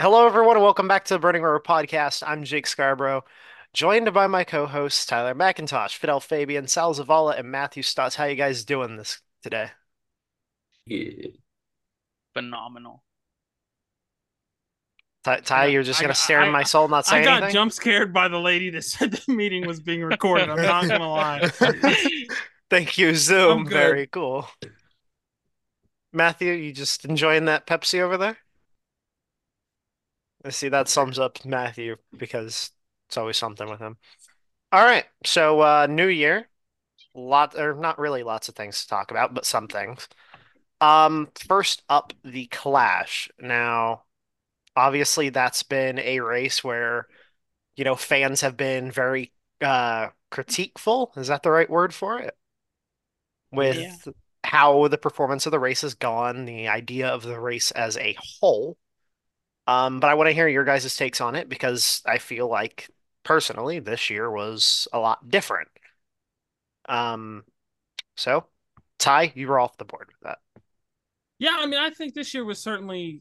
Hello, 0.00 0.26
everyone, 0.26 0.56
and 0.56 0.62
welcome 0.64 0.86
back 0.86 1.04
to 1.06 1.14
the 1.14 1.18
Burning 1.18 1.42
Roar 1.42 1.60
podcast. 1.60 2.22
I'm 2.24 2.44
Jake 2.44 2.66
Scarborough, 2.68 3.24
joined 3.72 4.12
by 4.14 4.28
my 4.28 4.44
co-hosts 4.44 5.04
Tyler 5.06 5.34
McIntosh, 5.34 5.96
Fidel 5.96 6.20
Fabian, 6.20 6.68
Sal 6.68 6.94
Zavala, 6.94 7.36
and 7.38 7.50
Matthew 7.50 7.82
Stotts. 7.82 8.14
How 8.14 8.24
you 8.26 8.36
guys 8.36 8.64
doing 8.64 8.96
this 8.96 9.20
today? 9.42 9.70
Yeah. 10.86 11.28
phenomenal. 12.34 13.02
Ty, 15.24 15.40
Ty, 15.40 15.66
you're 15.66 15.82
just 15.82 16.00
I 16.00 16.04
gonna 16.04 16.10
got 16.10 16.16
stare 16.16 16.42
in 16.42 16.52
my 16.52 16.62
soul, 16.62 16.84
and 16.84 16.92
not 16.92 17.12
I 17.12 17.22
got 17.24 17.38
anything? 17.38 17.54
jump 17.54 17.72
scared 17.72 18.12
by 18.12 18.28
the 18.28 18.38
lady 18.38 18.70
that 18.70 18.82
said 18.84 19.10
the 19.12 19.32
meeting 19.32 19.66
was 19.66 19.80
being 19.80 20.02
recorded. 20.02 20.48
I'm 20.48 20.62
not 20.62 20.88
gonna 20.88 21.08
lie. 21.08 21.50
Thank 22.70 22.98
you, 22.98 23.14
Zoom. 23.16 23.66
Very 23.68 24.06
cool. 24.06 24.48
Matthew, 26.12 26.52
you 26.52 26.72
just 26.72 27.04
enjoying 27.04 27.46
that 27.46 27.66
Pepsi 27.66 28.00
over 28.00 28.16
there? 28.16 28.38
I 30.44 30.50
see 30.50 30.68
that 30.68 30.88
sums 30.88 31.18
up 31.18 31.44
Matthew 31.44 31.96
because 32.16 32.70
it's 33.08 33.16
always 33.16 33.36
something 33.36 33.68
with 33.68 33.80
him. 33.80 33.96
All 34.70 34.84
right, 34.84 35.04
so 35.24 35.60
uh, 35.60 35.86
new 35.88 36.08
year, 36.08 36.48
lot 37.14 37.58
or 37.58 37.74
not 37.74 37.98
really 37.98 38.22
lots 38.22 38.48
of 38.48 38.54
things 38.54 38.82
to 38.82 38.88
talk 38.88 39.10
about, 39.10 39.34
but 39.34 39.46
some 39.46 39.66
things. 39.66 40.08
Um, 40.80 41.28
first 41.48 41.82
up, 41.88 42.12
the 42.22 42.46
Clash. 42.46 43.30
Now, 43.40 44.04
obviously, 44.76 45.30
that's 45.30 45.62
been 45.62 45.98
a 45.98 46.20
race 46.20 46.62
where, 46.62 47.08
you 47.76 47.84
know, 47.84 47.96
fans 47.96 48.42
have 48.42 48.56
been 48.56 48.90
very 48.90 49.32
uh 49.60 50.08
critiqueful. 50.30 51.16
Is 51.16 51.28
that 51.28 51.42
the 51.42 51.50
right 51.50 51.68
word 51.68 51.92
for 51.94 52.20
it? 52.20 52.36
Yeah. 53.50 53.58
With 53.58 54.08
how 54.44 54.88
the 54.88 54.98
performance 54.98 55.46
of 55.46 55.52
the 55.52 55.58
race 55.58 55.80
has 55.80 55.94
gone, 55.94 56.44
the 56.44 56.68
idea 56.68 57.08
of 57.08 57.22
the 57.22 57.40
race 57.40 57.70
as 57.72 57.96
a 57.96 58.16
whole. 58.40 58.76
Um, 59.68 60.00
but 60.00 60.08
I 60.08 60.14
want 60.14 60.28
to 60.28 60.32
hear 60.32 60.48
your 60.48 60.64
guys' 60.64 60.96
takes 60.96 61.20
on 61.20 61.36
it 61.36 61.48
because 61.48 62.02
I 62.06 62.16
feel 62.16 62.48
like 62.48 62.88
personally 63.22 63.80
this 63.80 64.08
year 64.08 64.30
was 64.30 64.88
a 64.94 64.98
lot 64.98 65.28
different. 65.28 65.68
Um, 66.88 67.44
so 68.16 68.46
Ty, 68.98 69.32
you 69.34 69.46
were 69.46 69.60
off 69.60 69.76
the 69.76 69.84
board 69.84 70.08
with 70.08 70.20
that. 70.22 70.38
Yeah, 71.38 71.56
I 71.58 71.66
mean, 71.66 71.78
I 71.78 71.90
think 71.90 72.14
this 72.14 72.32
year 72.32 72.46
was 72.46 72.58
certainly 72.58 73.20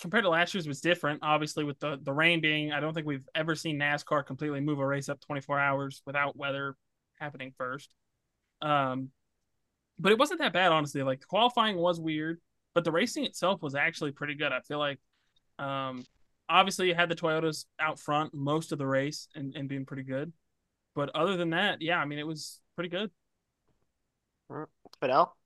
compared 0.00 0.22
to 0.22 0.30
last 0.30 0.54
year's 0.54 0.68
was 0.68 0.80
different. 0.80 1.20
Obviously, 1.22 1.64
with 1.64 1.80
the 1.80 1.98
the 2.00 2.12
rain 2.12 2.40
being, 2.40 2.70
I 2.70 2.78
don't 2.78 2.94
think 2.94 3.06
we've 3.06 3.28
ever 3.34 3.56
seen 3.56 3.76
NASCAR 3.76 4.24
completely 4.24 4.60
move 4.60 4.78
a 4.78 4.86
race 4.86 5.08
up 5.08 5.20
24 5.20 5.58
hours 5.58 6.00
without 6.06 6.36
weather 6.36 6.76
happening 7.18 7.52
first. 7.58 7.92
Um, 8.62 9.08
but 9.98 10.12
it 10.12 10.18
wasn't 10.18 10.40
that 10.40 10.52
bad, 10.52 10.70
honestly. 10.70 11.02
Like 11.02 11.26
qualifying 11.26 11.76
was 11.76 11.98
weird, 12.00 12.40
but 12.72 12.84
the 12.84 12.92
racing 12.92 13.24
itself 13.24 13.62
was 13.62 13.74
actually 13.74 14.12
pretty 14.12 14.34
good. 14.34 14.52
I 14.52 14.60
feel 14.60 14.78
like, 14.78 15.00
um, 15.58 16.04
obviously, 16.48 16.88
you 16.88 16.94
had 16.94 17.08
the 17.08 17.16
Toyotas 17.16 17.64
out 17.80 17.98
front 17.98 18.34
most 18.34 18.72
of 18.72 18.78
the 18.78 18.86
race 18.86 19.28
and, 19.34 19.54
and 19.56 19.68
being 19.68 19.86
pretty 19.86 20.02
good. 20.02 20.32
But 20.94 21.10
other 21.14 21.36
than 21.36 21.50
that, 21.50 21.82
yeah, 21.82 21.98
I 21.98 22.04
mean, 22.04 22.18
it 22.18 22.26
was 22.26 22.60
pretty 22.74 22.88
good. 22.88 23.10
Fidel? 25.00 25.36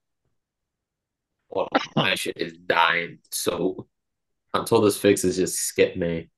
Well, 1.48 1.68
my 1.96 2.14
shit 2.14 2.36
is 2.36 2.52
dying. 2.52 3.18
So 3.30 3.88
until 4.54 4.80
this 4.80 4.96
fixes, 4.96 5.36
just 5.36 5.56
skip 5.56 5.96
me. 5.96 6.30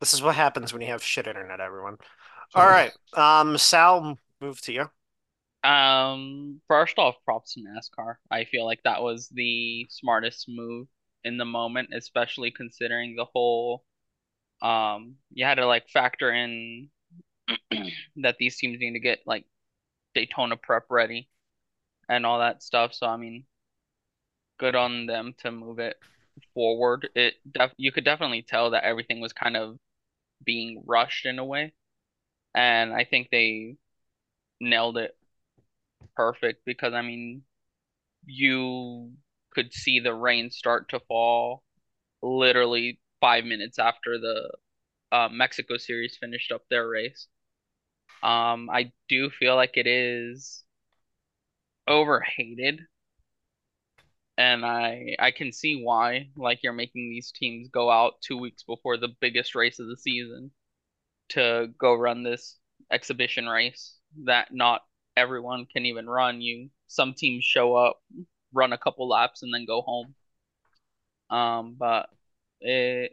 This 0.00 0.12
is 0.12 0.22
what 0.22 0.34
happens 0.34 0.72
when 0.72 0.82
you 0.82 0.88
have 0.88 1.02
shit 1.02 1.26
internet, 1.26 1.60
everyone. 1.60 1.96
All 2.54 2.66
right. 2.66 2.92
Um, 3.14 3.56
Sal, 3.56 4.18
move 4.40 4.60
to 4.62 4.72
you. 4.72 5.68
Um, 5.68 6.60
first 6.68 6.98
off, 6.98 7.16
props 7.24 7.54
to 7.54 7.60
NASCAR. 7.60 8.16
I 8.30 8.44
feel 8.44 8.64
like 8.64 8.80
that 8.84 9.02
was 9.02 9.28
the 9.28 9.86
smartest 9.90 10.46
move 10.48 10.88
in 11.24 11.38
the 11.38 11.44
moment, 11.44 11.90
especially 11.94 12.50
considering 12.50 13.16
the 13.16 13.26
whole 13.26 13.84
um 14.62 15.16
you 15.32 15.44
had 15.44 15.56
to 15.56 15.66
like 15.66 15.88
factor 15.90 16.32
in 16.32 16.90
that 18.16 18.36
these 18.38 18.56
teams 18.58 18.78
need 18.80 18.92
to 18.92 19.00
get 19.00 19.20
like 19.26 19.46
Daytona 20.14 20.56
prep 20.56 20.86
ready 20.90 21.28
and 22.08 22.26
all 22.26 22.40
that 22.40 22.62
stuff. 22.62 22.94
So 22.94 23.06
I 23.06 23.16
mean, 23.16 23.44
good 24.58 24.74
on 24.74 25.06
them 25.06 25.34
to 25.38 25.50
move 25.50 25.78
it 25.78 25.96
forward. 26.54 27.08
It 27.14 27.34
def 27.50 27.72
you 27.76 27.92
could 27.92 28.04
definitely 28.04 28.42
tell 28.42 28.70
that 28.70 28.84
everything 28.84 29.20
was 29.20 29.32
kind 29.32 29.56
of 29.56 29.78
being 30.44 30.82
rushed 30.86 31.26
in 31.26 31.38
a 31.38 31.44
way, 31.44 31.72
and 32.54 32.92
I 32.94 33.04
think 33.04 33.30
they 33.30 33.76
nailed 34.60 34.98
it 34.98 35.16
perfect 36.16 36.64
because 36.64 36.92
I 36.94 37.02
mean 37.02 37.42
you 38.26 39.12
could 39.54 39.72
see 39.72 40.00
the 40.00 40.14
rain 40.14 40.50
start 40.50 40.88
to 40.90 41.00
fall 41.00 41.62
literally 42.22 43.00
five 43.20 43.44
minutes 43.44 43.78
after 43.78 44.18
the 44.18 44.50
uh, 45.12 45.28
Mexico 45.30 45.76
series 45.76 46.16
finished 46.16 46.52
up 46.52 46.62
their 46.70 46.88
race. 46.88 47.28
Um, 48.22 48.70
I 48.70 48.92
do 49.08 49.30
feel 49.30 49.56
like 49.56 49.76
it 49.76 49.86
is 49.86 50.64
overhated, 51.88 52.80
and 54.38 54.64
I 54.64 55.16
I 55.18 55.30
can 55.32 55.52
see 55.52 55.82
why. 55.82 56.28
Like 56.36 56.60
you're 56.62 56.72
making 56.72 57.10
these 57.10 57.32
teams 57.32 57.68
go 57.68 57.90
out 57.90 58.14
two 58.22 58.38
weeks 58.38 58.62
before 58.62 58.96
the 58.96 59.14
biggest 59.20 59.54
race 59.54 59.78
of 59.78 59.88
the 59.88 59.96
season 59.96 60.50
to 61.30 61.68
go 61.78 61.94
run 61.94 62.22
this 62.22 62.58
exhibition 62.90 63.46
race 63.48 63.96
that 64.24 64.52
not 64.52 64.82
everyone 65.16 65.66
can 65.72 65.86
even 65.86 66.08
run. 66.08 66.40
You 66.40 66.70
some 66.86 67.14
teams 67.14 67.44
show 67.44 67.74
up, 67.76 68.00
run 68.52 68.72
a 68.72 68.78
couple 68.78 69.08
laps, 69.08 69.42
and 69.42 69.52
then 69.52 69.66
go 69.66 69.82
home. 69.82 70.14
Um, 71.30 71.76
but 71.78 72.08
it, 72.60 73.12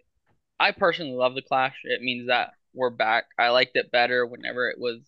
I 0.59 0.71
personally 0.71 1.15
love 1.15 1.35
the 1.35 1.41
Clash. 1.41 1.75
It 1.83 2.01
means 2.01 2.27
that 2.27 2.51
we're 2.73 2.89
back. 2.89 3.25
I 3.37 3.49
liked 3.49 3.75
it 3.75 3.91
better 3.91 4.25
whenever 4.25 4.69
it 4.69 4.79
was 4.79 4.99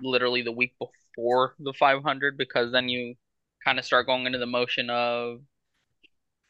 literally 0.00 0.42
the 0.42 0.52
week 0.52 0.74
before 0.78 1.54
the 1.58 1.72
500 1.72 2.36
because 2.36 2.72
then 2.72 2.88
you 2.88 3.14
kind 3.64 3.78
of 3.78 3.84
start 3.84 4.06
going 4.06 4.26
into 4.26 4.38
the 4.38 4.46
motion 4.46 4.90
of 4.90 5.40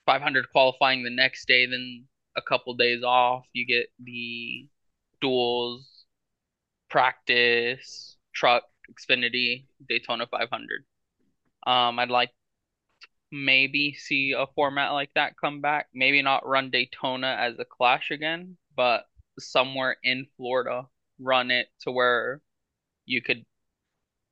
500 0.06 0.50
qualifying 0.50 1.04
the 1.04 1.10
next 1.10 1.46
day, 1.46 1.66
then 1.66 2.04
a 2.36 2.42
couple 2.42 2.74
days 2.74 3.02
off. 3.02 3.44
You 3.52 3.66
get 3.66 3.86
the 4.02 4.66
duels, 5.20 6.04
practice, 6.88 8.16
truck, 8.34 8.64
Xfinity, 8.92 9.66
Daytona 9.88 10.26
500. 10.26 10.84
Um, 11.66 11.98
I'd 11.98 12.10
like 12.10 12.30
maybe 13.30 13.94
see 13.94 14.34
a 14.36 14.46
format 14.54 14.92
like 14.92 15.10
that 15.14 15.34
come 15.40 15.60
back. 15.60 15.88
Maybe 15.94 16.22
not 16.22 16.46
run 16.46 16.70
Daytona 16.70 17.36
as 17.38 17.58
a 17.58 17.64
clash 17.64 18.10
again, 18.10 18.56
but 18.76 19.06
somewhere 19.38 19.96
in 20.02 20.26
Florida, 20.36 20.86
run 21.20 21.50
it 21.50 21.68
to 21.82 21.90
where 21.90 22.40
you 23.06 23.22
could 23.22 23.44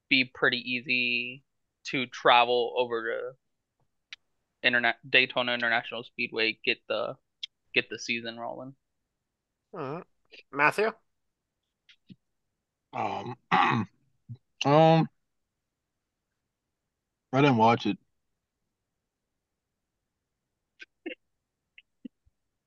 be 0.09 0.25
pretty 0.25 0.59
easy 0.59 1.43
to 1.85 2.07
travel 2.07 2.75
over 2.77 3.03
to 3.03 3.37
internet 4.67 4.97
Daytona 5.09 5.53
International 5.53 6.03
Speedway, 6.03 6.59
get 6.65 6.79
the 6.89 7.15
get 7.75 7.89
the 7.91 7.99
season 7.99 8.39
rolling. 8.39 8.75
All 9.73 9.81
right. 9.81 10.05
Matthew? 10.53 10.93
Um, 12.93 13.37
um, 13.53 13.89
I 14.65 15.05
didn't 17.41 17.59
watch 17.59 17.87
it, 17.87 17.99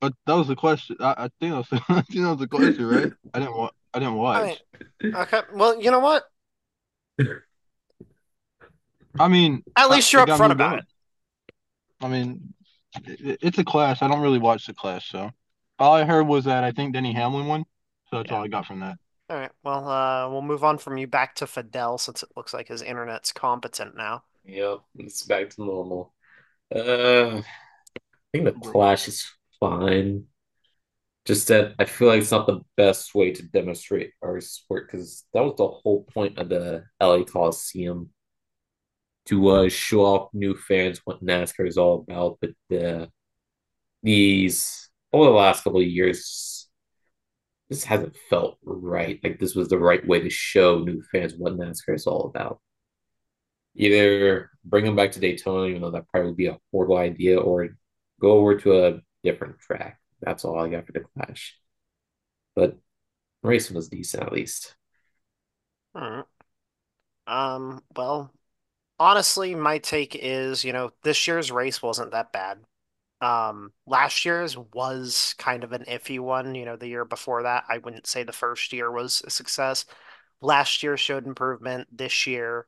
but 0.02 0.14
that 0.26 0.34
was 0.34 0.48
the 0.48 0.56
question. 0.56 0.98
I, 1.00 1.12
I 1.26 1.30
think 1.40 1.54
that 1.54 1.58
was, 1.58 1.68
I 1.90 2.02
think 2.02 2.24
that 2.24 2.30
was 2.30 2.40
the 2.40 2.48
question, 2.48 2.86
right? 2.88 3.12
I 3.34 3.40
didn't 3.40 3.56
wa 3.56 3.70
I 3.94 4.00
didn't 4.00 4.18
I 4.34 4.42
mean, 4.42 4.58
watch. 4.58 4.64
okay. 5.14 5.42
Well, 5.54 5.82
you 5.82 5.92
know 5.92 6.00
what? 6.00 6.26
I 9.20 9.28
mean, 9.28 9.64
At 9.76 9.90
least 9.90 10.14
you're 10.14 10.22
it 10.22 10.26
got 10.26 10.40
upfront 10.40 10.52
about 10.52 10.80
up. 10.80 10.80
it. 10.80 10.86
I 12.02 12.08
mean, 12.08 12.54
it, 13.06 13.40
it's 13.42 13.58
a 13.58 13.64
class. 13.64 14.02
I 14.02 14.08
don't 14.08 14.22
really 14.22 14.40
watch 14.40 14.66
the 14.68 14.74
class, 14.74 15.06
so 15.06 15.32
all 15.78 15.94
I 15.94 16.06
heard 16.06 16.28
was 16.28 16.46
that 16.46 16.64
I 16.64 16.72
think 16.72 16.94
Denny 16.94 17.14
Hamlin 17.14 17.48
won, 17.48 17.66
so 18.10 18.18
that's 18.18 18.32
all 18.32 18.44
I 18.44 18.48
got 18.48 18.66
from 18.66 18.80
that. 18.82 18.98
All 19.30 19.38
right. 19.38 19.52
Well, 19.64 19.88
uh, 19.88 20.30
we'll 20.30 20.42
move 20.42 20.64
on 20.64 20.78
from 20.78 20.98
you 20.98 21.08
back 21.08 21.36
to 21.36 21.48
Fidel 21.48 21.98
since 21.98 22.24
it 22.24 22.30
looks 22.36 22.54
like 22.54 22.68
his 22.68 22.82
internet's 22.82 23.32
competent 23.32 23.96
now. 23.96 24.24
Yep, 24.46 24.80
it's 24.96 25.24
back 25.24 25.50
to 25.52 25.64
normal. 25.64 26.14
Uh, 26.74 27.38
I 27.40 27.44
think 28.32 28.46
the 28.46 28.54
Clash 28.54 29.08
is 29.08 29.32
fine. 29.60 30.26
Just 31.26 31.48
that 31.50 31.76
I 31.78 31.86
feel 31.86 32.08
like 32.08 32.22
it's 32.22 32.32
not 32.32 32.48
the 32.48 32.62
best 32.78 33.14
way 33.14 33.32
to 33.32 33.44
demonstrate 33.44 34.14
our 34.24 34.40
sport 34.42 34.88
because 34.88 35.26
that 35.34 35.44
was 35.44 35.56
the 35.58 35.68
whole 35.68 36.06
point 36.14 36.38
of 36.38 36.50
the 36.50 36.86
LA 37.02 37.24
Coliseum 37.24 38.10
to 39.28 39.48
uh, 39.50 39.70
show 39.70 40.02
off 40.02 40.30
new 40.34 40.56
fans 40.56 41.02
what 41.06 41.24
NASCAR 41.24 41.68
is 41.68 41.78
all 41.78 42.06
about. 42.08 42.40
But 42.42 42.76
uh, 42.76 43.08
these 44.02 44.90
over 45.14 45.26
the 45.26 45.32
last 45.32 45.64
couple 45.64 45.82
of 45.82 45.88
years, 45.88 46.68
this 47.70 47.84
hasn't 47.84 48.16
felt 48.30 48.58
right. 48.64 49.20
Like 49.24 49.40
this 49.40 49.56
was 49.56 49.70
the 49.70 49.78
right 49.78 50.06
way 50.06 50.22
to 50.22 50.30
show 50.30 50.80
new 50.80 51.04
fans 51.12 51.36
what 51.38 51.58
NASCAR 51.58 51.96
is 51.96 52.08
all 52.08 52.26
about. 52.26 52.60
Either 53.76 54.50
bring 54.66 54.86
them 54.86 54.96
back 54.96 55.12
to 55.12 55.20
Daytona, 55.20 55.68
even 55.68 55.82
though 55.82 55.92
that 55.92 56.08
probably 56.10 56.30
would 56.30 56.38
be 56.38 56.48
a 56.48 56.58
horrible 56.72 56.98
idea, 56.98 57.40
or 57.40 57.70
go 58.20 58.32
over 58.32 58.58
to 58.60 58.86
a 58.86 59.02
different 59.24 59.60
track. 59.60 60.00
That's 60.22 60.46
all 60.46 60.60
I 60.60 60.70
got 60.70 60.86
for 60.86 60.92
the 60.92 61.02
Clash. 61.18 61.58
But 62.56 62.78
racing 63.42 63.76
was 63.76 63.90
decent 63.90 64.24
at 64.24 64.34
least. 64.34 64.76
Um, 67.28 67.84
well, 67.96 68.34
honestly, 69.00 69.56
my 69.56 69.78
take 69.80 70.16
is, 70.16 70.64
you 70.64 70.74
know, 70.74 70.92
this 71.04 71.28
year's 71.28 71.52
race 71.52 71.82
wasn't 71.82 72.12
that 72.12 72.32
bad. 72.32 72.60
Um, 73.22 73.74
last 73.86 74.26
year's 74.26 74.58
was 74.58 75.36
kind 75.38 75.64
of 75.64 75.74
an 75.74 75.86
iffy 75.86 76.20
one. 76.20 76.56
You 76.56 76.66
know, 76.66 76.76
the 76.78 76.88
year 76.88 77.06
before 77.06 77.44
that, 77.44 77.66
I 77.70 77.80
wouldn't 77.80 78.08
say 78.08 78.24
the 78.24 78.32
first 78.34 78.74
year 78.74 78.92
was 78.92 79.22
a 79.26 79.30
success. 79.30 79.86
Last 80.42 80.84
year 80.84 80.98
showed 80.98 81.28
improvement. 81.28 81.88
This 81.96 82.26
year, 82.28 82.68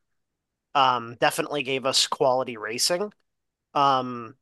um, 0.75 1.17
definitely 1.19 1.63
gave 1.63 1.85
us 1.85 2.07
quality 2.07 2.57
racing. 2.57 3.13
Um, 3.73 4.35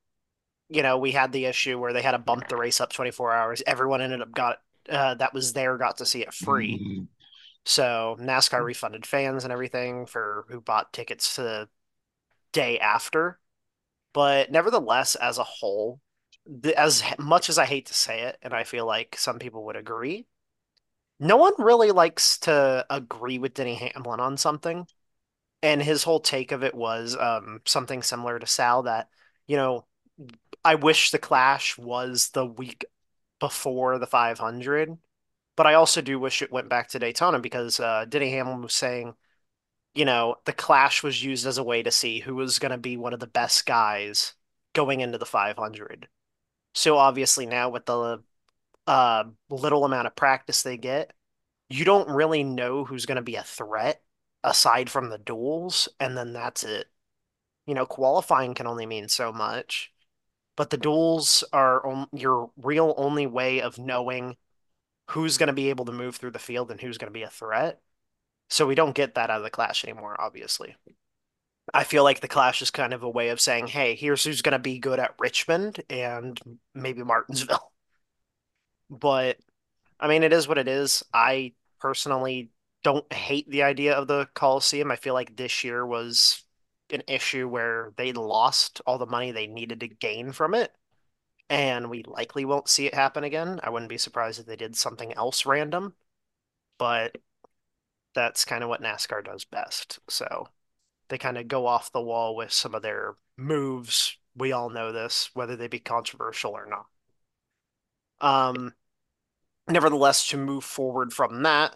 you 0.69 0.83
know, 0.83 0.97
we 0.97 1.11
had 1.11 1.31
the 1.31 1.45
issue 1.45 1.79
where 1.79 1.93
they 1.93 2.01
had 2.01 2.11
to 2.11 2.19
bump 2.19 2.47
the 2.47 2.57
race 2.57 2.81
up 2.81 2.91
24 2.93 3.33
hours. 3.33 3.63
Everyone 3.65 4.01
ended 4.01 4.21
up 4.21 4.33
got 4.33 4.59
uh, 4.89 5.15
that 5.15 5.33
was 5.33 5.53
there 5.53 5.77
got 5.77 5.97
to 5.97 6.05
see 6.05 6.21
it 6.21 6.33
free. 6.33 6.79
Mm, 6.79 7.07
So 7.65 8.17
NASCAR 8.19 8.63
refunded 8.63 9.05
fans 9.05 9.43
and 9.43 9.53
everything 9.53 10.05
for 10.05 10.45
who 10.49 10.61
bought 10.61 10.93
tickets 10.93 11.35
to 11.35 11.43
the 11.43 11.69
day 12.53 12.79
after. 12.79 13.39
But 14.13 14.51
nevertheless, 14.51 15.15
as 15.15 15.37
a 15.39 15.43
whole, 15.43 16.01
as 16.77 17.03
much 17.19 17.49
as 17.49 17.57
I 17.57 17.65
hate 17.65 17.87
to 17.87 17.93
say 17.93 18.23
it, 18.23 18.37
and 18.41 18.53
I 18.53 18.63
feel 18.63 18.85
like 18.85 19.17
some 19.17 19.39
people 19.39 19.65
would 19.65 19.75
agree, 19.75 20.27
no 21.19 21.37
one 21.37 21.53
really 21.57 21.91
likes 21.91 22.37
to 22.39 22.85
agree 22.89 23.39
with 23.39 23.53
Denny 23.53 23.75
Hamlin 23.75 24.19
on 24.19 24.37
something. 24.37 24.87
And 25.63 25.81
his 25.81 26.03
whole 26.03 26.19
take 26.21 26.51
of 26.51 26.63
it 26.63 26.75
was 26.75 27.17
um, 27.17 27.61
something 27.65 28.03
similar 28.03 28.39
to 28.39 28.47
Sal 28.47 28.83
that, 28.83 29.09
you 29.47 29.57
know, 29.57 29.85
I 30.63 30.75
wish 30.75 31.11
the 31.11 31.19
Clash 31.19 31.77
was 31.77 32.29
the 32.29 32.45
week 32.45 32.85
before 33.39 33.97
the 33.97 34.07
500, 34.07 34.97
but 35.55 35.67
I 35.67 35.73
also 35.75 36.01
do 36.01 36.19
wish 36.19 36.41
it 36.41 36.51
went 36.51 36.69
back 36.69 36.89
to 36.89 36.99
Daytona 36.99 37.39
because 37.39 37.79
uh, 37.79 38.05
Denny 38.07 38.31
Hamlin 38.31 38.61
was 38.61 38.73
saying, 38.73 39.15
you 39.93 40.05
know, 40.05 40.35
the 40.45 40.53
Clash 40.53 41.03
was 41.03 41.23
used 41.23 41.45
as 41.47 41.57
a 41.57 41.63
way 41.63 41.83
to 41.83 41.91
see 41.91 42.19
who 42.19 42.35
was 42.35 42.59
going 42.59 42.71
to 42.71 42.77
be 42.77 42.97
one 42.97 43.13
of 43.13 43.19
the 43.19 43.27
best 43.27 43.65
guys 43.65 44.33
going 44.73 45.01
into 45.01 45.17
the 45.17 45.25
500. 45.25 46.07
So 46.73 46.97
obviously 46.97 47.45
now 47.45 47.69
with 47.69 47.85
the 47.85 48.23
uh, 48.87 49.23
little 49.49 49.85
amount 49.85 50.07
of 50.07 50.15
practice 50.15 50.63
they 50.63 50.77
get, 50.77 51.13
you 51.69 51.85
don't 51.85 52.09
really 52.09 52.43
know 52.43 52.83
who's 52.83 53.05
going 53.05 53.17
to 53.17 53.21
be 53.21 53.35
a 53.35 53.43
threat 53.43 54.01
aside 54.43 54.89
from 54.89 55.09
the 55.09 55.17
duels, 55.17 55.89
and 55.99 56.17
then 56.17 56.33
that's 56.33 56.63
it. 56.63 56.87
You 57.65 57.75
know, 57.75 57.85
qualifying 57.85 58.53
can 58.55 58.67
only 58.67 58.85
mean 58.85 59.07
so 59.09 59.31
much, 59.31 59.91
but 60.59 60.71
the 60.71 60.77
duels 60.77 61.45
are 61.53 61.87
on, 61.87 62.07
your 62.11 62.51
real 62.61 62.93
only 62.97 63.25
way 63.25 63.61
of 63.61 63.79
knowing 63.79 64.35
who's 65.11 65.37
going 65.37 65.47
to 65.47 65.53
be 65.53 65.69
able 65.69 65.85
to 65.85 65.93
move 65.93 66.17
through 66.17 66.31
the 66.31 66.37
field 66.37 66.69
and 66.69 66.81
who's 66.81 66.97
going 66.97 67.07
to 67.07 67.17
be 67.17 67.23
a 67.23 67.29
threat. 67.29 67.79
So 68.49 68.67
we 68.67 68.75
don't 68.75 68.93
get 68.93 69.15
that 69.15 69.29
out 69.29 69.37
of 69.37 69.43
the 69.43 69.49
Clash 69.49 69.85
anymore, 69.85 70.19
obviously. 70.19 70.75
I 71.73 71.85
feel 71.85 72.03
like 72.03 72.19
the 72.19 72.27
Clash 72.27 72.61
is 72.61 72.71
kind 72.71 72.93
of 72.93 73.03
a 73.03 73.09
way 73.09 73.29
of 73.29 73.39
saying, 73.39 73.67
hey, 73.67 73.95
here's 73.95 74.25
who's 74.25 74.41
going 74.41 74.51
to 74.51 74.59
be 74.59 74.79
good 74.79 74.99
at 74.99 75.15
Richmond 75.17 75.81
and 75.89 76.37
maybe 76.75 77.03
Martinsville. 77.03 77.71
But 78.89 79.37
I 79.97 80.07
mean, 80.09 80.23
it 80.23 80.33
is 80.33 80.47
what 80.47 80.57
it 80.57 80.67
is. 80.67 81.03
I 81.13 81.53
personally 81.79 82.49
don't 82.83 83.13
hate 83.13 83.49
the 83.49 83.63
idea 83.63 83.93
of 83.93 84.07
the 84.07 84.27
Coliseum. 84.33 84.91
I 84.91 84.97
feel 84.97 85.13
like 85.13 85.37
this 85.37 85.63
year 85.63 85.85
was 85.85 86.43
an 86.91 87.03
issue 87.07 87.47
where 87.47 87.93
they 87.97 88.13
lost 88.13 88.81
all 88.85 88.97
the 88.97 89.05
money 89.05 89.31
they 89.31 89.47
needed 89.47 89.79
to 89.81 89.87
gain 89.87 90.31
from 90.31 90.53
it, 90.53 90.71
and 91.49 91.89
we 91.89 92.03
likely 92.03 92.45
won't 92.45 92.69
see 92.69 92.85
it 92.87 92.93
happen 92.93 93.23
again. 93.23 93.59
I 93.63 93.69
wouldn't 93.69 93.89
be 93.89 93.97
surprised 93.97 94.39
if 94.39 94.45
they 94.45 94.55
did 94.55 94.75
something 94.75 95.13
else 95.13 95.45
random, 95.45 95.95
but 96.77 97.17
that's 98.13 98.45
kind 98.45 98.63
of 98.63 98.69
what 98.69 98.81
NASCAR 98.81 99.23
does 99.23 99.45
best. 99.45 99.99
So 100.09 100.47
they 101.09 101.17
kind 101.17 101.37
of 101.37 101.47
go 101.47 101.65
off 101.67 101.91
the 101.91 102.01
wall 102.01 102.35
with 102.35 102.51
some 102.51 102.75
of 102.75 102.81
their 102.81 103.15
moves. 103.37 104.17
We 104.35 104.51
all 104.51 104.69
know 104.69 104.91
this, 104.91 105.29
whether 105.33 105.55
they 105.55 105.67
be 105.67 105.79
controversial 105.79 106.51
or 106.51 106.67
not. 106.67 106.85
Um, 108.21 108.73
nevertheless, 109.67 110.27
to 110.29 110.37
move 110.37 110.63
forward 110.63 111.13
from 111.13 111.43
that, 111.43 111.75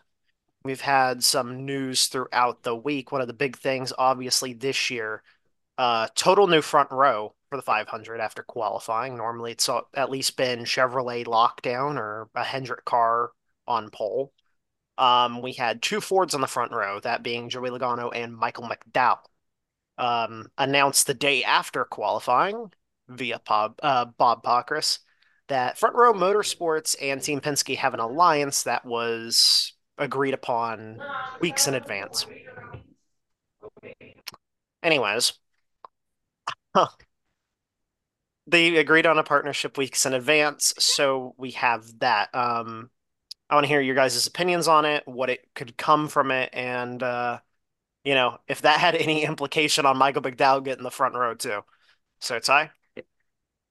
we've 0.64 0.82
had 0.82 1.24
some 1.24 1.66
news 1.66 2.08
throughout 2.08 2.64
the 2.64 2.76
week. 2.76 3.12
One 3.12 3.22
of 3.22 3.28
the 3.28 3.34
big 3.34 3.58
things, 3.58 3.94
obviously, 3.98 4.54
this 4.54 4.90
year, 4.90 5.24
uh, 5.78 6.08
total 6.16 6.48
new 6.48 6.62
front 6.62 6.92
row 6.92 7.36
for 7.50 7.58
the 7.58 7.62
500 7.62 8.20
after 8.20 8.44
qualifying. 8.44 9.18
Normally, 9.18 9.52
it's 9.52 9.70
at 9.96 10.10
least 10.10 10.38
been 10.38 10.60
Chevrolet 10.60 11.26
lockdown 11.26 11.98
or 11.98 12.30
a 12.36 12.44
Hendrick 12.44 12.86
car 12.86 13.32
on 13.68 13.90
pole. 13.90 14.34
Um, 14.98 15.42
we 15.42 15.54
had 15.54 15.82
two 15.82 16.02
Fords 16.02 16.36
on 16.36 16.42
the 16.42 16.48
front 16.48 16.72
row, 16.72 17.00
that 17.00 17.24
being 17.24 17.50
Joey 17.50 17.70
Logano 17.70 18.12
and 18.14 18.36
Michael 18.36 18.70
McDowell. 18.70 19.20
Um, 19.96 20.48
announced 20.58 21.06
the 21.06 21.14
day 21.14 21.44
after 21.44 21.86
qualifying 21.86 22.72
via 23.08 23.40
Bob, 23.46 23.80
uh, 23.84 24.06
Bob 24.06 24.44
Pockrass 24.44 25.00
that 25.50 25.78
Front 25.78 25.96
Row 25.96 26.14
Motorsports 26.14 26.96
and 27.02 27.22
Team 27.22 27.42
Penske 27.42 27.78
have 27.78 27.94
an 27.94 28.00
alliance 28.00 28.64
that 28.64 28.86
was 28.86 29.74
agreed 29.98 30.34
upon 30.34 31.02
weeks 31.40 31.68
in 31.68 31.74
advance. 31.74 32.26
Anyways, 34.82 35.34
they 38.48 38.78
agreed 38.78 39.06
on 39.06 39.18
a 39.18 39.24
partnership 39.24 39.78
weeks 39.78 40.06
in 40.06 40.14
advance, 40.14 40.74
so 40.78 41.34
we 41.38 41.52
have 41.52 41.86
that. 42.00 42.34
Um, 42.34 42.90
I 43.50 43.56
want 43.56 43.66
to 43.66 43.70
hear 43.70 43.82
your 43.82 43.96
guys' 43.96 44.26
opinions 44.28 44.68
on 44.68 44.86
it, 44.86 45.04
what 45.06 45.30
it 45.30 45.48
could 45.56 45.78
come 45.78 46.08
from 46.08 46.32
it, 46.32 46.50
and 46.54 47.02
uh, 47.02 47.40
you 48.04 48.16
know, 48.16 48.38
if 48.48 48.62
that 48.64 48.80
had 48.80 48.96
any 48.96 49.24
implication 49.26 49.86
on 49.86 49.98
Michael 49.98 50.22
McDowell 50.22 50.64
getting 50.64 50.84
the 50.84 50.92
front 50.92 51.16
row 51.16 51.34
too. 51.36 51.62
So 52.20 52.40
Ty? 52.40 52.72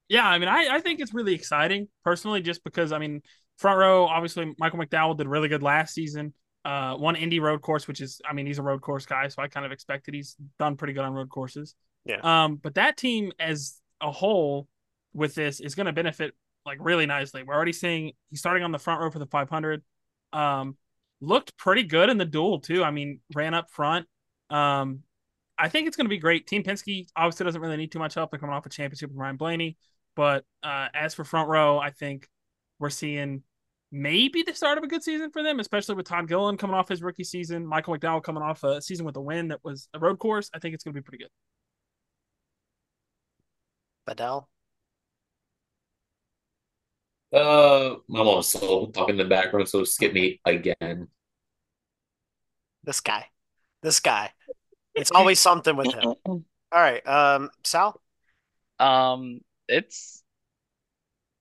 Yeah, 0.08 0.26
I 0.26 0.38
mean, 0.38 0.48
I, 0.48 0.68
I 0.76 0.80
think 0.80 1.00
it's 1.00 1.14
really 1.14 1.34
exciting 1.34 1.88
personally, 2.04 2.42
just 2.42 2.64
because 2.64 2.92
I 2.92 2.98
mean, 2.98 3.22
front 3.62 3.78
row, 3.78 4.06
obviously 4.06 4.54
Michael 4.58 4.78
McDowell 4.78 5.16
did 5.16 5.26
really 5.26 5.48
good 5.48 5.62
last 5.62 5.94
season. 5.94 6.34
Uh, 6.64 6.94
one 6.96 7.16
Indy 7.16 7.40
road 7.40 7.62
course, 7.62 7.88
which 7.88 8.00
is, 8.00 8.20
I 8.28 8.34
mean, 8.34 8.46
he's 8.46 8.58
a 8.58 8.62
road 8.62 8.82
course 8.82 9.06
guy, 9.06 9.26
so 9.28 9.42
I 9.42 9.48
kind 9.48 9.66
of 9.66 9.72
expected 9.72 10.14
he's 10.14 10.36
done 10.58 10.76
pretty 10.76 10.92
good 10.92 11.04
on 11.04 11.12
road 11.12 11.30
courses. 11.30 11.74
Yeah. 12.04 12.20
Um, 12.22 12.56
but 12.56 12.74
that 12.74 12.96
team 12.96 13.32
as 13.40 13.80
a 14.00 14.10
whole 14.10 14.68
with 15.14 15.34
this 15.34 15.60
is 15.60 15.74
going 15.74 15.86
to 15.86 15.92
benefit 15.92 16.34
like 16.64 16.78
really 16.80 17.06
nicely. 17.06 17.42
We're 17.42 17.54
already 17.54 17.72
seeing 17.72 18.12
he's 18.30 18.40
starting 18.40 18.62
on 18.62 18.72
the 18.72 18.78
front 18.78 19.00
row 19.00 19.10
for 19.10 19.18
the 19.18 19.26
500. 19.26 19.82
Um, 20.32 20.76
looked 21.20 21.56
pretty 21.56 21.84
good 21.84 22.10
in 22.10 22.18
the 22.18 22.24
duel 22.24 22.60
too. 22.60 22.84
I 22.84 22.90
mean, 22.90 23.20
ran 23.34 23.54
up 23.54 23.70
front. 23.70 24.06
Um, 24.50 25.00
I 25.58 25.68
think 25.68 25.86
it's 25.86 25.96
going 25.96 26.06
to 26.06 26.10
be 26.10 26.18
great. 26.18 26.46
Team 26.46 26.62
Penske 26.62 27.06
obviously 27.16 27.44
doesn't 27.44 27.60
really 27.60 27.76
need 27.76 27.92
too 27.92 27.98
much 27.98 28.14
help. 28.14 28.30
They're 28.30 28.40
coming 28.40 28.54
off 28.54 28.66
a 28.66 28.68
championship 28.68 29.10
with 29.10 29.18
Ryan 29.18 29.36
Blaney. 29.36 29.76
But 30.14 30.44
uh, 30.62 30.88
as 30.94 31.14
for 31.14 31.24
front 31.24 31.48
row, 31.48 31.78
I 31.78 31.90
think 31.90 32.28
we're 32.78 32.90
seeing 32.90 33.42
maybe 33.92 34.42
the 34.42 34.54
start 34.54 34.78
of 34.78 34.84
a 34.84 34.88
good 34.88 35.02
season 35.02 35.30
for 35.30 35.42
them, 35.42 35.60
especially 35.60 35.94
with 35.94 36.06
Todd 36.06 36.26
Gilliland 36.26 36.58
coming 36.58 36.74
off 36.74 36.88
his 36.88 37.02
rookie 37.02 37.24
season, 37.24 37.66
Michael 37.66 37.96
McDowell 37.96 38.22
coming 38.22 38.42
off 38.42 38.64
a 38.64 38.80
season 38.80 39.04
with 39.04 39.16
a 39.16 39.20
win 39.20 39.48
that 39.48 39.60
was 39.62 39.88
a 39.92 39.98
road 39.98 40.18
course. 40.18 40.50
I 40.54 40.58
think 40.58 40.74
it's 40.74 40.82
going 40.82 40.94
to 40.94 41.00
be 41.00 41.04
pretty 41.04 41.22
good. 41.22 41.30
Badell? 44.08 44.48
Uh, 47.32 47.96
I'm 48.14 48.28
also 48.28 48.86
talking 48.86 49.14
in 49.14 49.18
the 49.18 49.24
background, 49.24 49.68
so 49.68 49.84
skip 49.84 50.12
me 50.12 50.40
again. 50.44 51.08
This 52.82 53.00
guy. 53.00 53.26
This 53.82 54.00
guy. 54.00 54.30
It's 54.94 55.10
always 55.10 55.38
something 55.38 55.76
with 55.76 55.92
him. 55.94 56.14
All 56.26 56.44
right, 56.72 57.06
um, 57.06 57.50
Sal? 57.64 58.00
Um, 58.78 59.40
it's 59.68 60.21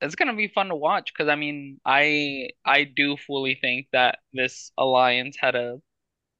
it's 0.01 0.15
gonna 0.15 0.35
be 0.35 0.47
fun 0.47 0.69
to 0.69 0.75
watch 0.75 1.13
because 1.13 1.29
I 1.29 1.35
mean, 1.35 1.79
I 1.85 2.49
I 2.65 2.83
do 2.85 3.17
fully 3.17 3.55
think 3.55 3.87
that 3.93 4.19
this 4.33 4.71
alliance 4.77 5.37
had 5.39 5.55
a 5.55 5.81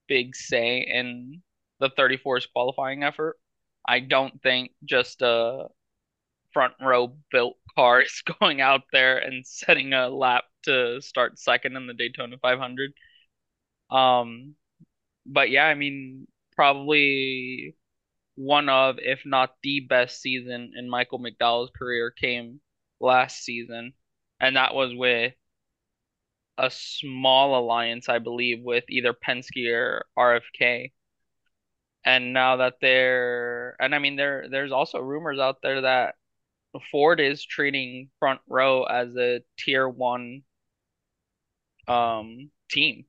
big 0.08 0.36
say 0.36 0.82
in 0.82 1.42
the 1.80 1.90
34's 1.92 2.48
qualifying 2.48 3.04
effort. 3.04 3.38
I 3.88 4.00
don't 4.00 4.42
think 4.44 4.72
just 4.86 5.22
a 5.22 5.68
front 6.54 6.74
row 6.82 7.16
built 7.32 7.58
car 7.76 8.02
is 8.02 8.24
going 8.40 8.62
out 8.62 8.84
there 8.92 9.18
and 9.20 9.46
setting 9.46 9.94
a 9.94 10.10
lap 10.10 10.46
to 10.64 11.02
start 11.02 11.40
second 11.40 11.76
in 11.78 11.88
the 11.88 11.94
Daytona 11.94 12.38
500. 12.42 12.94
Um, 13.90 14.56
but 15.26 15.50
yeah, 15.52 15.66
I 15.66 15.76
mean, 15.76 16.28
probably 16.56 17.76
one 18.36 18.70
of, 18.70 18.98
if 19.00 19.22
not 19.26 19.56
the 19.64 19.82
best 19.82 20.22
season 20.22 20.74
in 20.78 20.90
Michael 20.90 21.20
McDowell's 21.20 21.72
career 21.78 22.12
came 22.12 22.62
last 23.02 23.44
season, 23.44 23.94
and 24.40 24.56
that 24.58 24.76
was 24.76 24.94
with 24.96 25.34
a 26.58 26.70
small 26.70 27.58
alliance, 27.60 28.08
I 28.10 28.20
believe, 28.20 28.62
with 28.64 28.86
either 28.90 29.14
Penske 29.14 29.68
or 29.74 30.06
RFK. 30.18 30.92
And 32.04 32.34
now 32.34 32.58
that 32.58 32.76
they're, 32.82 33.76
and 33.80 33.94
I 33.94 34.00
mean, 34.00 34.16
there 34.16 34.48
there's 34.50 34.72
also 34.72 35.00
rumors 35.00 35.40
out 35.40 35.62
there 35.62 35.82
that 35.82 36.16
Ford 36.92 37.20
is 37.20 37.46
treating 37.46 38.10
front 38.20 38.42
row 38.48 38.84
as 38.84 39.16
a 39.18 39.42
tier 39.58 39.88
one 39.88 40.44
um 41.88 42.50
team. 42.70 43.06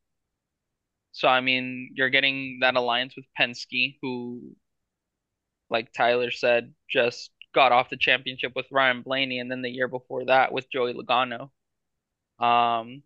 So 1.12 1.28
I 1.28 1.40
mean, 1.40 1.92
you're 1.94 2.10
getting 2.10 2.58
that 2.60 2.76
alliance 2.76 3.14
with 3.16 3.26
Penske, 3.38 3.98
who, 4.02 4.56
like 5.70 5.92
Tyler 5.92 6.30
said, 6.30 6.74
just 6.88 7.30
got 7.54 7.72
off 7.72 7.90
the 7.90 7.96
championship 7.96 8.52
with 8.54 8.66
Ryan 8.70 9.02
Blaney, 9.02 9.38
and 9.38 9.50
then 9.50 9.62
the 9.62 9.70
year 9.70 9.88
before 9.88 10.26
that 10.26 10.52
with 10.52 10.70
Joey 10.70 10.94
Logano. 10.94 11.50
Um, 12.44 13.02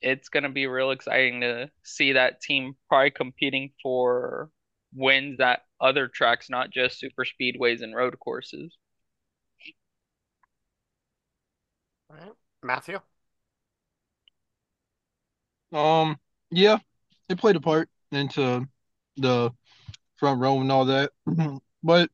it's 0.00 0.28
gonna 0.28 0.50
be 0.50 0.66
real 0.66 0.90
exciting 0.90 1.40
to 1.42 1.70
see 1.82 2.12
that 2.12 2.40
team 2.40 2.76
probably 2.88 3.10
competing 3.10 3.72
for 3.82 4.50
wins 4.94 5.40
at 5.40 5.62
other 5.80 6.08
tracks, 6.08 6.50
not 6.50 6.70
just 6.70 6.98
super 6.98 7.24
speedways 7.24 7.82
and 7.82 7.94
road 7.94 8.18
courses. 8.18 8.76
All 12.10 12.16
right. 12.16 12.32
Matthew? 12.62 13.00
Um, 15.72 16.18
yeah, 16.50 16.78
it 17.28 17.38
played 17.38 17.56
a 17.56 17.60
part 17.60 17.88
into 18.10 18.66
the 19.16 19.52
front 20.16 20.40
row 20.40 20.60
and 20.60 20.70
all 20.70 20.84
that, 20.86 21.12
but 21.82 22.10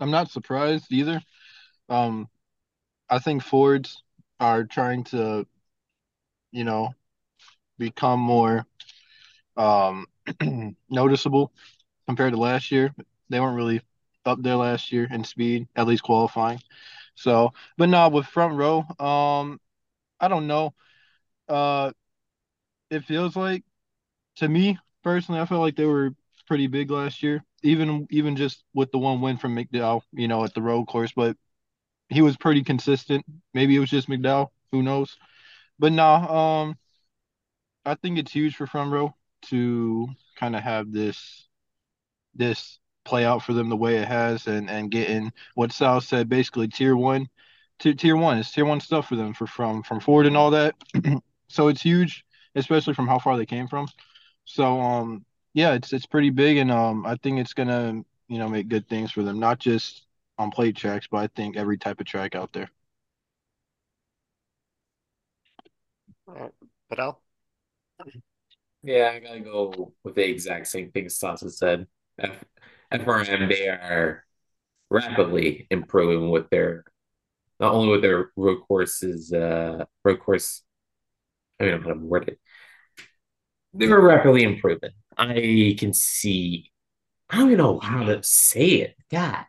I'm 0.00 0.10
not 0.10 0.30
surprised 0.30 0.86
either. 0.92 1.22
Um, 1.88 2.28
I 3.10 3.18
think 3.20 3.42
Fords 3.44 4.02
are 4.40 4.64
trying 4.64 5.04
to, 5.06 5.46
you 6.52 6.64
know, 6.64 6.94
become 7.78 8.20
more 8.20 8.66
um 9.56 10.06
noticeable 10.90 11.52
compared 12.08 12.32
to 12.34 12.40
last 12.40 12.72
year. 12.72 12.94
They 13.30 13.40
weren't 13.40 13.56
really 13.56 13.82
up 14.26 14.42
there 14.42 14.56
last 14.56 14.92
year 14.92 15.08
in 15.10 15.24
speed, 15.24 15.68
at 15.76 15.86
least 15.86 16.02
qualifying. 16.04 16.60
So, 17.16 17.52
but 17.78 17.88
now 17.88 18.10
with 18.10 18.26
front 18.26 18.56
row, 18.56 18.80
um, 19.04 19.60
I 20.20 20.28
don't 20.28 20.46
know. 20.46 20.74
Uh, 21.48 21.92
it 22.90 23.04
feels 23.04 23.36
like 23.36 23.64
to 24.36 24.48
me 24.48 24.78
personally, 25.04 25.40
I 25.40 25.46
felt 25.46 25.60
like 25.62 25.76
they 25.76 25.86
were 25.86 26.12
pretty 26.46 26.66
big 26.66 26.90
last 26.90 27.22
year, 27.22 27.44
even 27.62 28.06
even 28.10 28.36
just 28.36 28.64
with 28.74 28.90
the 28.92 28.98
one 28.98 29.20
win 29.20 29.36
from 29.38 29.56
McDowell, 29.56 30.02
you 30.12 30.28
know, 30.28 30.44
at 30.44 30.54
the 30.54 30.62
road 30.62 30.86
course. 30.86 31.12
But 31.14 31.36
he 32.08 32.22
was 32.22 32.36
pretty 32.36 32.62
consistent. 32.62 33.24
Maybe 33.54 33.76
it 33.76 33.80
was 33.80 33.90
just 33.90 34.08
McDowell, 34.08 34.48
who 34.72 34.82
knows? 34.82 35.16
But 35.78 35.92
nah, 35.92 36.60
um, 36.62 36.78
I 37.84 37.94
think 37.94 38.18
it's 38.18 38.32
huge 38.32 38.56
for 38.56 38.66
front 38.66 38.92
row 38.92 39.14
to 39.46 40.08
kind 40.36 40.54
of 40.56 40.62
have 40.62 40.92
this 40.92 41.48
this 42.34 42.78
play 43.04 43.24
out 43.24 43.42
for 43.42 43.52
them 43.52 43.68
the 43.70 43.76
way 43.76 43.96
it 43.96 44.08
has 44.08 44.46
and 44.46 44.70
and 44.70 44.90
getting 44.90 45.32
what 45.54 45.72
Sal 45.72 46.00
said 46.00 46.28
basically 46.28 46.68
tier 46.68 46.96
one 46.96 47.28
tier 47.78 48.16
one 48.16 48.38
it's 48.38 48.52
tier 48.52 48.64
one 48.66 48.80
stuff 48.80 49.08
for 49.08 49.16
them 49.16 49.32
for 49.32 49.46
from 49.46 49.82
from 49.82 50.00
Ford 50.00 50.26
and 50.26 50.36
all 50.36 50.50
that 50.50 50.74
so 51.48 51.68
it's 51.68 51.82
huge 51.82 52.24
especially 52.54 52.94
from 52.94 53.08
how 53.08 53.18
far 53.18 53.36
they 53.36 53.46
came 53.46 53.68
from 53.68 53.88
so 54.44 54.80
um 54.80 55.24
yeah 55.54 55.72
it's 55.74 55.92
it's 55.92 56.06
pretty 56.06 56.30
big 56.30 56.56
and 56.58 56.70
um 56.70 57.04
I 57.06 57.16
think 57.16 57.38
it's 57.38 57.54
gonna 57.54 58.04
you 58.28 58.38
know 58.38 58.48
make 58.48 58.68
good 58.68 58.88
things 58.88 59.10
for 59.12 59.22
them 59.22 59.40
not 59.40 59.58
just 59.58 60.06
on 60.38 60.50
plate 60.50 60.76
tracks 60.76 61.06
but 61.10 61.18
I 61.18 61.26
think 61.28 61.56
every 61.56 61.78
type 61.78 62.00
of 62.00 62.06
track 62.06 62.34
out 62.34 62.52
there 62.52 62.70
All 66.28 66.34
right. 66.34 66.52
Fidel? 66.88 67.20
Yeah, 68.82 69.12
I 69.14 69.18
gotta 69.18 69.40
go 69.40 69.92
with 70.04 70.14
the 70.14 70.28
exact 70.28 70.66
same 70.68 70.90
thing 70.90 71.08
Sasa 71.08 71.50
said. 71.50 71.86
F- 72.18 72.44
FRM, 72.92 73.48
they 73.48 73.68
are 73.68 74.24
rapidly 74.90 75.66
improving 75.70 76.30
with 76.30 76.48
their 76.50 76.84
not 77.58 77.74
only 77.74 77.88
with 77.90 78.02
their 78.02 78.30
road 78.36 78.62
courses, 78.66 79.32
uh, 79.32 79.84
road 80.04 80.20
course. 80.20 80.62
I 81.60 81.64
mean, 81.64 81.74
I'm 81.74 81.82
gonna 81.82 81.96
word 81.96 82.28
it. 82.28 82.40
They 83.74 83.86
were 83.86 84.00
rapidly 84.00 84.44
improving. 84.44 84.90
I 85.16 85.76
can 85.78 85.92
see. 85.92 86.70
I 87.28 87.36
don't 87.36 87.46
even 87.46 87.58
know 87.58 87.78
how 87.78 88.04
to 88.04 88.22
say 88.22 88.66
it. 88.66 88.96
God. 89.10 89.44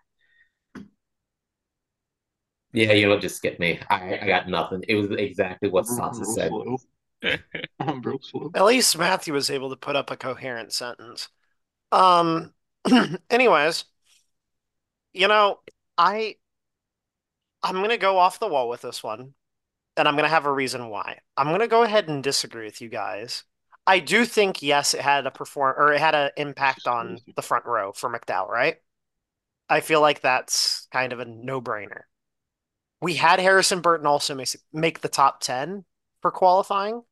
Yeah, 2.74 2.94
you 2.94 3.08
know, 3.08 3.20
just 3.20 3.38
skip 3.38 3.60
me. 3.60 3.80
I, 3.90 4.20
I 4.22 4.28
got 4.28 4.48
nothing. 4.48 4.84
It 4.88 4.96
was 4.96 5.12
exactly 5.12 5.70
what 5.70 5.88
Sasa 5.88 6.26
said. 6.26 6.50
slow. 6.50 6.78
Real 8.04 8.20
slow. 8.22 8.52
At 8.56 8.66
least 8.66 8.98
Matthew 8.98 9.34
was 9.34 9.50
able 9.50 9.70
to 9.70 9.76
put 9.76 9.96
up 9.96 10.10
a 10.10 10.16
coherent 10.16 10.72
sentence. 10.72 11.28
Um, 11.92 12.54
anyways, 13.30 13.86
you 15.14 15.28
know, 15.28 15.60
I 15.98 16.36
I'm 17.64 17.76
gonna 17.76 17.98
go 17.98 18.18
off 18.18 18.40
the 18.40 18.48
wall 18.48 18.70
with 18.70 18.82
this 18.82 19.04
one, 19.04 19.34
and 19.98 20.08
I'm 20.08 20.16
gonna 20.16 20.30
have 20.30 20.46
a 20.46 20.52
reason 20.54 20.88
why. 20.90 21.20
I'm 21.36 21.48
gonna 21.48 21.68
go 21.68 21.84
ahead 21.84 22.08
and 22.08 22.24
disagree 22.24 22.66
with 22.66 22.82
you 22.82 22.90
guys. 22.90 23.44
I 23.88 24.00
do 24.00 24.26
think 24.26 24.62
yes, 24.62 24.94
it 24.94 25.02
had 25.02 25.26
a 25.26 25.32
perform 25.32 25.76
or 25.78 25.94
it 25.94 26.00
had 26.00 26.16
an 26.16 26.32
impact 26.38 26.88
on 26.88 27.20
the 27.36 27.42
front 27.42 27.66
row 27.66 27.92
for 27.92 28.10
McDowell, 28.10 28.48
right? 28.50 28.78
I 29.70 29.82
feel 29.82 30.02
like 30.02 30.22
that's 30.22 30.88
kind 30.92 31.14
of 31.14 31.20
a 31.20 31.26
no-brainer. 31.26 32.02
We 33.02 33.16
had 33.16 33.40
Harrison 33.40 33.82
Burton 33.82 34.08
also 34.08 34.36
make, 34.36 34.50
make 34.74 35.02
the 35.02 35.10
top 35.10 35.42
10 35.42 35.86
for 36.22 36.32
qualifying, 36.32 37.04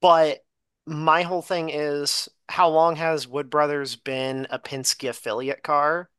but 0.00 0.44
my 0.86 1.22
whole 1.22 1.42
thing 1.42 1.68
is 1.70 2.28
how 2.48 2.68
long 2.68 2.96
has 2.96 3.28
Wood 3.28 3.50
Brothers 3.50 3.96
been 3.96 4.46
a 4.50 4.58
Penske 4.58 5.08
affiliate 5.08 5.62
car? 5.62 6.10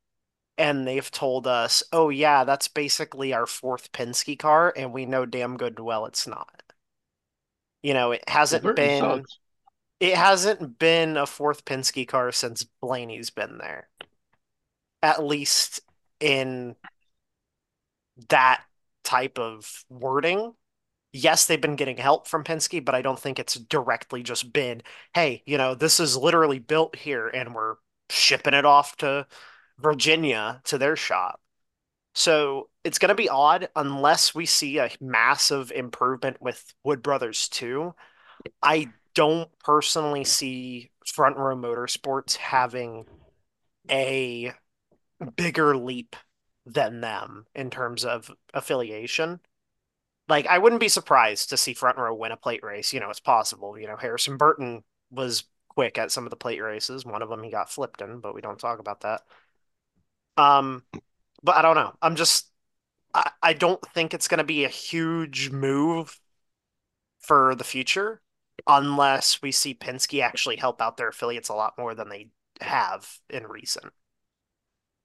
And 0.57 0.87
they've 0.87 1.11
told 1.11 1.47
us, 1.47 1.83
oh, 1.93 2.09
yeah, 2.09 2.43
that's 2.45 2.67
basically 2.69 3.33
our 3.33 3.47
fourth 3.47 3.91
Penske 3.93 4.39
car, 4.39 4.73
and 4.77 4.93
we 4.93 5.05
know 5.05 5.25
damn 5.25 5.57
good 5.57 5.79
well 5.79 6.05
it's 6.05 6.27
not. 6.27 6.58
You 7.83 7.93
know, 7.93 8.11
it 8.11 8.27
hasn't 8.27 8.75
been 8.75 8.99
sucks. 9.01 9.39
it 9.99 10.15
hasn't 10.15 10.79
been 10.79 11.17
a 11.17 11.25
fourth 11.25 11.65
Penske 11.65 12.07
car 12.07 12.31
since 12.31 12.63
Blaney's 12.81 13.29
been 13.29 13.57
there. 13.57 13.89
At 15.01 15.23
least 15.23 15.81
in 16.19 16.75
that 18.29 18.63
type 19.03 19.39
of 19.39 19.83
wording. 19.89 20.53
Yes, 21.11 21.45
they've 21.47 21.59
been 21.59 21.75
getting 21.75 21.97
help 21.97 22.27
from 22.27 22.43
Penske, 22.43 22.83
but 22.85 22.93
I 22.95 23.01
don't 23.01 23.19
think 23.19 23.39
it's 23.39 23.55
directly 23.55 24.21
just 24.23 24.53
been, 24.53 24.83
hey, 25.15 25.41
you 25.45 25.57
know, 25.57 25.73
this 25.73 25.99
is 25.99 26.15
literally 26.15 26.59
built 26.59 26.95
here 26.95 27.27
and 27.27 27.55
we're 27.55 27.75
shipping 28.09 28.53
it 28.53 28.65
off 28.65 28.95
to 28.97 29.25
Virginia 29.79 30.61
to 30.65 30.77
their 30.77 30.95
shop. 30.95 31.41
So 32.13 32.69
it's 32.89 32.97
going 32.97 33.09
to 33.09 33.15
be 33.15 33.29
odd 33.29 33.69
unless 33.75 34.33
we 34.33 34.47
see 34.47 34.79
a 34.79 34.89
massive 34.99 35.71
improvement 35.71 36.41
with 36.41 36.73
Wood 36.83 37.03
Brothers 37.03 37.47
2. 37.49 37.93
I 38.63 38.87
don't 39.13 39.47
personally 39.59 40.23
see 40.23 40.89
Front 41.05 41.37
Row 41.37 41.55
Motorsports 41.55 42.35
having 42.37 43.05
a 43.91 44.53
bigger 45.35 45.77
leap 45.77 46.15
than 46.65 46.99
them 46.99 47.45
in 47.53 47.69
terms 47.69 48.05
of 48.05 48.31
affiliation. 48.55 49.39
Like, 50.27 50.47
I 50.47 50.57
wouldn't 50.57 50.81
be 50.81 50.89
surprised 50.89 51.51
to 51.51 51.57
see 51.57 51.75
Front 51.75 51.99
Row 51.99 52.15
win 52.15 52.31
a 52.31 52.37
plate 52.37 52.63
race. 52.63 52.91
You 52.91 53.01
know, 53.01 53.11
it's 53.11 53.19
possible. 53.19 53.77
You 53.77 53.85
know, 53.85 53.97
Harrison 53.97 54.37
Burton 54.37 54.83
was 55.11 55.43
quick 55.67 55.99
at 55.99 56.11
some 56.11 56.23
of 56.23 56.31
the 56.31 56.35
plate 56.35 56.63
races. 56.63 57.05
One 57.05 57.21
of 57.21 57.29
them 57.29 57.43
he 57.43 57.51
got 57.51 57.69
flipped 57.69 58.01
in, 58.01 58.19
but 58.19 58.33
we 58.33 58.41
don't 58.41 58.57
talk 58.57 58.79
about 58.79 59.01
that. 59.01 59.21
Um, 60.37 60.81
but 61.43 61.55
I 61.55 61.61
don't 61.61 61.75
know. 61.75 61.93
I'm 62.01 62.15
just 62.15 62.48
I, 63.13 63.31
I 63.41 63.53
don't 63.53 63.81
think 63.93 64.13
it's 64.13 64.27
going 64.27 64.39
to 64.39 64.43
be 64.43 64.65
a 64.65 64.69
huge 64.69 65.49
move 65.51 66.19
for 67.19 67.55
the 67.55 67.63
future 67.63 68.21
unless 68.67 69.41
we 69.41 69.51
see 69.51 69.73
Penske 69.73 70.21
actually 70.21 70.57
help 70.57 70.81
out 70.81 70.97
their 70.97 71.09
affiliates 71.09 71.49
a 71.49 71.53
lot 71.53 71.77
more 71.77 71.95
than 71.95 72.09
they 72.09 72.29
have 72.61 73.19
in 73.29 73.47
recent. 73.47 73.93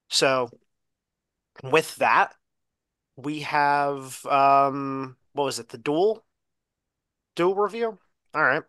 So 0.08 0.49
with 1.62 1.96
that, 1.96 2.34
we 3.16 3.40
have 3.40 4.25
um 4.26 5.16
what 5.34 5.44
was 5.44 5.58
it? 5.58 5.70
The 5.70 5.78
dual 5.78 6.25
dual 7.34 7.54
review? 7.54 7.99
All 8.34 8.44
right. 8.44 8.62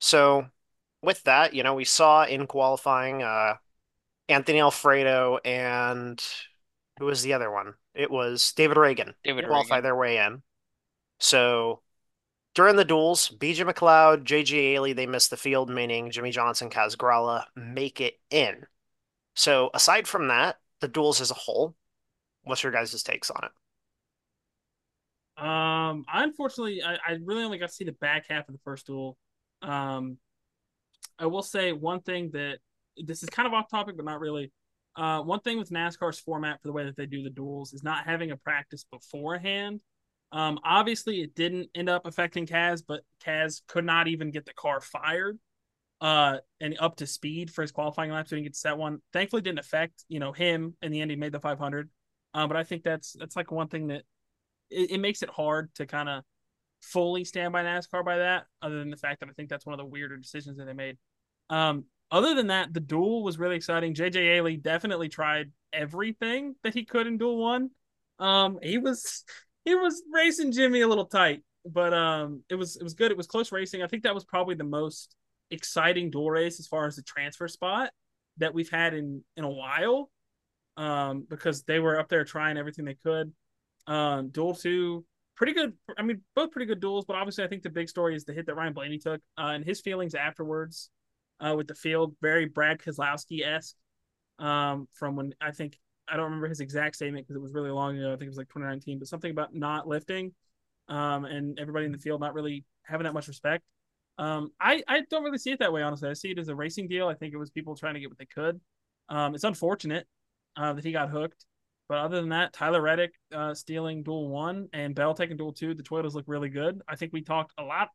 So 0.00 0.48
with 1.02 1.22
that, 1.24 1.54
you 1.54 1.62
know, 1.62 1.74
we 1.74 1.84
saw 1.84 2.24
in 2.24 2.46
qualifying 2.46 3.22
uh 3.22 3.56
Anthony 4.28 4.60
Alfredo 4.60 5.38
and 5.44 6.22
who 6.98 7.06
was 7.06 7.22
the 7.22 7.34
other 7.34 7.50
one? 7.50 7.74
It 7.98 8.10
was 8.10 8.52
David 8.52 8.78
Ragan 8.78 9.12
David 9.24 9.46
qualify 9.46 9.80
Ragan. 9.80 9.82
their 9.82 9.96
way 9.96 10.18
in. 10.18 10.42
So 11.18 11.82
during 12.54 12.76
the 12.76 12.84
duels, 12.84 13.28
BJ 13.28 13.70
McLeod, 13.70 14.24
JJ 14.24 14.72
Yeley, 14.72 14.92
they 14.92 15.06
missed 15.06 15.30
the 15.30 15.36
field, 15.36 15.68
meaning 15.68 16.10
Jimmie 16.10 16.30
Johnson, 16.30 16.70
Kaz 16.70 16.96
Grala 16.96 17.44
make 17.56 18.00
it 18.00 18.14
in. 18.30 18.66
So 19.34 19.70
aside 19.74 20.08
from 20.08 20.28
that, 20.28 20.58
the 20.80 20.88
duels 20.88 21.20
as 21.20 21.30
a 21.30 21.34
whole, 21.34 21.74
what's 22.44 22.62
your 22.62 22.72
guys' 22.72 23.02
takes 23.02 23.30
on 23.30 23.44
it? 23.44 23.50
Um, 25.36 26.04
I 26.12 26.24
unfortunately, 26.24 26.82
I, 26.82 26.94
I 26.94 27.18
really 27.22 27.44
only 27.44 27.58
got 27.58 27.68
to 27.68 27.74
see 27.74 27.84
the 27.84 27.92
back 27.92 28.26
half 28.28 28.48
of 28.48 28.54
the 28.54 28.60
first 28.64 28.86
duel. 28.86 29.16
Um, 29.62 30.18
I 31.18 31.26
will 31.26 31.42
say 31.42 31.72
one 31.72 32.00
thing 32.00 32.30
that 32.32 32.58
this 32.96 33.22
is 33.22 33.28
kind 33.30 33.46
of 33.46 33.54
off 33.54 33.70
topic, 33.70 33.96
but 33.96 34.04
not 34.04 34.20
really. 34.20 34.52
Uh, 34.96 35.22
one 35.22 35.40
thing 35.40 35.58
with 35.58 35.70
NASCAR's 35.70 36.18
format 36.18 36.60
for 36.60 36.68
the 36.68 36.72
way 36.72 36.84
that 36.84 36.96
they 36.96 37.06
do 37.06 37.22
the 37.22 37.30
duels 37.30 37.72
is 37.72 37.82
not 37.84 38.04
having 38.04 38.30
a 38.30 38.36
practice 38.36 38.84
beforehand. 38.90 39.80
Um, 40.32 40.58
obviously, 40.64 41.22
it 41.22 41.34
didn't 41.34 41.70
end 41.74 41.88
up 41.88 42.06
affecting 42.06 42.46
Kaz, 42.46 42.82
but 42.86 43.02
Kaz 43.24 43.62
could 43.68 43.84
not 43.84 44.08
even 44.08 44.30
get 44.30 44.44
the 44.44 44.52
car 44.52 44.80
fired 44.80 45.38
uh, 46.00 46.38
and 46.60 46.76
up 46.80 46.96
to 46.96 47.06
speed 47.06 47.50
for 47.50 47.62
his 47.62 47.72
qualifying 47.72 48.10
lap, 48.10 48.28
so 48.28 48.36
he 48.36 48.40
didn't 48.40 48.46
get 48.46 48.54
to 48.54 48.60
set 48.60 48.78
one. 48.78 49.00
Thankfully, 49.12 49.42
didn't 49.42 49.58
affect 49.58 50.04
you 50.08 50.20
know 50.20 50.32
him. 50.32 50.74
In 50.82 50.92
the 50.92 51.00
end, 51.00 51.10
he 51.10 51.16
made 51.16 51.32
the 51.32 51.40
500. 51.40 51.88
Uh, 52.34 52.46
but 52.46 52.56
I 52.56 52.64
think 52.64 52.82
that's 52.82 53.14
that's 53.18 53.36
like 53.36 53.50
one 53.50 53.68
thing 53.68 53.88
that 53.88 54.02
it, 54.70 54.92
it 54.92 55.00
makes 55.00 55.22
it 55.22 55.30
hard 55.30 55.74
to 55.76 55.86
kind 55.86 56.08
of 56.08 56.22
fully 56.82 57.24
stand 57.24 57.52
by 57.52 57.64
NASCAR 57.64 58.04
by 58.04 58.18
that. 58.18 58.44
Other 58.62 58.78
than 58.78 58.90
the 58.90 58.96
fact 58.96 59.20
that 59.20 59.28
I 59.28 59.32
think 59.32 59.48
that's 59.48 59.66
one 59.66 59.72
of 59.72 59.78
the 59.78 59.86
weirder 59.86 60.16
decisions 60.16 60.58
that 60.58 60.66
they 60.66 60.72
made. 60.72 60.98
Um, 61.50 61.86
other 62.10 62.34
than 62.34 62.48
that, 62.48 62.72
the 62.72 62.80
duel 62.80 63.22
was 63.22 63.38
really 63.38 63.56
exciting. 63.56 63.94
JJ 63.94 64.14
Yeley 64.14 64.56
definitely 64.56 65.08
tried 65.08 65.50
everything 65.72 66.54
that 66.62 66.74
he 66.74 66.84
could 66.84 67.06
in 67.06 67.18
duel 67.18 67.36
one. 67.36 67.70
Um, 68.18 68.58
he 68.62 68.78
was 68.78 69.24
he 69.64 69.74
was 69.74 70.02
racing 70.12 70.52
Jimmy 70.52 70.80
a 70.80 70.88
little 70.88 71.04
tight, 71.04 71.42
but 71.64 71.92
um, 71.92 72.42
it 72.48 72.54
was 72.54 72.76
it 72.76 72.82
was 72.82 72.94
good. 72.94 73.10
It 73.10 73.16
was 73.16 73.26
close 73.26 73.52
racing. 73.52 73.82
I 73.82 73.86
think 73.86 74.04
that 74.04 74.14
was 74.14 74.24
probably 74.24 74.54
the 74.54 74.64
most 74.64 75.14
exciting 75.50 76.10
duel 76.10 76.30
race 76.30 76.58
as 76.58 76.66
far 76.66 76.86
as 76.86 76.96
the 76.96 77.02
transfer 77.02 77.48
spot 77.48 77.90
that 78.38 78.54
we've 78.54 78.70
had 78.70 78.94
in 78.94 79.22
in 79.36 79.44
a 79.44 79.50
while. 79.50 80.10
Um, 80.76 81.26
because 81.28 81.64
they 81.64 81.80
were 81.80 81.98
up 81.98 82.08
there 82.08 82.24
trying 82.24 82.56
everything 82.56 82.84
they 82.84 82.94
could. 82.94 83.32
Um, 83.88 84.28
duel 84.28 84.54
two, 84.54 85.04
pretty 85.34 85.52
good. 85.52 85.72
I 85.98 86.02
mean, 86.02 86.22
both 86.36 86.52
pretty 86.52 86.66
good 86.66 86.80
duels, 86.80 87.04
but 87.04 87.16
obviously, 87.16 87.44
I 87.44 87.48
think 87.48 87.64
the 87.64 87.70
big 87.70 87.88
story 87.88 88.14
is 88.14 88.24
the 88.24 88.32
hit 88.32 88.46
that 88.46 88.54
Ryan 88.54 88.72
Blaney 88.72 88.98
took 88.98 89.20
uh, 89.36 89.48
and 89.54 89.64
his 89.64 89.80
feelings 89.80 90.14
afterwards 90.14 90.90
uh, 91.40 91.54
with 91.56 91.66
the 91.66 91.74
field, 91.74 92.14
very 92.20 92.46
Brad 92.46 92.78
Keselowski 92.78 93.46
esque. 93.46 93.76
Um, 94.38 94.86
from 94.92 95.16
when 95.16 95.34
I 95.40 95.50
think 95.50 95.78
I 96.08 96.16
don't 96.16 96.26
remember 96.26 96.48
his 96.48 96.60
exact 96.60 96.96
statement 96.96 97.26
because 97.26 97.36
it 97.36 97.42
was 97.42 97.52
really 97.52 97.70
long 97.70 97.98
ago. 97.98 98.08
I 98.08 98.12
think 98.12 98.22
it 98.22 98.28
was 98.28 98.38
like 98.38 98.48
2019, 98.48 98.98
but 98.98 99.08
something 99.08 99.30
about 99.30 99.54
not 99.54 99.86
lifting, 99.86 100.32
um, 100.88 101.24
and 101.24 101.58
everybody 101.58 101.86
in 101.86 101.92
the 101.92 101.98
field 101.98 102.20
not 102.20 102.34
really 102.34 102.64
having 102.84 103.04
that 103.04 103.14
much 103.14 103.28
respect. 103.28 103.64
Um, 104.16 104.50
I 104.60 104.82
I 104.88 105.02
don't 105.10 105.22
really 105.22 105.38
see 105.38 105.52
it 105.52 105.58
that 105.60 105.72
way. 105.72 105.82
Honestly, 105.82 106.08
I 106.08 106.14
see 106.14 106.30
it 106.30 106.38
as 106.38 106.48
a 106.48 106.54
racing 106.54 106.88
deal. 106.88 107.08
I 107.08 107.14
think 107.14 107.34
it 107.34 107.36
was 107.36 107.50
people 107.50 107.76
trying 107.76 107.94
to 107.94 108.00
get 108.00 108.10
what 108.10 108.18
they 108.18 108.26
could. 108.26 108.60
Um, 109.08 109.34
it's 109.34 109.44
unfortunate 109.44 110.06
uh, 110.56 110.72
that 110.72 110.84
he 110.84 110.92
got 110.92 111.10
hooked, 111.10 111.44
but 111.88 111.98
other 111.98 112.20
than 112.20 112.30
that, 112.30 112.52
Tyler 112.52 112.82
Reddick 112.82 113.14
uh, 113.32 113.54
stealing 113.54 114.02
duel 114.02 114.28
one 114.28 114.68
and 114.72 114.94
Bell 114.94 115.14
taking 115.14 115.36
duel 115.36 115.52
two. 115.52 115.74
The 115.74 115.82
Toyotas 115.82 116.14
look 116.14 116.24
really 116.26 116.48
good. 116.48 116.80
I 116.88 116.96
think 116.96 117.12
we 117.12 117.22
talked 117.22 117.52
a 117.58 117.62
lot, 117.62 117.88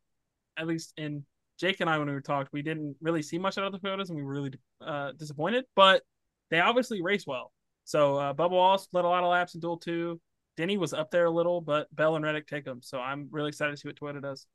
at 0.56 0.66
least 0.66 0.94
in 0.96 1.24
Jake 1.58 1.80
and 1.80 1.88
I 1.88 1.98
when 1.98 2.08
we 2.08 2.14
were 2.14 2.20
talked, 2.20 2.52
we 2.52 2.62
didn't 2.62 2.96
really 3.00 3.22
see 3.22 3.38
much 3.38 3.58
out 3.58 3.64
of 3.64 3.72
the 3.72 3.78
Toyotas, 3.78 4.08
and 4.08 4.16
we 4.16 4.24
were 4.24 4.32
really 4.32 4.52
uh, 4.80 5.12
disappointed. 5.12 5.64
But 5.76 6.02
they 6.50 6.60
obviously 6.60 7.02
race 7.02 7.26
well. 7.26 7.52
So 7.84 8.16
uh, 8.16 8.34
Bubba 8.34 8.50
Wallace 8.50 8.88
led 8.92 9.04
a 9.04 9.08
lot 9.08 9.24
of 9.24 9.30
laps 9.30 9.54
in 9.54 9.60
duel 9.60 9.78
two. 9.78 10.20
Denny 10.56 10.78
was 10.78 10.92
up 10.92 11.10
there 11.10 11.26
a 11.26 11.30
little, 11.30 11.60
but 11.60 11.94
Bell 11.94 12.16
and 12.16 12.24
Reddick 12.24 12.46
take 12.46 12.64
them. 12.64 12.80
So 12.82 12.98
I'm 12.98 13.28
really 13.30 13.48
excited 13.48 13.72
to 13.72 13.76
see 13.76 13.88
what 13.88 13.96
Toyota 13.96 14.22
does. 14.22 14.46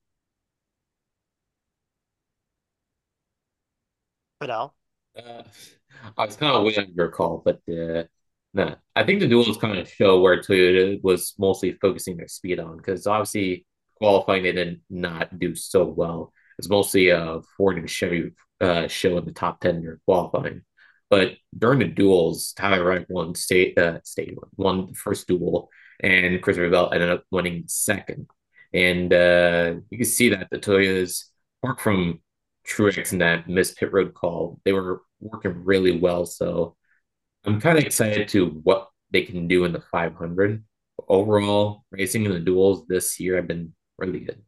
Fidel. 4.41 4.74
Uh, 5.18 5.44
I 6.18 6.25
was 6.25 6.38
kind 6.38 6.56
of 6.56 6.63
waiting 6.63 6.86
on 6.86 6.94
your 6.96 7.10
call, 7.10 7.41
but 7.44 7.60
uh, 7.70 8.03
nah, 8.53 8.75
I 8.96 9.03
think 9.03 9.20
the 9.20 9.27
duels 9.27 9.58
kind 9.58 9.77
of 9.77 9.89
show 9.89 10.22
where 10.22 10.41
Toyota 10.41 11.01
was 11.03 11.34
mostly 11.38 11.74
focusing 11.74 12.18
their 12.18 12.27
speed 12.27 12.60
on 12.60 12.77
because 12.77 13.06
obviously 13.06 13.65
qualifying 13.96 14.44
they 14.44 14.53
did 14.53 14.82
not 14.89 15.38
do 15.38 15.56
so 15.56 15.86
well. 15.86 16.32
It's 16.60 16.70
mostly 16.70 17.10
a 17.10 17.39
Ford 17.58 17.78
and 17.78 17.89
Chevy 17.89 18.34
uh, 18.62 18.88
show 18.88 19.18
in 19.18 19.25
the 19.25 19.32
top 19.32 19.62
ten 19.62 19.78
in 19.78 20.00
qualifying. 20.06 20.62
But 21.10 21.38
during 21.58 21.80
the 21.80 21.88
duels, 21.88 22.54
Tyler 22.54 22.84
Reddick 22.84 23.08
won 23.10 23.34
state 23.34 23.78
uh, 23.78 24.00
state 24.04 24.38
won 24.58 24.88
the 24.88 24.94
first 24.94 25.28
duel, 25.28 25.70
and 26.01 26.42
Christopher 26.42 26.70
Bell 26.70 26.92
ended 26.94 27.10
up 27.10 27.24
winning 27.32 27.63
second. 27.68 28.28
And 28.74 29.12
uh, 29.12 29.76
you 29.89 29.98
can 29.98 30.06
see 30.06 30.30
that 30.30 30.50
the 30.52 30.60
Toyotas, 30.60 31.24
apart 31.63 31.80
from 31.82 32.22
Truex 32.67 33.13
and 33.13 33.22
that 33.22 33.50
missed 33.50 33.78
pit 33.78 33.91
road 33.91 34.13
call, 34.13 34.60
they 34.65 34.74
were 34.74 35.02
working 35.19 35.63
really 35.63 35.98
well. 35.98 36.26
So 36.26 36.76
I'm 37.45 37.62
kind 37.62 37.78
of 37.78 37.86
excited 37.86 38.28
to 38.30 38.48
what 38.63 38.89
they 39.12 39.24
can 39.24 39.48
do 39.48 39.65
in 39.65 39.72
the 39.72 39.82
500. 39.82 40.63
Overall, 41.08 41.86
racing 41.91 42.26
in 42.26 42.32
the 42.32 42.39
duels 42.39 42.86
this 42.88 43.19
year 43.19 43.38
have 43.38 43.48
been 43.48 43.74
really 43.98 44.19
good. 44.19 44.43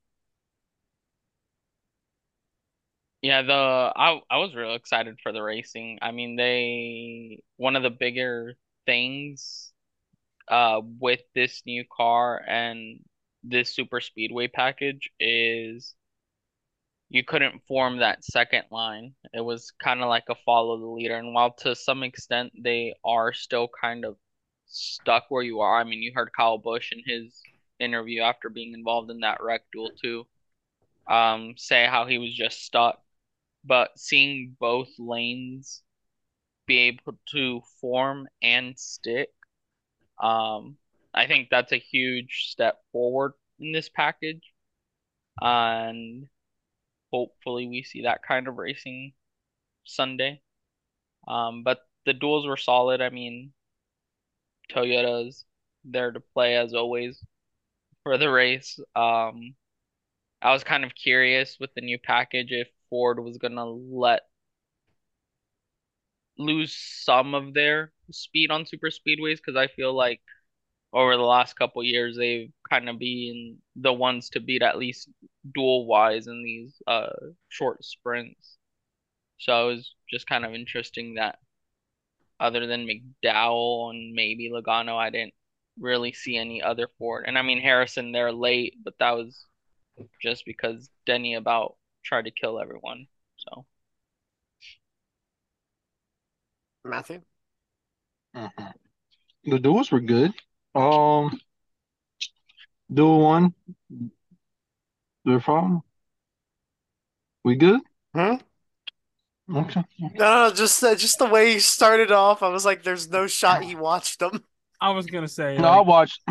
Yeah, 3.22 3.44
the 3.44 3.54
I 3.96 4.20
I 4.30 4.38
was 4.38 4.56
real 4.56 4.74
excited 4.74 5.20
for 5.22 5.32
the 5.32 5.42
racing. 5.42 6.00
I 6.02 6.12
mean, 6.12 6.36
they 6.36 7.44
one 7.58 7.76
of 7.76 7.84
the 7.84 7.90
bigger 7.92 8.56
things 8.86 9.72
uh 10.50 10.82
with 11.00 11.22
this 11.36 11.64
new 11.66 11.86
car 11.96 12.42
and 12.48 13.00
this 13.44 13.76
super 13.76 14.02
speedway 14.02 14.48
package 14.48 15.12
is 15.20 15.96
you 17.10 17.24
couldn't 17.24 17.62
form 17.68 17.98
that 18.00 18.24
second 18.24 18.64
line. 18.72 19.14
It 19.34 19.42
was 19.42 19.72
kind 19.84 20.02
of 20.02 20.08
like 20.10 20.26
a 20.30 20.36
follow 20.46 20.80
the 20.80 20.86
leader. 20.88 21.18
And 21.18 21.34
while 21.34 21.52
to 21.60 21.76
some 21.76 22.04
extent 22.04 22.54
they 22.58 22.96
are 23.04 23.34
still 23.34 23.70
kind 23.82 24.06
of 24.06 24.18
stuck 24.68 25.26
where 25.30 25.44
you 25.44 25.60
are, 25.60 25.80
I 25.80 25.84
mean, 25.84 26.02
you 26.02 26.14
heard 26.16 26.32
Kyle 26.36 26.58
Busch 26.58 26.92
in 26.94 27.02
his 27.06 27.50
interview 27.80 28.22
after 28.22 28.50
being 28.50 28.74
involved 28.74 29.12
in 29.12 29.20
that 29.22 29.42
wreck 29.44 29.62
duel 29.74 29.92
too, 30.02 30.26
um, 31.10 31.56
say 31.58 31.88
how 31.88 32.06
he 32.08 32.20
was 32.20 32.34
just 32.36 32.64
stuck. 32.66 33.01
But 33.64 33.98
seeing 34.00 34.56
both 34.60 34.90
lanes 34.98 35.84
be 36.68 36.80
able 36.80 37.20
to 37.32 37.62
form 37.80 38.28
and 38.42 38.78
stick, 38.78 39.30
um, 40.22 40.78
I 41.14 41.28
think 41.28 41.50
that's 41.50 41.72
a 41.72 41.78
huge 41.78 42.48
step 42.50 42.80
forward 42.92 43.34
in 43.60 43.72
this 43.72 43.90
package. 43.90 44.54
And 45.42 46.28
hopefully 47.12 47.68
we 47.68 47.84
see 47.84 48.04
that 48.04 48.24
kind 48.24 48.48
of 48.48 48.58
racing 48.58 49.14
Sunday. 49.84 50.42
Um, 51.28 51.64
but 51.64 51.80
the 52.06 52.14
duels 52.14 52.48
were 52.48 52.58
solid. 52.58 53.02
I 53.02 53.10
mean, 53.10 53.54
Toyota's 54.70 55.46
there 55.84 56.12
to 56.12 56.20
play 56.20 56.56
as 56.56 56.74
always 56.74 57.24
for 58.04 58.18
the 58.18 58.30
race. 58.30 58.80
Um, 58.96 59.56
I 60.42 60.54
was 60.54 60.64
kind 60.64 60.84
of 60.86 60.96
curious 60.96 61.58
with 61.60 61.74
the 61.76 61.82
new 61.82 62.00
package 62.00 62.52
if 62.52 62.68
Ford 62.92 63.20
was 63.24 63.40
gonna 63.40 63.66
let 63.66 64.24
lose 66.38 66.76
some 66.76 67.34
of 67.36 67.54
their 67.54 67.92
speed 68.12 68.52
on 68.52 68.66
super 68.66 68.90
speedways 68.90 69.38
because 69.38 69.56
I 69.56 69.68
feel 69.68 69.94
like 69.96 70.22
over 70.94 71.16
the 71.16 71.24
last 71.24 71.56
couple 71.56 71.84
years 71.84 72.18
they've 72.18 72.52
kind 72.70 72.90
of 72.90 73.00
been 73.00 73.58
the 73.76 73.94
ones 73.94 74.30
to 74.32 74.40
beat 74.42 74.64
at 74.64 74.78
least 74.78 75.10
dual 75.54 75.86
wise 75.88 76.28
in 76.28 76.44
these 76.44 76.82
uh 76.88 77.10
short 77.50 77.84
sprints. 77.86 78.58
So 79.40 79.70
it 79.70 79.76
was 79.76 79.96
just 80.10 80.28
kind 80.28 80.46
of 80.46 80.54
interesting 80.54 81.16
that 81.16 81.40
other 82.40 82.66
than 82.68 82.88
McDowell 82.88 83.92
and 83.92 84.14
maybe 84.14 84.50
Logano, 84.52 84.98
I 84.98 85.10
didn't 85.10 85.34
really 85.80 86.12
see 86.14 86.38
any 86.38 86.62
other 86.62 86.88
Ford. 86.98 87.26
And 87.28 87.38
I 87.38 87.42
mean 87.42 87.62
Harrison 87.62 88.12
they're 88.12 88.32
late, 88.34 88.76
but 88.84 88.96
that 89.00 89.12
was 89.12 89.46
just 90.22 90.46
because 90.46 90.90
Denny 91.06 91.36
about 91.36 91.76
tried 92.04 92.26
to 92.26 92.32
kill 92.32 92.60
everyone. 92.60 93.08
So 93.38 93.66
Matthew. 96.84 97.22
Mm-hmm. 98.36 99.52
The 99.52 99.60
duels 99.60 99.92
were 99.92 100.00
good. 100.00 100.34
Um, 100.76 101.40
duel 102.94 103.22
one. 103.22 103.54
The 105.26 105.40
problem. 105.40 105.82
We 107.44 107.56
good? 107.56 107.82
Hmm? 108.16 108.36
Okay. 109.54 109.84
No, 110.00 110.48
no, 110.48 110.52
just 110.54 110.84
uh, 110.84 110.96
just 110.96 111.20
the 111.20 111.26
way 111.26 111.54
he 111.54 111.60
started 111.60 112.12
off, 112.12 112.42
I 112.42 112.50
was 112.50 112.64
like, 112.64 112.84
"There's 112.84 113.10
no 113.10 113.28
shot 113.28 113.64
he 113.64 113.76
watched 113.76 114.20
them." 114.20 114.44
I 114.80 114.92
was 114.92 115.06
gonna 115.08 115.28
say, 115.28 115.58
No, 115.58 115.68
I 115.68 115.82
watched. 115.82 116.22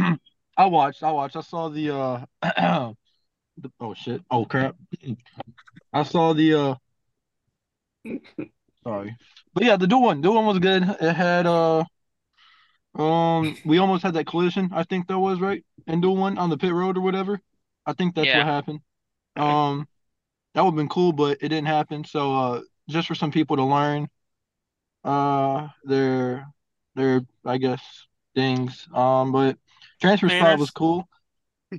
I 0.57 0.67
watched. 0.67 1.03
I 1.03 1.13
watched. 1.13 1.37
I 1.37 1.41
saw 1.43 1.69
the. 1.69 2.27
uh 2.43 2.93
the, 3.63 3.71
Oh 3.81 3.95
shit! 3.95 4.23
Oh 4.31 4.45
crap! 4.45 4.77
I 5.93 6.03
saw 6.03 6.33
the. 6.33 6.55
uh 6.55 6.75
Sorry, 8.85 9.17
but 9.55 9.65
yeah, 9.65 9.77
the 9.77 9.87
duel 9.87 10.03
one. 10.03 10.21
Duel 10.21 10.35
one 10.37 10.47
was 10.47 10.59
good. 10.59 10.83
It 10.83 11.15
had. 11.15 11.47
uh 11.47 11.85
Um, 12.95 13.57
we 13.65 13.79
almost 13.79 14.03
had 14.03 14.15
that 14.15 14.27
collision. 14.27 14.71
I 14.73 14.83
think 14.85 15.07
that 15.09 15.19
was 15.19 15.41
right 15.41 15.65
And 15.87 16.03
duel 16.03 16.17
one 16.17 16.39
on 16.39 16.51
the 16.51 16.59
pit 16.59 16.73
road 16.73 16.97
or 16.97 17.01
whatever. 17.01 17.41
I 17.87 17.93
think 17.93 18.15
that's 18.15 18.27
Yeah. 18.27 18.39
what 18.39 18.47
happened. 18.47 18.81
Um, 19.37 19.89
that 20.55 20.63
would 20.63 20.73
have 20.73 20.77
been 20.77 20.89
cool, 20.89 21.13
but 21.13 21.39
it 21.43 21.49
didn't 21.49 21.67
happen. 21.67 22.05
So, 22.05 22.35
uh, 22.35 22.63
just 22.89 23.09
for 23.09 23.15
some 23.17 23.33
people 23.33 23.57
to 23.57 23.65
learn, 23.65 24.09
uh, 25.05 25.69
their 25.85 26.47
their 26.95 27.23
I 27.45 27.59
guess 27.59 27.83
things. 28.35 28.89
Um, 28.95 29.33
but 29.33 29.59
transfer 30.01 30.31
spot 30.31 30.59
was 30.59 30.71
cool. 30.71 31.09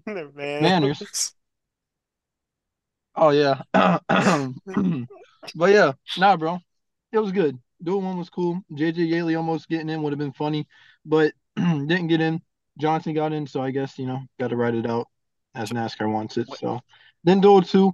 Man. 0.05 0.33
Manners. 0.61 1.33
Oh 3.15 3.29
yeah. 3.29 3.61
but 3.73 5.69
yeah, 5.69 5.93
nah, 6.17 6.37
bro. 6.37 6.59
It 7.11 7.19
was 7.19 7.31
good. 7.31 7.59
dual 7.83 8.01
one 8.01 8.17
was 8.17 8.29
cool. 8.29 8.61
JJ 8.71 9.09
Yeley 9.09 9.35
almost 9.35 9.67
getting 9.67 9.89
in 9.89 10.01
would 10.01 10.13
have 10.13 10.19
been 10.19 10.33
funny, 10.33 10.67
but 11.05 11.33
didn't 11.55 12.07
get 12.07 12.21
in. 12.21 12.41
Johnson 12.79 13.13
got 13.13 13.33
in, 13.33 13.45
so 13.47 13.61
I 13.61 13.71
guess 13.71 13.99
you 13.99 14.05
know 14.05 14.19
got 14.39 14.49
to 14.49 14.55
write 14.55 14.75
it 14.75 14.85
out 14.85 15.07
as 15.55 15.71
NASCAR 15.71 16.11
wants 16.11 16.37
it. 16.37 16.47
So 16.57 16.81
then 17.23 17.41
duel 17.41 17.61
two. 17.61 17.93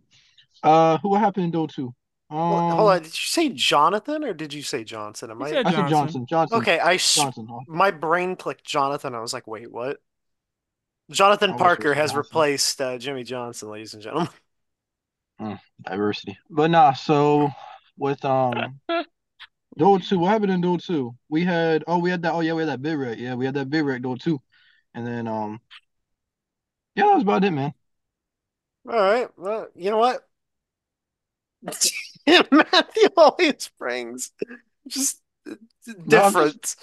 Uh, 0.64 0.98
who 1.00 1.10
what 1.10 1.20
happened 1.22 1.46
in 1.46 1.52
duel 1.52 1.68
two? 1.68 1.94
Um, 2.30 2.50
Well, 2.50 2.76
hold 2.76 2.90
on. 2.90 2.98
Did 3.04 3.08
you 3.08 3.12
say 3.12 3.50
Jonathan 3.50 4.24
or 4.24 4.34
did 4.34 4.54
you 4.54 4.62
say 4.62 4.84
Johnson? 4.84 5.32
Am 5.32 5.42
I 5.42 5.50
said 5.50 5.66
I 5.66 5.72
said 5.72 5.78
Johnson. 5.78 5.90
Johnson. 5.90 6.26
Johnson. 6.28 6.58
okay? 6.60 6.80
I 6.80 6.96
s- 6.96 7.16
Johnson. 7.16 7.48
my 7.68 7.92
brain 7.92 8.36
clicked 8.36 8.66
Jonathan. 8.66 9.16
I 9.16 9.20
was 9.22 9.34
like, 9.34 9.48
wait, 9.48 9.72
what? 9.72 9.98
Jonathan 11.10 11.52
I 11.52 11.54
wish 11.54 11.60
it 11.60 11.64
was 11.64 11.68
Parker 11.68 11.94
has 11.94 12.12
Johnson. 12.12 12.18
replaced 12.20 12.82
uh, 12.82 12.98
Jimmie 12.98 13.24
Johnson, 13.24 13.70
ladies 13.70 13.94
and 13.94 14.04
gentlemen. 14.04 14.30
Diversity. 15.84 16.38
But 16.50 16.72
nah, 16.72 16.94
so 16.94 17.50
with 17.98 18.24
um 18.26 18.80
Duel 19.78 20.00
two, 20.00 20.20
what 20.20 20.30
happened 20.30 20.52
in 20.52 20.62
Duel 20.62 20.78
two? 20.78 21.16
We 21.30 21.44
had 21.44 21.84
oh 21.88 22.00
we 22.00 22.10
had 22.10 22.22
that 22.24 22.34
oh 22.34 22.40
yeah 22.42 22.54
we 22.54 22.62
had 22.64 22.70
that 22.70 22.82
big 22.82 22.98
wreck 22.98 23.18
yeah 23.20 23.36
we 23.36 23.46
had 23.46 23.54
that 23.56 23.70
big 23.70 23.86
wreck 23.86 24.02
Duel 24.02 24.18
two, 24.18 24.42
and 24.94 25.06
then 25.06 25.28
um 25.28 25.60
yeah 26.96 27.06
that 27.06 27.14
was 27.14 27.24
about 27.24 27.44
it 27.44 27.52
man. 27.52 27.74
All 28.90 28.96
right. 28.96 29.28
Well, 29.38 29.68
you 29.76 29.92
know 29.92 29.98
what? 29.98 30.22
Matthew 32.26 33.10
always 33.18 33.70
brings 33.78 34.32
just 34.88 35.22
just- 35.86 36.08
difference. 36.08 36.76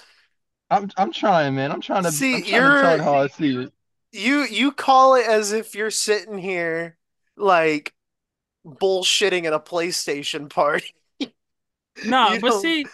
I'm 0.70 0.90
I'm 0.96 1.12
trying 1.12 1.54
man 1.54 1.70
I'm 1.70 1.80
trying 1.80 2.04
to 2.04 2.12
See, 2.12 2.36
I'm 2.36 2.42
trying 2.42 2.52
you're- 2.62 2.96
to 2.98 3.02
how 3.04 3.14
I 3.14 3.26
see 3.28 3.56
it. 3.56 3.72
You 4.12 4.42
you 4.44 4.70
call 4.72 5.16
it 5.16 5.26
as 5.26 5.52
if 5.52 5.74
you're 5.74 5.90
sitting 5.90 6.38
here 6.38 6.96
like 7.36 7.92
bullshitting 8.66 9.44
at 9.44 9.52
a 9.52 9.60
PlayStation 9.60 10.50
party. 10.50 10.94
No, 12.04 12.30
You 12.32 12.40
but 12.40 12.48
don't- 12.50 12.62
see, 12.62 12.86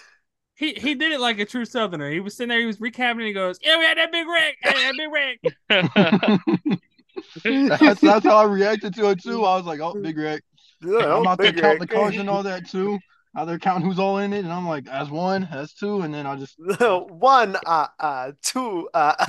he 0.54 0.74
he 0.74 0.94
did 0.94 1.12
it 1.12 1.20
like 1.20 1.38
a 1.38 1.46
true 1.46 1.64
Southerner. 1.64 2.10
He 2.10 2.20
was 2.20 2.36
sitting 2.36 2.50
there, 2.50 2.60
he 2.60 2.66
was 2.66 2.76
recapping, 2.78 3.12
and 3.12 3.22
he 3.22 3.32
goes, 3.32 3.58
"Yeah, 3.62 3.78
we 3.78 3.84
had 3.84 3.96
that 3.98 4.12
big 4.12 4.26
wreck, 4.28 4.56
hey, 4.62 4.72
that 4.72 4.94
big 4.96 5.10
wreck." 5.10 6.80
that's 7.44 8.00
that's 8.00 8.24
how 8.26 8.36
I 8.36 8.44
reacted 8.44 8.94
to 8.94 9.10
it 9.10 9.22
too. 9.22 9.44
I 9.44 9.56
was 9.56 9.64
like 9.66 9.80
oh 9.80 9.94
big 9.94 10.18
wreck. 10.18 10.42
Yeah, 10.82 11.16
I'm 11.16 11.26
out 11.26 11.40
there 11.40 11.52
counting 11.52 11.80
the 11.80 11.86
wreck. 11.90 11.90
cars 11.90 12.16
and 12.16 12.28
all 12.28 12.42
that 12.42 12.68
too. 12.68 12.98
Out 13.36 13.46
there 13.46 13.58
counting 13.58 13.86
who's 13.88 13.98
all 13.98 14.18
in 14.18 14.32
it, 14.32 14.40
and 14.44 14.52
I'm 14.52 14.66
like 14.68 14.84
that's 14.84 15.10
one, 15.10 15.48
that's 15.50 15.72
two, 15.74 16.02
and 16.02 16.12
then 16.12 16.26
I 16.26 16.36
just 16.36 16.56
One, 16.58 17.56
uh, 17.66 17.86
uh, 17.98 18.32
two, 18.42 18.88
uh. 18.92 19.26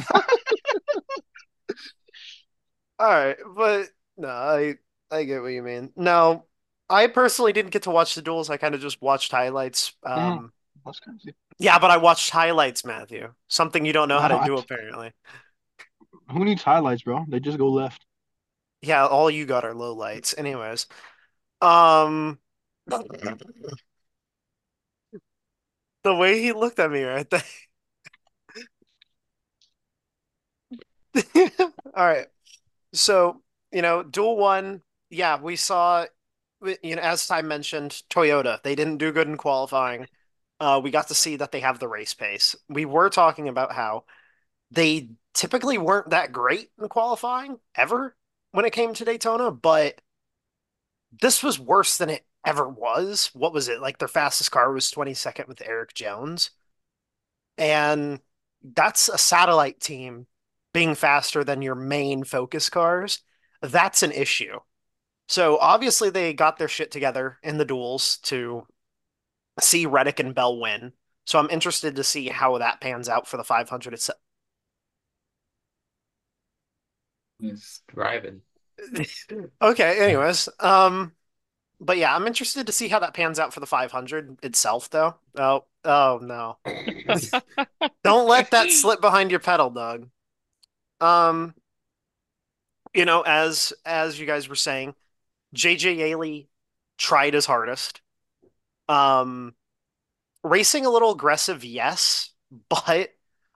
All 3.00 3.08
right, 3.10 3.38
but 3.56 3.88
no, 4.18 4.28
I 4.30 4.76
I 5.12 5.24
get 5.24 5.41
what 5.41 5.50
you 5.50 5.62
mean. 5.62 5.91
No, 5.95 6.45
I 6.89 7.08
personally 7.08 7.54
didn't 7.54 7.71
get 7.71 7.84
to 7.84 7.91
watch 7.91 8.15
the 8.15 8.21
duels. 8.21 8.50
I 8.50 8.58
kind 8.58 8.74
of 8.74 8.82
just 8.82 9.02
watched 9.02 9.32
highlights. 9.32 9.93
Um, 10.04 10.52
that's 10.86 11.00
crazy. 11.00 11.36
yeah, 11.60 11.78
but 11.80 11.91
I 11.91 11.97
watched 11.97 12.30
highlights, 12.30 12.86
Matthew. 12.86 13.34
Something 13.47 13.86
you 13.86 13.93
don't 13.93 14.08
know 14.08 14.19
how 14.19 14.30
to 14.30 14.41
do, 14.45 14.58
apparently. 14.58 15.12
Who 16.32 16.45
needs 16.45 16.63
highlights, 16.63 17.04
bro? 17.04 17.26
They 17.28 17.39
just 17.39 17.58
go 17.58 17.67
left. 17.69 18.06
Yeah, 18.82 19.06
all 19.06 19.30
you 19.30 19.45
got 19.45 19.63
are 19.63 19.76
low 19.76 19.93
lights. 19.93 20.34
Anyways, 20.38 20.88
um, 21.62 22.39
the 26.04 26.15
way 26.15 26.41
he 26.41 26.54
looked 26.54 26.80
at 26.80 26.89
me 26.89 27.04
right 27.04 27.30
there. 27.30 27.43
All 31.95 32.06
right. 32.06 32.28
So, 32.93 33.41
you 33.71 33.82
know, 33.82 34.04
Duel 34.04 34.38
One, 34.38 34.82
yeah, 35.12 35.39
we 35.39 35.56
saw, 35.58 36.06
you 36.82 36.95
know, 36.95 37.02
as 37.02 37.28
Ty 37.28 37.43
mentioned, 37.43 38.02
Toyota, 38.10 38.63
they 38.63 38.76
didn't 38.76 38.97
do 38.97 39.12
good 39.12 39.28
in 39.28 39.38
qualifying. 39.38 40.08
Uh, 40.60 40.80
we 40.84 40.89
got 40.89 41.10
to 41.10 41.15
see 41.15 41.36
that 41.36 41.52
they 41.52 41.60
have 41.60 41.80
the 41.80 41.88
race 41.88 42.13
pace. 42.13 42.56
We 42.69 42.86
were 42.86 43.10
talking 43.10 43.47
about 43.47 43.74
how 43.74 44.06
they 44.71 45.10
typically 45.34 45.78
weren't 45.78 46.12
that 46.12 46.32
great 46.32 46.69
in 46.80 46.88
qualifying 46.88 47.60
ever 47.76 48.15
when 48.52 48.65
it 48.65 48.74
came 48.74 48.93
to 48.93 49.06
Daytona, 49.06 49.52
but 49.52 50.02
this 51.21 51.43
was 51.43 51.60
worse 51.60 51.97
than 51.97 52.10
it 52.10 52.26
ever 52.45 52.67
was. 52.67 53.32
What 53.34 53.54
was 53.54 53.67
it? 53.67 53.82
Like 53.82 53.97
their 53.97 54.08
fastest 54.08 54.52
car 54.52 54.71
was 54.71 54.91
22nd 54.91 55.47
with 55.47 55.62
Erik 55.62 55.93
Jones. 55.93 56.52
And 57.58 58.21
that's 58.63 59.10
a 59.10 59.17
satellite 59.17 59.80
team 59.80 60.28
being 60.74 60.95
faster 60.95 61.43
than 61.43 61.62
your 61.62 61.76
main 61.76 62.24
focus 62.24 62.69
cars. 62.69 63.24
That's 63.62 64.04
an 64.04 64.12
issue. 64.12 64.60
So 65.32 65.58
obviously 65.60 66.10
they 66.10 66.34
got 66.34 66.58
their 66.58 66.67
shit 66.67 66.91
together 66.91 67.38
in 67.41 67.58
the 67.58 67.63
duels 67.63 68.17
to 68.24 68.67
see 69.62 69.86
Reddick 69.86 70.20
and 70.20 70.36
Bell 70.36 70.60
win. 70.60 70.91
So 71.26 71.39
I'm 71.39 71.50
interested 71.50 71.96
to 71.96 72.04
see 72.04 72.28
how 72.28 72.58
that 72.58 72.82
pans 72.82 73.08
out 73.08 73.30
for 73.30 73.38
the 73.38 73.46
500 73.46 73.94
itself. 73.94 74.20
He's 77.39 77.80
driving. 77.88 78.41
Okay, 79.62 80.04
anyways, 80.04 80.50
um, 80.60 81.13
but 81.80 81.98
yeah, 81.98 82.13
I'm 82.13 82.28
interested 82.28 82.65
to 82.65 82.74
see 82.74 82.89
how 82.89 83.00
that 83.00 83.13
pans 83.13 83.39
out 83.39 83.54
for 83.54 83.62
the 83.62 83.65
500 83.65 84.44
itself, 84.44 84.89
though. 84.89 85.15
Oh, 85.38 85.63
oh 85.86 86.20
no. 86.22 86.58
Don't 88.04 88.28
let 88.28 88.52
that 88.52 88.70
slip 88.70 89.00
behind 89.00 89.32
your 89.32 89.39
pedal, 89.39 89.70
Doug. 89.70 90.10
Um, 91.00 91.56
you 92.94 93.06
know, 93.06 93.22
as 93.22 93.72
as 93.86 94.20
you 94.20 94.26
guys 94.26 94.50
were 94.50 94.56
saying, 94.56 94.94
JJ 95.56 95.98
Yeley 95.98 96.48
tried 96.98 97.34
his 97.34 97.46
hardest. 97.46 98.02
Um, 98.88 99.56
racing 100.44 100.86
a 100.86 100.90
little 100.90 101.12
aggressive, 101.12 101.64
yes, 101.64 102.32
but 102.70 103.10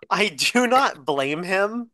I 0.10 0.30
do 0.30 0.68
not 0.68 1.06
blame 1.06 1.44
him 1.44 1.92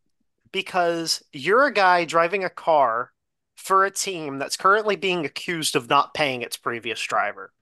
because 0.51 1.23
you're 1.31 1.65
a 1.65 1.73
guy 1.73 2.05
driving 2.05 2.43
a 2.43 2.49
car 2.49 3.11
for 3.55 3.85
a 3.85 3.91
team 3.91 4.39
that's 4.39 4.57
currently 4.57 4.95
being 4.95 5.25
accused 5.25 5.75
of 5.75 5.89
not 5.89 6.13
paying 6.13 6.41
its 6.41 6.57
previous 6.57 7.01
driver. 7.01 7.53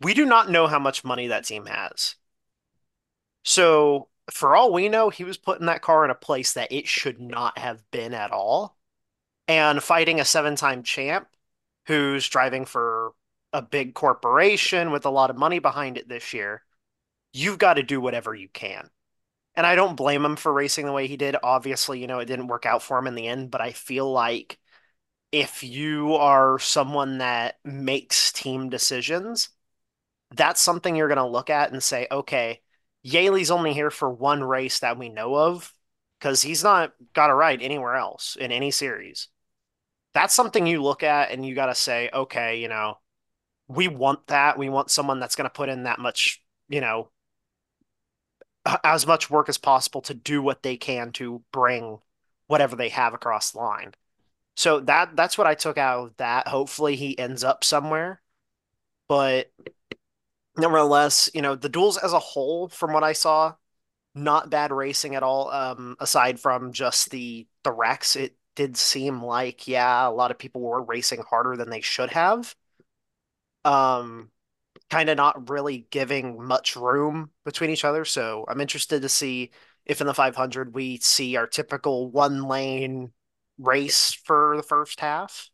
We 0.00 0.14
do 0.14 0.26
not 0.26 0.50
know 0.50 0.66
how 0.66 0.78
much 0.78 1.04
money 1.04 1.28
that 1.28 1.44
team 1.44 1.66
has. 1.66 2.16
So, 3.44 4.08
for 4.30 4.54
all 4.54 4.72
we 4.72 4.88
know, 4.88 5.08
he 5.08 5.24
was 5.24 5.38
putting 5.38 5.66
that 5.66 5.82
car 5.82 6.04
in 6.04 6.10
a 6.10 6.14
place 6.14 6.52
that 6.54 6.72
it 6.72 6.86
should 6.86 7.20
not 7.20 7.58
have 7.58 7.82
been 7.90 8.12
at 8.12 8.32
all. 8.32 8.75
And 9.48 9.82
fighting 9.82 10.20
a 10.20 10.24
seven 10.24 10.56
time 10.56 10.82
champ 10.82 11.28
who's 11.86 12.28
driving 12.28 12.64
for 12.64 13.12
a 13.52 13.62
big 13.62 13.94
corporation 13.94 14.90
with 14.90 15.06
a 15.06 15.10
lot 15.10 15.30
of 15.30 15.36
money 15.36 15.60
behind 15.60 15.96
it 15.98 16.08
this 16.08 16.34
year, 16.34 16.62
you've 17.32 17.58
got 17.58 17.74
to 17.74 17.82
do 17.82 18.00
whatever 18.00 18.34
you 18.34 18.48
can. 18.48 18.90
And 19.54 19.66
I 19.66 19.74
don't 19.74 19.96
blame 19.96 20.24
him 20.24 20.36
for 20.36 20.52
racing 20.52 20.84
the 20.84 20.92
way 20.92 21.06
he 21.06 21.16
did. 21.16 21.36
Obviously, 21.42 22.00
you 22.00 22.06
know, 22.06 22.18
it 22.18 22.26
didn't 22.26 22.48
work 22.48 22.66
out 22.66 22.82
for 22.82 22.98
him 22.98 23.06
in 23.06 23.14
the 23.14 23.26
end, 23.26 23.50
but 23.50 23.60
I 23.60 23.72
feel 23.72 24.10
like 24.10 24.58
if 25.32 25.62
you 25.62 26.14
are 26.14 26.58
someone 26.58 27.18
that 27.18 27.56
makes 27.64 28.32
team 28.32 28.68
decisions, 28.68 29.48
that's 30.34 30.60
something 30.60 30.94
you're 30.94 31.08
going 31.08 31.16
to 31.16 31.26
look 31.26 31.50
at 31.50 31.72
and 31.72 31.82
say, 31.82 32.06
okay, 32.10 32.60
Yeley's 33.04 33.50
only 33.50 33.72
here 33.72 33.90
for 33.90 34.10
one 34.10 34.42
race 34.42 34.80
that 34.80 34.98
we 34.98 35.08
know 35.08 35.34
of 35.36 35.72
because 36.18 36.42
he's 36.42 36.64
not 36.64 36.92
got 37.14 37.30
a 37.30 37.34
ride 37.34 37.62
anywhere 37.62 37.94
else 37.94 38.36
in 38.36 38.52
any 38.52 38.70
series. 38.70 39.28
That's 40.16 40.32
something 40.32 40.66
you 40.66 40.82
look 40.82 41.02
at 41.02 41.30
and 41.30 41.44
you 41.44 41.54
got 41.54 41.66
to 41.66 41.74
say, 41.74 42.08
okay, 42.10 42.58
you 42.58 42.68
know, 42.68 42.96
we 43.68 43.86
want 43.86 44.28
that. 44.28 44.56
We 44.56 44.70
want 44.70 44.90
someone 44.90 45.20
that's 45.20 45.36
going 45.36 45.44
to 45.44 45.52
put 45.52 45.68
in 45.68 45.82
that 45.82 45.98
much, 45.98 46.42
you 46.70 46.80
know, 46.80 47.10
as 48.82 49.06
much 49.06 49.28
work 49.28 49.50
as 49.50 49.58
possible 49.58 50.00
to 50.00 50.14
do 50.14 50.40
what 50.40 50.62
they 50.62 50.78
can 50.78 51.12
to 51.12 51.42
bring 51.52 51.98
whatever 52.46 52.76
they 52.76 52.88
have 52.88 53.12
across 53.12 53.50
the 53.50 53.58
line. 53.58 53.92
So 54.54 54.80
that 54.80 55.16
that's 55.16 55.36
what 55.36 55.46
I 55.46 55.54
took 55.54 55.76
out 55.76 56.06
of 56.06 56.16
that. 56.16 56.48
Hopefully 56.48 56.96
he 56.96 57.18
ends 57.18 57.44
up 57.44 57.62
somewhere. 57.62 58.22
But 59.08 59.52
nevertheless, 60.56 61.28
you 61.34 61.42
know, 61.42 61.56
the 61.56 61.68
duels 61.68 61.98
as 61.98 62.14
a 62.14 62.18
whole, 62.18 62.70
from 62.70 62.94
what 62.94 63.04
I 63.04 63.12
saw, 63.12 63.52
not 64.14 64.48
bad 64.48 64.72
racing 64.72 65.14
at 65.14 65.22
all. 65.22 65.50
Um, 65.50 65.94
aside 66.00 66.40
from 66.40 66.72
just 66.72 67.10
the 67.10 67.46
the 67.64 67.72
wrecks, 67.72 68.16
it 68.16 68.34
did 68.56 68.76
seem 68.76 69.22
like, 69.22 69.68
yeah, 69.68 70.08
a 70.08 70.10
lot 70.10 70.32
of 70.32 70.38
people 70.38 70.62
were 70.62 70.82
racing 70.82 71.22
harder 71.22 71.56
than 71.56 71.70
they 71.70 71.80
should 71.82 72.10
have. 72.10 72.56
Um, 73.64 74.30
kind 74.90 75.08
of 75.08 75.16
not 75.16 75.50
really 75.50 75.86
giving 75.90 76.42
much 76.42 76.76
room 76.76 77.30
between 77.44 77.70
each 77.70 77.84
other. 77.84 78.04
So 78.04 78.44
I'm 78.48 78.60
interested 78.60 79.02
to 79.02 79.08
see 79.08 79.50
if 79.84 80.00
in 80.00 80.06
the 80.06 80.14
500 80.14 80.74
we 80.74 80.98
see 80.98 81.36
our 81.36 81.46
typical 81.46 82.10
one 82.10 82.44
lane 82.44 83.12
race 83.58 84.12
for 84.12 84.54
the 84.56 84.62
first 84.62 85.00
half, 85.00 85.50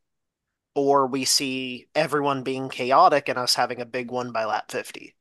or 0.75 1.07
we 1.07 1.25
see 1.25 1.87
everyone 1.95 2.43
being 2.43 2.69
chaotic 2.69 3.29
and 3.29 3.39
us 3.39 3.55
having 3.55 3.81
a 3.81 3.87
big 3.87 4.11
one 4.11 4.33
by 4.33 4.45
lap 4.45 4.71
50. 4.71 5.15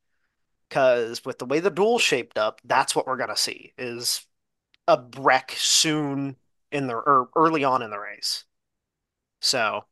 Because 0.68 1.24
with 1.24 1.38
the 1.38 1.46
way 1.46 1.60
the 1.60 1.70
duel 1.70 1.98
shaped 1.98 2.38
up, 2.38 2.60
that's 2.64 2.96
what 2.96 3.06
we're 3.06 3.18
gonna 3.18 3.36
see 3.36 3.74
is 3.76 4.26
a 4.88 5.02
wreck 5.18 5.54
soon 5.56 6.36
in 6.72 6.86
the 6.86 6.94
or 6.94 7.28
early 7.36 7.64
on 7.64 7.82
in 7.82 7.90
the 7.90 7.98
race. 7.98 8.44
So 9.40 9.84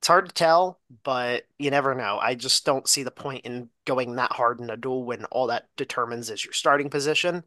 It's 0.00 0.08
hard 0.08 0.28
to 0.28 0.34
tell, 0.34 0.80
but 1.04 1.46
you 1.58 1.70
never 1.70 1.94
know. 1.94 2.18
I 2.20 2.34
just 2.36 2.64
don't 2.66 2.88
see 2.88 3.02
the 3.04 3.10
point 3.12 3.46
in 3.46 3.70
going 3.86 4.16
that 4.16 4.32
hard 4.32 4.60
in 4.60 4.70
a 4.70 4.76
duel 4.78 5.04
when 5.04 5.26
all 5.26 5.48
that 5.48 5.68
determines 5.76 6.30
is 6.30 6.44
your 6.44 6.54
starting 6.54 6.90
position. 6.90 7.44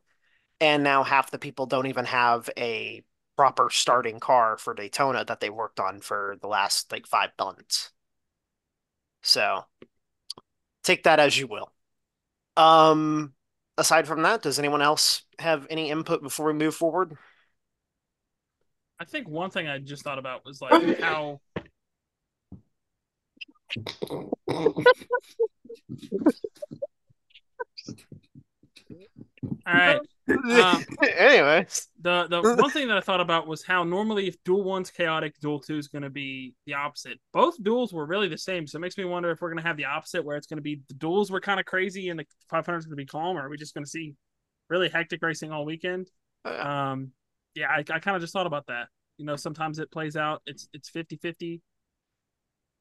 And 0.62 0.84
now 0.84 1.04
half 1.04 1.32
the 1.32 1.40
people 1.40 1.66
don't 1.68 1.88
even 1.88 2.06
have 2.06 2.50
a 2.58 3.04
proper 3.38 3.70
starting 3.72 4.20
car 4.20 4.58
for 4.58 4.74
Daytona 4.76 5.26
that 5.26 5.40
they 5.42 5.50
worked 5.52 5.80
on 5.80 6.02
for 6.02 6.38
the 6.42 6.48
last 6.48 6.92
like 6.92 7.08
five 7.08 7.32
months. 7.40 7.92
So 9.22 9.66
take 10.84 11.04
that 11.04 11.20
as 11.20 11.38
you 11.38 11.48
will. 11.48 11.72
Um, 12.58 13.34
aside 13.78 14.08
from 14.08 14.24
that, 14.24 14.42
does 14.42 14.60
anyone 14.60 14.82
else 14.82 15.24
have 15.40 15.68
any 15.70 15.92
input 15.92 16.22
before 16.22 16.48
we 16.48 16.54
move 16.54 16.76
forward? 16.76 17.18
I 19.00 19.06
think 19.06 19.28
one 19.28 19.50
thing 19.50 19.68
I 19.68 19.80
just 19.80 20.04
thought 20.04 20.20
about 20.20 20.46
was 20.46 20.62
like 20.62 21.00
how 21.00 21.40
All 29.66 29.74
right. 29.74 30.00
Um, 30.30 30.84
Anyways, 31.18 31.88
the 32.02 32.28
the 32.28 32.42
one 32.42 32.70
thing 32.70 32.88
that 32.88 32.98
I 32.98 33.02
thought 33.02 33.20
about 33.20 33.48
was 33.48 33.64
how 33.64 33.84
normally 33.84 34.28
if 34.28 34.42
duel 34.44 34.64
one's 34.64 34.90
chaotic, 34.90 35.40
duel 35.40 35.60
two 35.60 35.78
is 35.78 35.88
going 35.88 36.04
to 36.04 36.10
be 36.10 36.54
the 36.66 36.76
opposite. 36.76 37.20
Both 37.34 37.62
duels 37.62 37.94
were 37.94 38.06
really 38.06 38.28
the 38.28 38.38
same, 38.38 38.68
so 38.68 38.78
it 38.78 38.82
makes 38.82 38.98
me 38.98 39.06
wonder 39.06 39.32
if 39.32 39.42
we're 39.42 39.50
going 39.50 39.62
to 39.62 39.68
have 39.68 39.78
the 39.78 39.86
opposite, 39.86 40.24
where 40.24 40.38
it's 40.38 40.48
going 40.48 40.58
to 40.58 40.64
be 40.64 40.82
the 40.88 40.94
duels 40.96 41.32
were 41.32 41.42
kind 41.42 41.60
of 41.60 41.66
crazy 41.66 42.10
and 42.10 42.20
the 42.20 42.26
500 42.50 42.78
is 42.78 42.86
going 42.86 42.92
to 42.92 42.96
be 42.96 43.06
calm, 43.06 43.38
or 43.38 43.46
are 43.46 43.50
we 43.50 43.58
just 43.58 43.74
going 43.74 43.84
to 43.84 43.90
see 43.90 44.16
really 44.70 44.90
hectic 44.90 45.22
racing 45.22 45.52
all 45.52 45.66
weekend? 45.66 46.10
Um, 46.46 47.12
yeah, 47.56 47.68
I, 47.70 47.80
I 47.80 48.00
kind 48.00 48.16
of 48.16 48.22
just 48.22 48.34
thought 48.34 48.48
about 48.48 48.68
that. 48.68 48.88
You 49.18 49.26
know, 49.26 49.36
sometimes 49.36 49.80
it 49.80 49.92
plays 49.92 50.16
out. 50.16 50.42
It's 50.46 50.68
it's 50.74 50.90
50 50.90 51.18
50. 51.18 51.62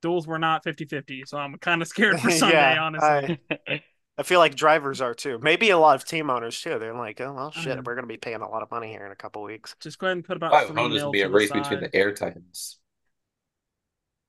Duels 0.00 0.26
were 0.26 0.38
not 0.38 0.64
50 0.64 0.84
50, 0.84 1.24
so 1.26 1.38
I'm 1.38 1.56
kind 1.58 1.80
of 1.82 1.88
scared 1.88 2.20
for 2.20 2.30
Sunday, 2.38 2.56
Yeah, 2.56 2.82
honestly. 2.82 3.38
I, 3.70 3.82
I 4.18 4.22
feel 4.24 4.40
like 4.40 4.54
drivers 4.54 5.00
are 5.00 5.14
too. 5.14 5.38
Maybe 5.40 5.70
a 5.70 5.78
lot 5.78 5.96
of 5.96 6.04
team 6.04 6.28
owners 6.28 6.60
too. 6.60 6.78
They're 6.78 6.94
like, 6.94 7.20
oh 7.20 7.32
well, 7.32 7.50
shit, 7.50 7.78
Mhm. 7.78 7.84
we're 7.84 7.94
gonna 7.94 8.06
be 8.06 8.16
paying 8.16 8.40
a 8.42 8.48
lot 8.48 8.62
of 8.62 8.70
money 8.70 8.88
here 8.90 9.06
in 9.06 9.12
a 9.12 9.16
couple 9.16 9.42
weeks. 9.42 9.74
Just 9.80 9.98
go 9.98 10.06
ahead 10.06 10.16
and 10.16 10.24
put 10.24 10.36
about 10.36 10.52
Five 10.52 10.68
three 10.68 10.82
hundred 10.82 10.96
mil 10.96 11.06
would 11.08 11.12
be 11.12 11.20
to 11.20 11.24
a 11.24 11.28
the 11.28 11.34
race 11.34 11.50
between 11.50 11.80
the 11.80 11.94
air 11.94 12.12
titans. 12.12 12.78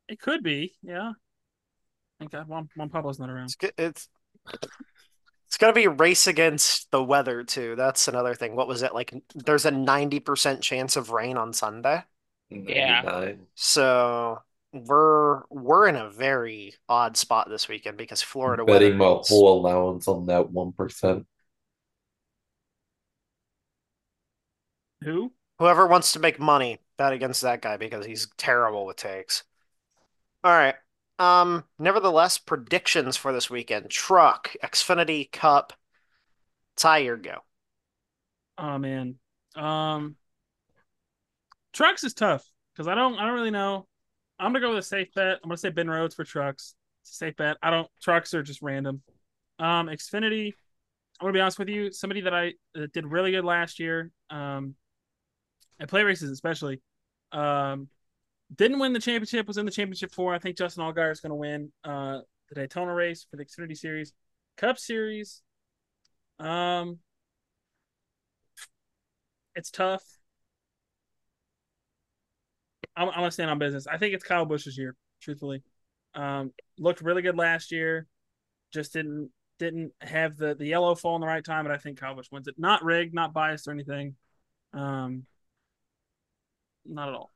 It 0.08 0.20
could 0.20 0.44
be, 0.44 0.76
yeah. 0.82 1.14
Thank 2.20 2.32
God 2.32 2.48
Juan, 2.48 2.70
Juan 2.76 2.90
Pablo's 2.90 3.20
not 3.20 3.30
around. 3.30 3.46
It's 3.46 3.56
good. 3.56 3.74
It's 3.78 4.08
it's 5.54 5.58
gonna 5.60 5.72
be 5.72 5.88
race 5.88 6.26
against 6.26 6.90
the 6.90 7.04
weather 7.04 7.44
too. 7.44 7.76
That's 7.76 8.08
another 8.08 8.34
thing. 8.34 8.56
What 8.56 8.68
was 8.68 8.82
it 8.82 8.96
like? 8.96 9.14
There's 9.36 9.66
a 9.66 9.72
ninety 9.72 10.20
percent 10.20 10.64
chance 10.64 10.96
of 10.96 11.12
rain 11.12 11.38
on 11.38 11.54
Sunday, 11.54 12.02
Yeah. 12.50 13.04
99. 13.04 13.48
so 13.54 14.42
we're 14.72 15.44
we're 15.52 15.88
in 15.88 15.96
a 15.96 16.10
very 16.10 16.74
odd 16.90 17.18
spot 17.18 17.50
this 17.50 17.68
weekend 17.68 17.98
because 17.98 18.24
Florida 18.24 18.66
betting 18.66 18.98
my 18.98 19.06
weather 19.10 19.22
is- 19.22 19.30
whole 19.30 19.60
allowance 19.60 20.08
on 20.08 20.26
that 20.26 20.50
one 20.50 20.72
percent. 20.72 21.28
Who? 25.04 25.34
Whoever 25.60 25.86
wants 25.86 26.14
to 26.14 26.20
make 26.20 26.40
money, 26.40 26.80
bet 26.98 27.14
against 27.14 27.42
that 27.44 27.62
guy 27.62 27.78
because 27.78 28.08
he's 28.08 28.28
terrible 28.38 28.86
with 28.88 28.98
takes. 28.98 29.44
All 30.44 30.52
right. 30.52 30.76
Um, 31.20 31.64
nevertheless, 31.80 32.38
predictions 32.38 33.18
for 33.18 33.32
this 33.34 33.50
weekend. 33.50 33.90
Truck, 33.90 34.56
Xfinity 34.64 35.32
Cup, 35.32 35.74
Tire 36.76 37.18
go. 37.18 37.44
Oh 38.58 38.78
man. 38.78 39.16
Um 39.56 40.16
Trucks 41.74 42.04
is 42.04 42.14
tough 42.14 42.46
because 42.74 42.88
I 42.88 42.96
don't 42.96 43.18
I 43.18 43.26
don't 43.26 43.36
really 43.36 43.52
know. 43.52 43.88
I'm 44.40 44.52
gonna 44.54 44.60
go 44.60 44.70
with 44.70 44.80
a 44.80 44.84
safe 44.84 45.14
bet. 45.14 45.40
I'm 45.44 45.50
gonna 45.50 45.58
say 45.58 45.70
Ben 45.70 45.90
Rhodes 45.90 46.16
for 46.16 46.24
trucks. 46.24 46.76
It's 47.02 47.12
a 47.12 47.16
safe 47.16 47.36
bet. 47.36 47.58
I 47.62 47.70
don't 47.70 47.90
trucks 48.02 48.34
are 48.34 48.44
just 48.44 48.62
random. 48.62 49.02
Um 49.60 49.88
Xfinity, 49.88 50.48
I'm 51.20 51.26
gonna 51.26 51.34
be 51.34 51.40
honest 51.42 51.60
with 51.60 51.70
you, 51.70 51.92
somebody 51.92 52.22
that 52.22 52.34
I 52.34 52.54
that 52.76 52.94
did 52.94 53.06
really 53.06 53.32
good 53.32 53.46
last 53.46 53.80
year, 53.80 54.12
um 54.30 54.76
at 55.80 55.90
plate 55.90 56.04
races 56.04 56.30
especially. 56.30 56.82
Um 57.32 57.90
didn't 58.56 58.80
win 58.80 58.94
the 58.94 59.00
championship, 59.00 59.48
was 59.48 59.58
in 59.58 59.66
the 59.66 59.72
championship 59.72 60.12
four. 60.12 60.34
I 60.34 60.40
think 60.40 60.58
Justin 60.58 60.84
Allgaier 60.84 61.12
is 61.12 61.20
gonna 61.20 61.36
win 61.36 61.72
uh 61.84 62.20
the 62.50 62.56
Daytona 62.56 62.94
race 62.94 63.26
for 63.30 63.38
the 63.38 63.46
Xfinity 63.46 63.78
series. 63.78 64.14
Cup 64.58 64.78
series. 64.78 65.42
Um 66.40 67.00
it's 69.56 69.72
tough. 69.72 70.04
I'm, 72.96 73.10
I'm 73.10 73.16
gonna 73.16 73.32
stand 73.32 73.50
on 73.50 73.60
business. 73.60 73.88
I 73.88 73.98
think 73.98 74.14
it's 74.14 74.24
Kyle 74.24 74.46
Busch's 74.46 74.78
year, 74.78 74.96
truthfully. 75.22 75.64
Um, 76.16 76.52
looked 76.78 77.02
really 77.02 77.22
good 77.22 77.38
last 77.38 77.72
year. 77.72 78.08
Just 78.72 78.94
didn't 78.94 79.32
didn't 79.60 79.94
have 80.02 80.38
the 80.38 80.56
the 80.56 80.66
yellow 80.68 80.96
fall 80.96 81.16
in 81.16 81.22
the 81.22 81.28
right 81.28 81.44
time, 81.44 81.66
but 81.66 81.72
I 81.74 81.78
think 81.78 82.00
Kyle 82.00 82.16
Bush 82.16 82.28
wins 82.32 82.48
it. 82.48 82.56
Not 82.58 82.84
rigged, 82.84 83.14
not 83.14 83.34
biased 83.34 83.68
or 83.68 83.72
anything. 83.72 84.16
Um, 84.74 85.26
not 86.86 87.10
at 87.10 87.16
all. 87.16 87.33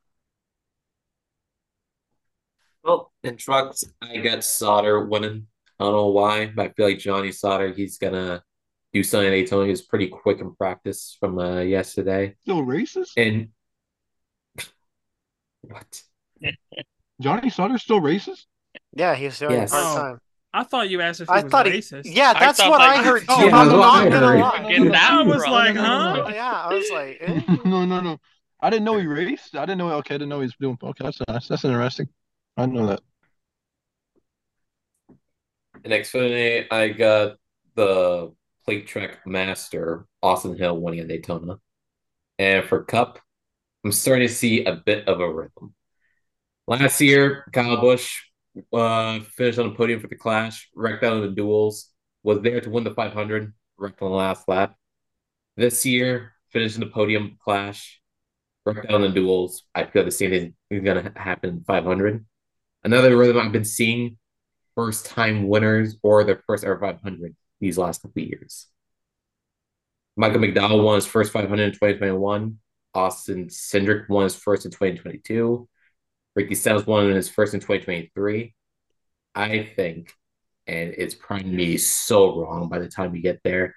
Well, 2.83 3.11
in 3.23 3.37
trucks, 3.37 3.83
I 4.01 4.17
got 4.17 4.43
Sauter 4.43 5.05
winning. 5.05 5.47
I 5.79 5.83
don't 5.83 5.93
know 5.93 6.07
why, 6.07 6.47
but 6.47 6.67
I 6.67 6.69
feel 6.73 6.87
like 6.87 6.99
Johnny 6.99 7.31
Sauter, 7.31 7.71
he's 7.73 7.97
gonna 7.97 8.41
do 8.93 9.03
something. 9.03 9.29
They 9.29 9.43
told 9.45 9.61
me 9.63 9.67
he 9.67 9.71
was 9.71 9.81
pretty 9.83 10.07
quick 10.07 10.39
in 10.39 10.55
practice 10.55 11.17
from 11.19 11.37
uh, 11.37 11.59
yesterday. 11.61 12.35
Still 12.43 12.63
racist? 12.63 13.11
And 13.17 13.49
what? 15.61 16.01
Johnny 17.21 17.49
Sauter's 17.49 17.83
still 17.83 17.99
racist? 18.01 18.45
Yeah, 18.93 19.15
he's 19.15 19.39
doing 19.39 19.53
Yes. 19.53 19.71
it 19.71 19.73
part 19.73 19.85
Oh. 19.85 19.97
time. 20.01 20.19
I 20.53 20.63
thought 20.63 20.89
you 20.89 21.01
asked 21.01 21.19
if 21.21 21.27
he 21.27 21.33
I 21.33 21.43
was 21.43 21.51
thought 21.51 21.65
he. 21.67 21.73
racist. 21.73 22.03
Yeah, 22.05 22.33
that's 22.33 22.57
thought 22.59 22.69
what 22.71 22.77
that- 22.79 22.97
I 22.99 23.03
heard 23.03 23.21
too. 23.21 23.25
Oh, 23.29 23.45
I'm 23.45 23.51
that's 23.51 23.71
not 23.71 24.05
I 24.05 24.09
gonna 24.09 24.27
heard. 24.27 24.39
lie. 24.39 24.67
Getting 24.69 24.91
that 24.91 25.11
I 25.11 25.21
was 25.23 25.45
like, 25.45 25.75
Oh, 25.77 25.81
huh? 25.81 26.29
yeah, 26.33 26.51
I 26.63 26.73
was 26.73 26.89
like, 26.91 27.17
eh. 27.21 27.41
no, 27.65 27.85
no, 27.85 27.99
no. 27.99 28.17
I 28.59 28.69
didn't 28.71 28.85
know 28.85 28.97
he 28.97 29.05
raced. 29.05 29.55
I 29.55 29.61
didn't 29.65 29.77
know. 29.79 29.91
Okay, 29.97 30.15
I 30.15 30.17
didn't 30.17 30.29
know 30.29 30.39
he 30.39 30.45
was 30.45 30.55
doing. 30.59 30.77
Okay, 30.81 31.03
that's 31.03 31.21
nice. 31.27 31.47
That's 31.47 31.63
interesting. 31.65 32.07
I 32.57 32.65
know 32.65 32.87
that. 32.87 33.01
In 35.83 35.91
Xfinity, 35.91 36.65
I 36.71 36.89
got 36.89 37.37
the 37.75 38.33
plate 38.65 38.87
track 38.87 39.25
master, 39.25 40.05
Austin 40.21 40.57
Hill, 40.57 40.79
winning 40.79 40.99
at 41.01 41.07
Daytona. 41.07 41.59
And 42.39 42.65
for 42.65 42.83
Cup, 42.83 43.19
I'm 43.85 43.91
starting 43.91 44.27
to 44.27 44.33
see 44.33 44.65
a 44.65 44.75
bit 44.75 45.07
of 45.07 45.21
a 45.21 45.31
rhythm. 45.33 45.75
Last 46.67 47.01
year, 47.01 47.45
Kyle 47.53 47.79
Busch 47.79 48.23
uh, 48.73 49.19
finished 49.21 49.59
on 49.59 49.69
the 49.69 49.75
podium 49.75 49.99
for 50.01 50.07
the 50.07 50.15
Clash, 50.15 50.69
wrecked 50.75 51.03
out 51.03 51.15
in 51.17 51.21
the 51.21 51.35
duels, 51.35 51.89
was 52.23 52.41
there 52.41 52.61
to 52.61 52.69
win 52.69 52.83
the 52.83 52.93
500, 52.93 53.53
wrecked 53.77 54.01
on 54.01 54.11
the 54.11 54.17
last 54.17 54.47
lap. 54.47 54.75
This 55.57 55.85
year, 55.85 56.33
finished 56.51 56.75
in 56.75 56.81
the 56.81 56.87
podium 56.87 57.37
Clash, 57.43 58.01
wrecked 58.65 58.87
out 58.89 58.95
in 58.95 59.01
the 59.01 59.09
duels. 59.09 59.63
I 59.75 59.85
feel 59.85 60.05
the 60.05 60.11
same 60.11 60.31
thing 60.31 60.55
is 60.69 60.83
going 60.83 61.03
to 61.03 61.19
happen 61.19 61.49
in 61.49 61.63
500. 61.63 62.25
Another 62.83 63.15
rhythm 63.17 63.37
I've 63.37 63.51
been 63.51 63.65
seeing 63.65 64.17
first 64.75 65.05
time 65.05 65.47
winners 65.47 65.97
or 66.03 66.23
their 66.23 66.41
first 66.47 66.63
ever 66.63 66.79
500 66.79 67.35
these 67.59 67.77
last 67.77 68.01
couple 68.01 68.21
years. 68.21 68.67
Michael 70.15 70.39
McDowell 70.39 70.83
won 70.83 70.95
his 70.95 71.05
first 71.05 71.31
500 71.31 71.61
in 71.61 71.71
2021. 71.71 72.59
Austin 72.93 73.47
Cindric 73.47 74.09
won 74.09 74.23
his 74.23 74.35
first 74.35 74.65
in 74.65 74.71
2022. 74.71 75.67
Ricky 76.35 76.55
Stenhouse 76.55 76.85
won 76.85 77.09
his 77.09 77.29
first 77.29 77.53
in 77.53 77.59
2023. 77.59 78.53
I 79.35 79.71
think, 79.75 80.13
and 80.65 80.93
it's 80.97 81.13
probably 81.13 81.51
me 81.51 81.77
so 81.77 82.41
wrong 82.41 82.69
by 82.69 82.79
the 82.79 82.87
time 82.87 83.11
we 83.11 83.21
get 83.21 83.41
there, 83.43 83.75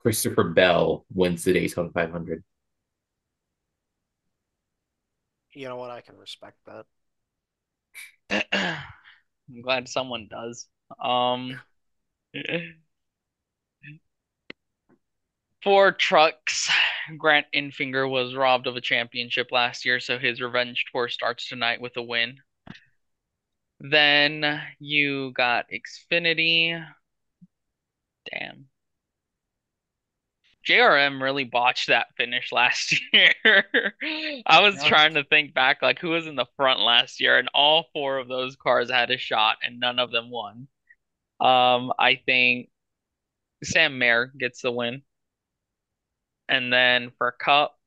Christopher 0.00 0.44
Bell 0.44 1.04
wins 1.12 1.44
the 1.44 1.52
Daytona 1.52 1.90
500. 1.90 2.42
You 5.52 5.68
know 5.68 5.76
what? 5.76 5.90
I 5.90 6.00
can 6.00 6.16
respect 6.16 6.58
that. 6.66 6.86
I'm 8.30 9.62
glad 9.62 9.88
someone 9.88 10.28
does. 10.30 10.66
Um, 11.02 11.60
for 15.62 15.92
trucks, 15.92 16.70
Grant 17.18 17.46
Enfinger 17.54 18.08
was 18.08 18.34
robbed 18.34 18.66
of 18.66 18.76
a 18.76 18.80
championship 18.80 19.48
last 19.50 19.84
year, 19.84 20.00
so 20.00 20.18
his 20.18 20.40
revenge 20.40 20.84
tour 20.92 21.08
starts 21.08 21.48
tonight 21.48 21.80
with 21.80 21.96
a 21.96 22.02
win. 22.02 22.38
Then 23.80 24.62
you 24.78 25.32
got 25.32 25.66
Xfinity. 25.70 26.84
Damn. 28.30 28.68
JRM 30.66 31.22
really 31.22 31.44
botched 31.44 31.88
that 31.88 32.08
finish 32.16 32.50
last 32.52 32.94
year. 33.12 33.34
I 34.46 34.60
was 34.60 34.74
Yeah. 34.76 34.88
trying 34.88 35.14
to 35.14 35.24
think 35.24 35.54
back, 35.54 35.82
like 35.82 35.98
who 36.00 36.10
was 36.10 36.26
in 36.26 36.34
the 36.36 36.46
front 36.56 36.80
last 36.80 37.20
year, 37.20 37.38
and 37.38 37.48
all 37.54 37.86
four 37.92 38.18
of 38.18 38.28
those 38.28 38.56
cars 38.56 38.90
had 38.90 39.10
a 39.10 39.18
shot, 39.18 39.58
and 39.62 39.78
none 39.80 39.98
of 39.98 40.10
them 40.10 40.30
won. 40.30 40.68
Um, 41.40 41.92
I 41.98 42.16
think 42.26 42.70
Sam 43.64 43.98
Mayer 43.98 44.26
gets 44.26 44.62
the 44.62 44.72
win. 44.72 45.02
And 46.48 46.72
then 46.72 47.10
for 47.18 47.32
Cup, 47.32 47.78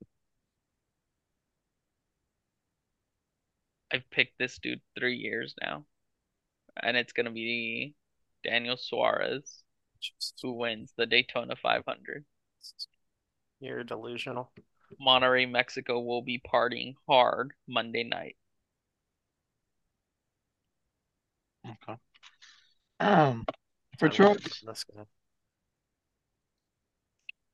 I've 3.91 4.09
picked 4.11 4.37
this 4.37 4.57
dude 4.59 4.81
three 4.97 5.17
years 5.17 5.55
now, 5.61 5.85
and 6.81 6.95
it's 6.97 7.13
gonna 7.13 7.31
be 7.31 7.95
Daniel 8.43 8.77
Suarez 8.77 9.63
who 10.41 10.53
wins 10.53 10.93
the 10.97 11.05
Daytona 11.05 11.55
500. 11.55 12.25
You're 13.61 13.85
delusional. 13.85 14.51
Monterrey, 14.99 15.49
Mexico 15.49 15.99
will 16.01 16.21
be 16.21 16.39
partying 16.39 16.95
hard 17.07 17.53
Monday 17.67 18.03
night. 18.03 18.35
Okay. 21.65 21.99
Um, 22.99 23.45
for 23.97 24.07
I'm 24.07 24.15
not 24.15 24.15
trucks, 24.15 24.61
this 24.61 24.83
guy. 24.83 25.03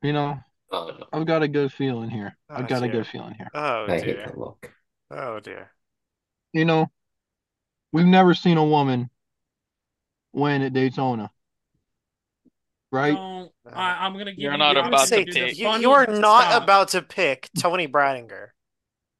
you 0.02 0.14
know, 0.14 0.40
Oh 0.72 0.92
no, 1.00 1.08
I've 1.14 1.26
got 1.26 1.44
a 1.44 1.48
good 1.48 1.72
feeling 1.74 2.10
here. 2.10 2.38
Oh, 2.50 2.56
I've 2.56 2.68
got 2.68 2.84
a 2.84 2.90
good 2.90 3.08
feeling 3.08 3.36
here. 3.36 3.52
Oh 3.54 3.88
I 3.88 4.00
hate 4.02 4.06
dear. 4.06 4.26
that 4.26 4.38
look. 4.38 4.72
Oh 5.12 5.40
dear. 5.40 5.72
You 6.54 6.66
know, 6.66 6.90
we've 7.92 8.06
never 8.06 8.34
seen 8.34 8.58
a 8.58 8.64
woman 8.66 9.10
win 10.34 10.62
at 10.62 10.74
Daytona, 10.74 11.32
right? 12.92 13.14
Don't, 13.14 13.52
I, 13.72 14.06
I'm 14.06 14.14
gonna 14.14 14.32
give 14.34 14.40
You're 14.40 14.52
you 14.54 14.58
not 14.58 14.74
the 14.76 14.82
I 14.82 14.84
would 14.84 14.88
about 14.88 15.02
option 15.02 15.08
say 15.08 15.26
to 15.26 15.32
do 15.32 15.40
the 15.42 15.46
pick. 15.48 15.58
you, 15.58 15.66
funny- 15.66 15.82
you 15.84 15.92
are 15.92 16.08
not 16.08 16.44
Stop. 16.46 16.64
about 16.64 16.88
to 16.90 17.02
pick 17.02 17.50
Toni 17.60 17.88
Breidinger. 17.88 18.48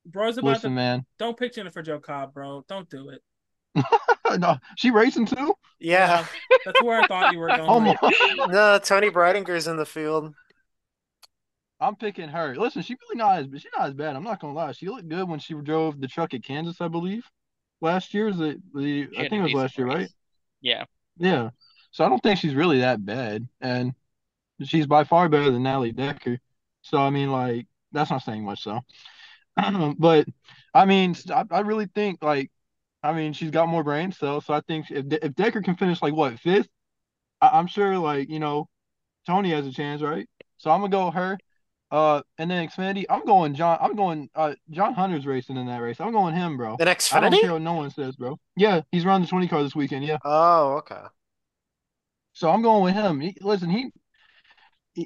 Bro's 0.06 0.38
about 0.38 0.50
Listen, 0.50 0.72
to. 0.72 0.76
man. 0.76 1.06
Don't 1.18 1.38
pick 1.38 1.54
Jennifer 1.54 1.82
Jo 1.82 2.00
Cobb, 2.00 2.34
bro. 2.34 2.64
Don't 2.68 2.90
do 2.90 3.10
it. 3.10 3.22
no, 4.40 4.58
she 4.78 4.92
racing 4.92 5.26
too. 5.26 5.54
Yeah. 5.80 6.26
That's 6.64 6.82
where 6.84 7.02
I 7.02 7.08
thought 7.08 7.34
you 7.34 7.40
were 7.40 7.52
oh 7.54 7.58
going. 7.58 7.98
Oh 8.02 8.10
my! 8.40 8.48
No, 8.48 8.80
Toni 8.80 9.10
Breidinger's 9.10 9.68
in 9.68 9.78
the 9.78 9.86
field. 9.86 10.34
I'm 11.80 11.96
picking 11.96 12.30
her. 12.30 12.56
Listen, 12.56 12.82
she 12.84 12.96
really 13.02 13.18
not 13.18 13.40
as 13.40 13.48
she's 13.62 13.72
not 13.78 13.88
as 13.90 13.94
bad. 13.94 14.16
I'm 14.16 14.24
not 14.24 14.40
gonna 14.40 14.54
lie. 14.54 14.72
She 14.72 14.88
looked 14.88 15.10
good 15.10 15.28
when 15.28 15.40
she 15.40 15.54
drove 15.56 16.00
the 16.00 16.08
truck 16.08 16.34
at 16.34 16.44
Kansas, 16.44 16.80
I 16.80 16.88
believe. 16.88 17.26
Last 17.82 18.14
year, 18.14 18.30
is 18.30 18.40
it 18.40 18.60
the 18.74 19.10
I 19.18 19.28
think 19.28 19.34
it 19.34 19.42
was 19.42 19.54
last 19.54 19.76
decent 19.76 19.90
year, 19.90 19.98
right? 19.98 20.10
Yeah. 20.62 20.86
Yeah. 21.18 21.50
So 21.96 22.04
I 22.04 22.10
don't 22.10 22.22
think 22.22 22.40
she's 22.40 22.54
really 22.56 22.82
that 22.82 23.06
bad, 23.06 23.48
and 23.62 23.94
she's 24.66 24.86
by 24.86 25.06
far 25.06 25.30
better 25.30 25.50
than 25.50 25.64
Natalie 25.64 25.94
Decker. 25.94 26.40
So 26.82 26.98
I 26.98 27.10
mean, 27.10 27.32
like 27.32 27.68
that's 27.94 28.12
not 28.12 28.22
saying 28.22 28.44
much, 28.44 28.64
so. 28.64 28.82
but 29.98 30.28
I 30.74 30.84
mean, 30.84 31.16
I, 31.34 31.46
I 31.50 31.60
really 31.62 31.88
think 31.96 32.22
like, 32.22 32.52
I 33.02 33.14
mean, 33.14 33.32
she's 33.32 33.50
got 33.50 33.70
more 33.70 33.82
brain 33.82 34.12
cells, 34.12 34.46
so 34.46 34.54
I 34.54 34.60
think 34.68 34.92
if 34.92 35.08
De- 35.08 35.26
if 35.26 35.36
Decker 35.36 35.62
can 35.62 35.78
finish 35.78 36.02
like 36.02 36.14
what 36.14 36.38
fifth, 36.38 36.68
I, 37.40 37.52
I'm 37.54 37.68
sure 37.68 37.98
like 37.98 38.30
you 38.30 38.40
know, 38.40 38.68
Toni 39.26 39.52
has 39.52 39.66
a 39.66 39.72
chance, 39.72 40.02
right? 40.02 40.28
So 40.58 40.72
I'm 40.72 40.82
gonna 40.82 40.92
go 40.92 41.12
her. 41.12 41.38
Uh, 41.92 42.22
and 42.38 42.52
then 42.52 42.68
Xfinity, 42.68 43.06
I'm 43.10 43.24
going 43.24 43.54
John. 43.54 43.78
I'm 43.80 43.96
going. 43.96 44.30
Uh, 44.36 44.56
John 44.70 44.96
Hunter's 44.96 45.26
racing 45.26 45.56
in 45.56 45.68
that 45.68 45.78
race. 45.78 46.02
I'm 46.02 46.12
going 46.12 46.36
him, 46.36 46.58
bro. 46.58 46.76
In 46.78 46.82
I 46.82 47.22
don't 47.22 47.32
care 47.32 47.52
Xfinity? 47.52 47.54
what 47.54 47.62
no 47.62 47.74
one 47.74 47.90
says, 47.90 48.18
bro. 48.18 48.38
Yeah, 48.58 48.82
he's 48.92 49.06
running 49.06 49.22
the 49.22 49.30
20 49.30 49.48
car 49.48 49.64
this 49.64 49.76
weekend. 49.76 50.04
Yeah. 50.04 50.18
Oh, 50.26 50.74
okay. 50.80 51.06
So 52.36 52.50
I'm 52.52 52.62
going 52.62 52.84
with 52.84 52.94
him. 52.94 53.22
He, 53.22 53.36
listen, 53.42 53.70
he 53.70 53.92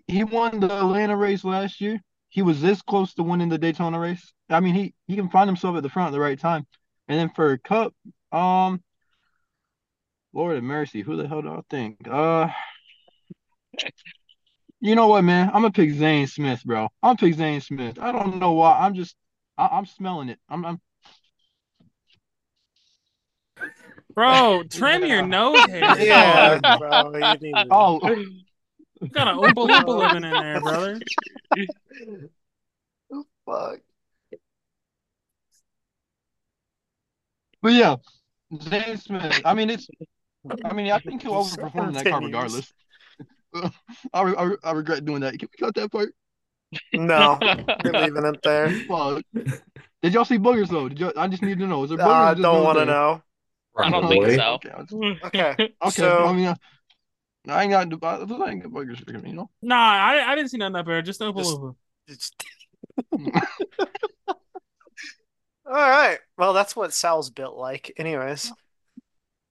he- 0.08 0.24
won 0.24 0.60
the 0.60 0.72
Atlanta 0.72 1.16
race 1.16 1.44
last 1.44 1.80
year. 1.80 2.02
He 2.30 2.42
was 2.42 2.60
this 2.60 2.82
close 2.82 3.14
to 3.16 3.24
winning 3.24 3.50
the 3.50 3.58
Daytona 3.58 4.00
race. 4.00 4.34
I 4.50 4.60
mean, 4.60 4.76
he 4.76 4.94
he 5.08 5.16
can 5.16 5.30
find 5.30 5.48
himself 5.48 5.78
at 5.78 5.84
the 5.84 5.90
front 5.90 6.08
at 6.08 6.12
the 6.12 6.20
right 6.20 6.40
time. 6.40 6.66
And 7.08 7.20
then 7.20 7.30
for 7.30 7.58
Cup, 7.60 7.94
um, 8.32 8.84
Lord 10.34 10.58
of 10.58 10.64
mercy, 10.64 11.02
who 11.02 11.16
the 11.16 11.28
hell 11.28 11.42
do 11.44 11.50
I 11.50 11.62
think? 11.70 12.08
Uh, 12.08 12.50
you 14.80 14.96
know 14.96 15.08
what, 15.08 15.24
man? 15.24 15.48
I'm 15.48 15.62
gonna 15.62 15.72
pick 15.72 15.92
Zane 15.92 16.26
Smith, 16.28 16.64
bro. 16.66 16.90
I'm 17.04 17.16
pick 17.16 17.36
Zane 17.36 17.62
Smith. 17.62 18.00
I 18.00 18.12
don't 18.12 18.40
know 18.40 18.54
why. 18.54 18.80
I'm 18.80 18.96
just 18.96 19.16
I, 19.58 19.68
I'm 19.68 19.86
smelling 19.86 20.30
it. 20.30 20.40
I'm 20.50 20.66
I'm 20.66 20.82
Bro, 24.14 24.64
trim 24.70 25.06
your 25.06 25.22
nose 25.26 25.66
hair. 25.66 25.98
Yeah, 26.00 26.60
Dog. 26.60 26.80
bro. 26.80 27.16
You 27.16 27.40
need 27.40 27.54
to... 27.54 27.68
oh 27.72 28.00
You 29.02 29.08
got 29.10 29.28
an 29.28 29.38
Oompa 29.38 29.68
Loompa 29.68 29.98
living 29.98 30.24
in 30.24 30.32
there, 30.32 30.62
brother. 30.62 31.00
Oh 33.12 33.26
Fuck. 33.46 33.80
But 37.62 37.74
yeah, 37.74 37.96
Zane 38.62 38.98
Smith. 38.98 39.42
I 39.44 39.54
mean, 39.56 39.72
it's. 39.72 39.88
I 40.64 40.74
mean, 40.74 40.92
I 40.92 41.00
think 41.00 41.24
he'll 41.24 41.34
overperform 41.44 41.88
in 41.90 41.94
that 41.96 42.06
car 42.06 42.22
regardless. 42.22 42.72
I, 44.14 44.22
re- 44.22 44.36
I, 44.38 44.44
re- 44.44 44.58
I 44.64 44.72
regret 44.72 45.04
doing 45.06 45.22
that. 45.22 45.38
Can 45.40 45.50
we 45.52 45.66
cut 45.66 45.74
that 45.76 45.92
part? 45.92 46.14
No, 46.94 47.40
you're 47.84 47.94
leaving 47.94 48.26
it 48.26 48.40
there. 48.44 48.70
Fuck. 48.88 49.24
Did 50.04 50.14
y'all 50.14 50.24
see 50.24 50.38
boogers 50.38 50.70
though? 50.70 50.88
Did 50.88 51.00
y'all, 51.00 51.14
I 51.18 51.28
just 51.28 51.42
need 51.42 51.58
to 51.60 51.68
know. 51.68 51.84
Is 51.84 51.90
there 51.90 51.98
boogers? 51.98 52.06
I 52.08 52.34
don't 52.36 52.64
want 52.64 52.78
to 52.78 52.86
know. 52.86 53.24
I 53.78 53.90
don't 53.90 54.08
think 54.10 54.26
so. 54.32 54.54
Okay, 54.56 55.20
Okay. 55.26 55.54
okay. 55.82 55.90
So- 55.90 56.26
I 56.26 56.34
mean, 56.34 56.48
uh, 56.48 56.56
I 57.48 57.64
ain't 57.64 57.72
got. 57.72 58.04
I, 58.04 58.16
I 58.46 58.52
ain't 58.52 58.64
got 58.64 58.72
boogers, 58.72 59.26
you 59.28 59.34
know. 59.34 59.50
Nah, 59.62 59.76
I, 59.76 60.32
I 60.32 60.36
didn't 60.36 60.52
see 60.52 60.58
nothing 60.58 60.76
up 60.76 60.86
there. 60.86 61.02
Just 61.02 61.22
Oompa 61.22 61.38
Just- 61.38 61.58
Loompa. 61.58 61.76
It's- 62.08 62.32
All 65.66 65.74
right. 65.76 66.20
Well, 66.38 66.54
that's 66.54 66.76
what 66.76 66.94
Sal's 66.94 67.30
built 67.30 67.56
like. 67.58 67.94
Anyways, 67.98 68.52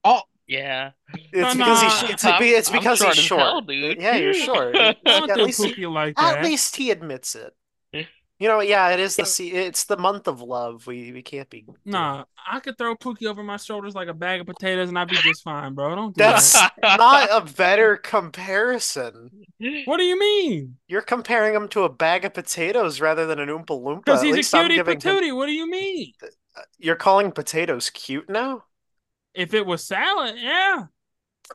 Oh 0.04 0.22
Yeah. 0.46 0.90
it's 1.14 1.32
No, 1.32 1.52
because 1.54 1.82
no, 1.82 1.88
he's 1.88 2.10
it's, 2.10 2.24
I'm- 2.24 2.42
it's 2.42 2.70
I'm 2.70 2.78
because 2.78 2.98
short 2.98 3.14
he's 3.14 3.24
short. 3.24 3.40
hell, 3.40 3.60
dude. 3.60 4.00
Yeah, 4.00 4.16
you're 4.16 4.34
short. 4.34 4.74
At 4.76 4.96
least 5.36 5.60
Pookie 5.60 5.92
like 5.92 6.20
at 6.20 6.42
least 6.44 6.76
he 6.76 6.90
admits 6.90 7.34
it. 7.36 7.54
You 8.40 8.46
know, 8.46 8.60
yeah, 8.60 8.90
it 8.90 9.00
is 9.00 9.16
the 9.16 9.26
se- 9.26 9.48
it's 9.48 9.84
the 9.84 9.96
month 9.96 10.28
of 10.28 10.40
love. 10.40 10.86
We 10.86 11.10
we 11.12 11.22
can't 11.22 11.50
be. 11.50 11.66
Nah, 11.84 12.24
I 12.50 12.60
could 12.60 12.78
throw 12.78 12.94
Pookie 12.94 13.26
over 13.26 13.42
my 13.42 13.56
shoulders 13.56 13.94
like 13.96 14.06
a 14.06 14.14
bag 14.14 14.40
of 14.40 14.46
potatoes 14.46 14.88
and 14.88 14.98
I'd 14.98 15.08
be 15.08 15.16
just 15.16 15.42
fine, 15.42 15.74
bro. 15.74 15.94
Don't 15.96 16.14
do 16.14 16.18
That's 16.22 16.52
that. 16.52 16.72
not 16.82 17.28
a 17.32 17.52
better 17.52 17.96
comparison. 17.96 19.30
What 19.86 19.96
do 19.96 20.04
you 20.04 20.18
mean? 20.18 20.76
You're 20.86 21.02
comparing 21.02 21.54
him 21.54 21.66
to 21.68 21.82
a 21.82 21.88
bag 21.88 22.24
of 22.24 22.34
potatoes 22.34 23.00
rather 23.00 23.26
than 23.26 23.40
an 23.40 23.48
Oompa 23.48 23.66
Loompa. 23.70 24.04
Because 24.04 24.20
At 24.20 24.26
he's 24.26 24.34
a 24.34 24.36
least 24.36 24.52
cutie 24.54 24.74
giving 24.76 25.00
him- 25.00 25.00
patootie. 25.00 25.36
What 25.36 25.46
do 25.46 25.52
you 25.52 25.68
mean? 25.68 26.12
Uh, 26.22 26.62
you're 26.78 26.96
calling 26.96 27.32
potatoes 27.32 27.90
cute 27.90 28.28
now? 28.30 28.64
If 29.34 29.52
it 29.54 29.66
was 29.66 29.84
salad, 29.84 30.36
yeah. 30.38 30.84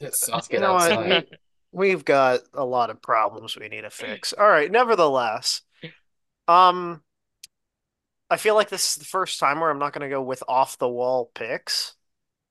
Let's 0.01 0.27
You 0.27 0.41
get 0.49 0.61
know 0.61 0.73
what? 0.73 1.27
We've 1.71 2.05
got 2.05 2.41
a 2.53 2.63
lot 2.65 2.89
of 2.89 3.01
problems 3.01 3.57
we 3.57 3.67
need 3.67 3.81
to 3.81 3.89
fix. 3.89 4.31
All 4.33 4.47
right, 4.47 4.71
nevertheless, 4.71 5.61
um, 6.47 7.01
I 8.29 8.37
feel 8.37 8.55
like 8.55 8.69
this 8.69 8.91
is 8.91 8.95
the 8.95 9.05
first 9.05 9.39
time 9.39 9.59
where 9.59 9.69
I'm 9.69 9.79
not 9.79 9.93
going 9.93 10.07
to 10.07 10.13
go 10.13 10.21
with 10.21 10.43
off 10.47 10.77
the 10.77 10.89
wall 10.89 11.31
picks. 11.33 11.95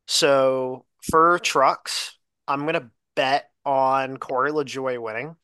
So 0.07 0.85
for 1.11 1.38
trucks, 1.40 2.16
I'm 2.46 2.62
going 2.62 2.74
to 2.74 2.90
bet 3.14 3.50
on 3.64 4.16
Corey 4.16 4.50
LaJoie 4.50 5.00
winning. 5.00 5.37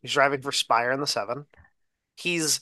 He's 0.00 0.12
driving 0.12 0.42
for 0.42 0.52
Spire 0.52 0.92
in 0.92 1.00
the 1.00 1.06
seven. 1.06 1.46
He's 2.16 2.60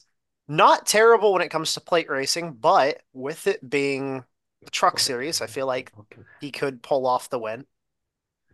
not 0.49 0.87
terrible 0.87 1.33
when 1.33 1.43
it 1.43 1.51
comes 1.51 1.75
to 1.75 1.81
plate 1.81 2.11
racing, 2.11 2.55
but 2.55 3.03
with 3.13 3.47
it 3.47 3.69
being 3.69 4.25
truck 4.71 4.99
series, 4.99 5.41
I 5.41 5.47
feel 5.47 5.67
like 5.67 5.93
he 6.41 6.51
could 6.51 6.83
pull 6.83 7.07
off 7.07 7.31
the 7.31 7.39
win. 7.39 7.67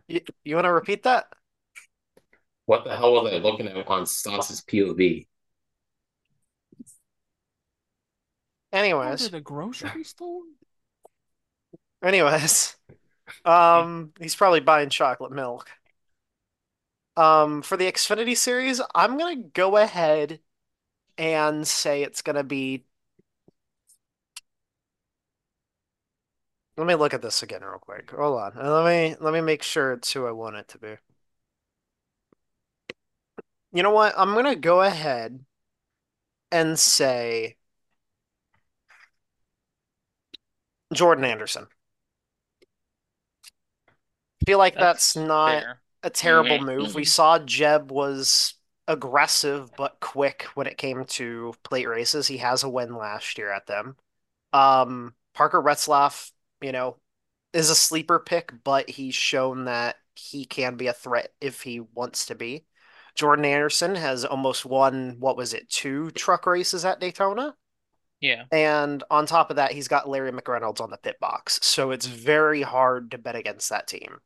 You, 0.07 0.21
you 0.43 0.55
want 0.55 0.65
to 0.65 0.71
repeat 0.71 1.03
that? 1.03 1.27
What 2.65 2.83
the 2.85 2.95
hell 2.95 3.13
was 3.13 3.33
I 3.33 3.37
looking 3.37 3.67
at 3.67 3.87
on 3.87 4.05
Stas's 4.05 4.61
POV? 4.61 5.27
Go 6.79 6.85
Anyways, 8.71 9.29
the 9.29 9.41
grocery 9.41 10.03
store? 10.03 10.41
anyways, 12.03 12.75
um, 13.45 14.11
he's 14.19 14.35
probably 14.35 14.59
buying 14.59 14.89
chocolate 14.89 15.31
milk. 15.31 15.69
Um, 17.15 17.61
for 17.63 17.77
the 17.77 17.91
Xfinity 17.91 18.37
series, 18.37 18.81
I'm 18.93 19.17
gonna 19.17 19.37
go 19.37 19.77
ahead 19.77 20.39
and 21.17 21.67
say 21.67 22.03
it's 22.03 22.21
gonna 22.21 22.43
be. 22.43 22.83
Let 26.77 26.85
me 26.85 26.95
look 26.95 27.13
at 27.13 27.21
this 27.23 27.41
again 27.41 27.63
real 27.63 27.79
quick. 27.79 28.11
Hold 28.11 28.39
on. 28.39 28.53
Let 28.55 28.85
me 28.85 29.15
let 29.19 29.33
me 29.33 29.41
make 29.41 29.63
sure 29.63 29.93
it's 29.93 30.11
who 30.13 30.27
I 30.27 30.31
want 30.31 30.57
it 30.57 30.67
to 30.69 30.77
be. 30.77 30.95
You 33.71 33.83
know 33.83 33.91
what? 33.91 34.13
I'm 34.17 34.33
gonna 34.35 34.55
go 34.55 34.81
ahead 34.81 35.43
and 36.51 36.77
say 36.79 37.57
Jordan 40.93 41.25
Anderson. 41.25 41.67
I 44.41 44.45
feel 44.45 44.57
like 44.57 44.75
that's, 44.75 45.15
not 45.15 45.61
fair. 45.61 45.81
a 46.03 46.09
terrible 46.09 46.59
move. 46.61 46.95
We 46.95 47.03
saw 47.03 47.39
Jeb 47.39 47.91
was 47.91 48.53
aggressive 48.87 49.69
but 49.75 49.99
quick 49.99 50.43
when 50.55 50.67
it 50.67 50.77
came 50.77 51.03
to 51.03 51.53
plate 51.63 51.87
races. 51.87 52.27
He 52.27 52.37
has 52.37 52.63
a 52.63 52.69
win 52.69 52.95
last 52.95 53.37
year 53.37 53.51
at 53.51 53.67
them. 53.67 53.97
Um, 54.53 55.13
Parker 55.33 55.61
Retzlaff, 55.61 56.31
you 56.61 56.71
know, 56.71 56.97
is 57.53 57.69
a 57.69 57.75
sleeper 57.75 58.19
pick, 58.19 58.53
but 58.63 58.89
he's 58.89 59.15
shown 59.15 59.65
that 59.65 59.97
he 60.15 60.45
can 60.45 60.75
be 60.75 60.87
a 60.87 60.93
threat 60.93 61.33
if 61.41 61.61
he 61.61 61.79
wants 61.79 62.27
to 62.27 62.35
be. 62.35 62.65
Jordan 63.15 63.45
Anderson 63.45 63.95
has 63.95 64.23
almost 64.23 64.65
won, 64.65 65.17
what 65.19 65.37
was 65.37 65.53
it, 65.53 65.69
two 65.69 66.11
truck 66.11 66.45
races 66.45 66.85
at 66.85 66.99
Daytona? 66.99 67.55
Yeah. 68.19 68.43
And 68.51 69.03
on 69.11 69.25
top 69.25 69.49
of 69.49 69.57
that, 69.57 69.71
he's 69.71 69.87
got 69.87 70.09
Larry 70.09 70.31
McReynolds 70.31 70.81
on 70.81 70.89
the 70.89 70.97
pit 70.97 71.17
box. 71.19 71.59
So 71.61 71.91
it's 71.91 72.07
very 72.07 72.61
hard 72.61 73.11
to 73.11 73.17
bet 73.17 73.35
against 73.35 73.69
that 73.69 73.87
team. 73.87 74.19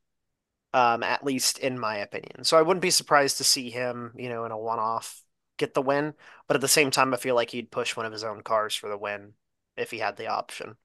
Um, 0.74 1.04
at 1.04 1.26
least 1.26 1.60
in 1.60 1.78
my 1.78 1.98
opinion. 1.98 2.46
So 2.46 2.58
I 2.58 2.62
wouldn't 2.62 2.82
be 2.82 2.92
surprised 2.92 3.38
to 3.38 3.44
see 3.44 3.70
him, 3.70 4.14
you 4.16 4.30
know, 4.30 4.46
in 4.46 4.54
a 4.54 4.58
one-off 4.58 5.22
get 5.58 5.74
the 5.74 5.82
win. 5.82 6.14
But 6.48 6.56
at 6.56 6.62
the 6.62 6.70
same 6.70 6.92
time, 6.92 7.14
I 7.14 7.18
feel 7.18 7.36
like 7.36 7.50
he'd 7.50 7.72
push 7.72 7.98
one 7.98 8.06
of 8.06 8.14
his 8.14 8.24
own 8.24 8.42
cars 8.42 8.74
for 8.74 8.88
the 8.88 8.98
win 8.98 9.34
if 9.76 9.92
he 9.92 10.00
had 10.00 10.16
the 10.16 10.28
option. 10.28 10.78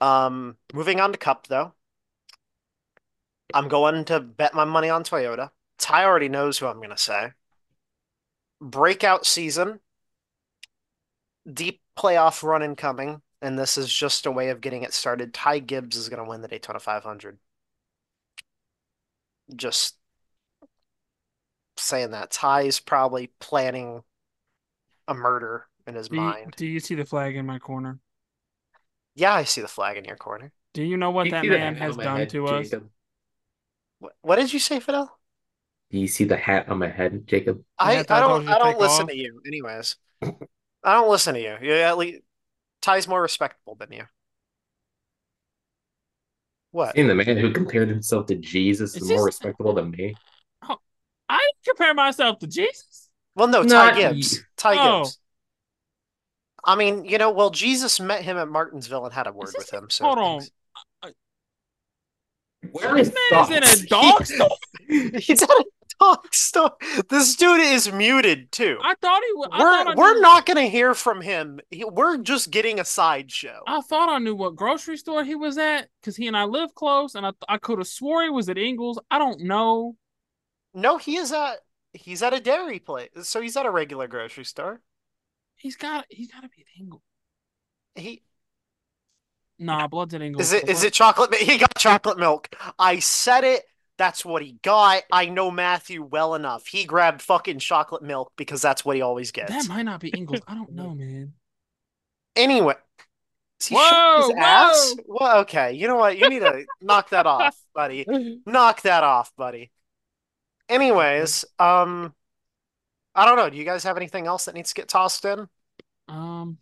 Um, 0.00 0.56
moving 0.72 0.98
on 0.98 1.12
to 1.12 1.18
Cup 1.18 1.46
though. 1.46 1.74
I'm 3.52 3.68
going 3.68 4.04
to 4.06 4.20
bet 4.20 4.54
my 4.54 4.64
money 4.64 4.88
on 4.90 5.04
Toyota. 5.04 5.50
Ty 5.78 6.04
already 6.04 6.28
knows 6.28 6.58
who 6.58 6.66
I'm 6.66 6.78
going 6.78 6.90
to 6.90 6.96
say. 6.96 7.32
Breakout 8.60 9.26
season, 9.26 9.80
deep 11.50 11.80
playoff 11.96 12.42
run 12.42 12.62
incoming, 12.62 13.22
and 13.42 13.58
this 13.58 13.78
is 13.78 13.92
just 13.92 14.26
a 14.26 14.30
way 14.30 14.50
of 14.50 14.60
getting 14.60 14.82
it 14.82 14.92
started. 14.94 15.34
Ty 15.34 15.60
Gibbs 15.60 15.96
is 15.96 16.08
going 16.08 16.22
to 16.22 16.28
win 16.28 16.42
the 16.42 16.48
Daytona 16.48 16.80
500. 16.80 17.38
Just 19.54 19.96
saying 21.76 22.10
that. 22.12 22.30
Ty's 22.30 22.80
probably 22.80 23.28
planning 23.40 24.02
a 25.08 25.14
murder 25.14 25.66
in 25.86 25.94
his 25.94 26.10
Do 26.10 26.16
you, 26.16 26.20
mind. 26.22 26.54
do 26.56 26.66
you 26.66 26.80
see 26.80 26.94
the 26.94 27.04
flag 27.04 27.36
in 27.36 27.44
my 27.46 27.58
corner? 27.58 28.00
Yeah, 29.14 29.34
I 29.34 29.44
see 29.44 29.60
the 29.60 29.68
flag 29.68 29.96
in 29.96 30.04
your 30.04 30.16
corner. 30.16 30.52
Do 30.74 30.82
you 30.82 30.96
know 30.98 31.10
what 31.10 31.26
you 31.26 31.30
that 31.30 31.46
man 31.46 31.74
has 31.76 31.96
done 31.96 32.16
head, 32.18 32.28
to 32.30 32.48
us? 32.48 32.74
What, 33.98 34.14
what 34.22 34.36
did 34.36 34.52
you 34.52 34.58
say, 34.60 34.78
Fidel? 34.80 35.18
Do 35.90 35.98
you 35.98 36.08
see 36.08 36.24
the 36.24 36.36
hat 36.36 36.68
on 36.68 36.78
my 36.78 36.88
head, 36.88 37.26
Jacob? 37.26 37.64
I, 37.78 37.94
Yeah, 37.94 38.04
I 38.08 38.18
I 38.18 38.20
don't 38.20 38.48
I 38.48 38.58
don't 38.58 38.78
listen 38.78 39.06
off. 39.06 39.08
to 39.08 39.16
you 39.16 39.40
anyways. 39.46 39.96
I 40.84 40.94
don't 40.94 41.10
listen 41.10 41.34
to 41.34 41.40
you. 41.40 41.56
You 41.62 41.72
at 41.74 41.96
least 41.98 42.22
Ty's 42.82 43.08
more 43.08 43.22
respectable 43.22 43.74
than 43.74 43.90
you. 43.92 44.04
What? 46.72 46.94
Seeing 46.94 47.06
the 47.08 47.14
man 47.14 47.36
who 47.36 47.52
compared 47.52 47.88
himself 47.88 48.26
to 48.26 48.34
Jesus 48.34 48.96
Is 48.96 49.02
is 49.02 49.08
more 49.08 49.18
this- 49.18 49.26
respectable 49.26 49.74
than 49.74 49.90
me. 49.92 50.14
Oh, 50.68 50.76
I 51.28 51.48
compare 51.66 51.94
myself 51.94 52.38
to 52.40 52.46
Jesus. 52.46 53.08
Well, 53.36 53.48
no, 53.48 53.64
Ty 53.64 53.96
Gibbs. 53.98 54.34
you. 54.34 54.40
Ty 54.56 54.76
Oh. 54.78 55.02
Gibbs. 55.04 55.18
I 56.64 56.76
mean, 56.76 57.04
you 57.04 57.18
know, 57.18 57.30
well, 57.30 57.50
Jesus 57.50 58.00
met 58.00 58.22
him 58.22 58.36
at 58.36 58.48
Martinsville 58.48 59.04
and 59.04 59.14
had 59.14 59.26
a 59.26 59.32
word 59.32 59.48
this- 59.48 59.56
with 59.58 59.70
him. 59.72 59.90
So 59.90 60.04
hold 60.04 60.18
on. 60.18 60.40
things- 60.40 60.50
uh, 61.02 61.06
uh, 61.08 61.10
Where 62.72 62.94
This 62.96 63.14
man 63.30 63.42
is 63.44 63.50
in 63.80 63.84
a 63.84 63.88
dog 63.88 64.26
store. 64.26 64.56
He's 64.88 65.42
at 65.42 65.50
a 65.50 65.64
dog 66.00 66.34
store. 66.34 66.72
This 67.08 67.36
dude 67.36 67.60
is 67.60 67.92
muted 67.92 68.52
too. 68.52 68.78
I 68.82 68.94
thought 69.00 69.22
he 69.22 69.32
was. 69.34 69.48
we're 69.58 69.94
we're 69.96 70.20
not 70.20 70.46
gonna 70.46 70.62
hear 70.66 70.94
from 70.94 71.20
him. 71.20 71.60
He, 71.70 71.84
we're 71.84 72.18
just 72.18 72.50
getting 72.50 72.80
a 72.80 72.84
sideshow. 72.84 73.60
I 73.66 73.80
thought 73.82 74.08
I 74.08 74.18
knew 74.18 74.34
what 74.34 74.56
grocery 74.56 74.96
store 74.96 75.24
he 75.24 75.34
was 75.34 75.58
at 75.58 75.88
because 76.00 76.16
he 76.16 76.26
and 76.26 76.36
I 76.36 76.44
live 76.44 76.74
close, 76.74 77.14
and 77.14 77.26
I 77.26 77.32
I 77.48 77.58
could 77.58 77.78
have 77.78 77.88
swore 77.88 78.22
he 78.22 78.30
was 78.30 78.48
at 78.48 78.58
Ingles. 78.58 78.98
I 79.10 79.18
don't 79.18 79.40
know. 79.40 79.96
No, 80.74 80.98
he 80.98 81.16
is 81.16 81.32
at 81.32 81.58
he's 81.92 82.22
at 82.22 82.34
a 82.34 82.40
dairy 82.40 82.78
place. 82.78 83.10
So 83.22 83.40
he's 83.40 83.56
at 83.56 83.66
a 83.66 83.70
regular 83.70 84.08
grocery 84.08 84.44
store. 84.44 84.80
He's 85.56 85.76
got 85.76 86.06
he's 86.08 86.30
got 86.30 86.42
to 86.42 86.48
be 86.48 86.62
at 86.62 86.80
Ingles. 86.80 87.02
He 87.94 88.22
Nah, 89.58 89.86
blood's 89.86 90.14
at 90.14 90.22
Ingles. 90.22 90.46
is 90.46 90.52
it 90.52 90.68
is 90.68 90.82
it 90.82 90.92
chocolate 90.92 91.30
milk? 91.30 91.42
He 91.42 91.58
got 91.58 91.74
chocolate 91.78 92.18
milk. 92.18 92.48
I 92.78 92.98
said 92.98 93.44
it. 93.44 93.62
That's 93.96 94.24
what 94.24 94.42
he 94.42 94.56
got. 94.62 95.02
I 95.12 95.26
know 95.26 95.50
Matthew 95.50 96.02
well 96.02 96.34
enough. 96.34 96.66
He 96.66 96.84
grabbed 96.84 97.22
fucking 97.22 97.60
chocolate 97.60 98.02
milk 98.02 98.32
because 98.36 98.60
that's 98.60 98.84
what 98.84 98.96
he 98.96 99.02
always 99.02 99.30
gets. 99.30 99.52
That 99.52 99.68
might 99.68 99.84
not 99.84 100.00
be 100.00 100.08
Ingles. 100.08 100.40
I 100.48 100.54
don't 100.54 100.72
know, 100.74 100.94
man. 100.94 101.32
Anyway, 102.34 102.74
is 103.60 103.68
he 103.68 103.76
Whoa, 103.76 103.90
showing 103.90 104.36
his 104.36 104.44
ass? 104.44 104.94
whoa. 105.06 105.16
Well, 105.20 105.38
okay. 105.42 105.72
You 105.72 105.86
know 105.86 105.96
what? 105.96 106.18
You 106.18 106.28
need 106.28 106.40
to 106.40 106.64
knock 106.82 107.10
that 107.10 107.26
off, 107.26 107.56
buddy. 107.72 108.04
Knock 108.46 108.82
that 108.82 109.04
off, 109.04 109.32
buddy. 109.36 109.70
Anyways, 110.68 111.44
um, 111.60 112.12
I 113.14 113.26
don't 113.26 113.36
know. 113.36 113.48
Do 113.48 113.56
you 113.56 113.64
guys 113.64 113.84
have 113.84 113.96
anything 113.96 114.26
else 114.26 114.46
that 114.46 114.54
needs 114.54 114.70
to 114.70 114.74
get 114.74 114.88
tossed 114.88 115.24
in? 115.24 115.46
Um. 116.08 116.58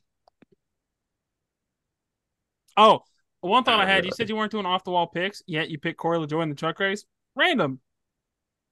Oh, 2.76 3.02
one 3.40 3.64
thought 3.64 3.80
I 3.80 3.86
had. 3.86 4.04
You 4.04 4.12
said 4.12 4.28
you 4.28 4.36
weren't 4.36 4.50
doing 4.52 4.66
off 4.66 4.84
the 4.84 4.90
wall 4.90 5.06
picks, 5.06 5.42
yet 5.46 5.70
you 5.70 5.78
picked 5.78 5.98
Corey 5.98 6.18
LaJoie 6.18 6.42
in 6.42 6.48
the 6.50 6.54
truck 6.54 6.78
race. 6.78 7.04
Random. 7.36 7.80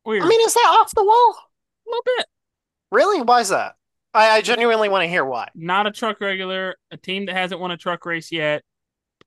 Weird. 0.04 0.22
I 0.22 0.28
mean, 0.28 0.40
is 0.40 0.54
that 0.54 0.78
off 0.80 0.94
the 0.94 1.04
wall? 1.04 1.34
a 1.86 1.90
little 1.90 2.02
bit. 2.16 2.26
Really? 2.92 3.22
Why 3.22 3.40
is 3.40 3.48
that? 3.50 3.74
I, 4.14 4.30
I 4.30 4.40
genuinely 4.42 4.88
want 4.88 5.02
to 5.04 5.08
hear 5.08 5.24
why. 5.24 5.48
Not 5.54 5.86
a 5.86 5.90
truck 5.92 6.20
regular. 6.20 6.76
A 6.90 6.96
team 6.96 7.26
that 7.26 7.36
hasn't 7.36 7.60
won 7.60 7.70
a 7.70 7.76
truck 7.76 8.04
race 8.06 8.32
yet. 8.32 8.62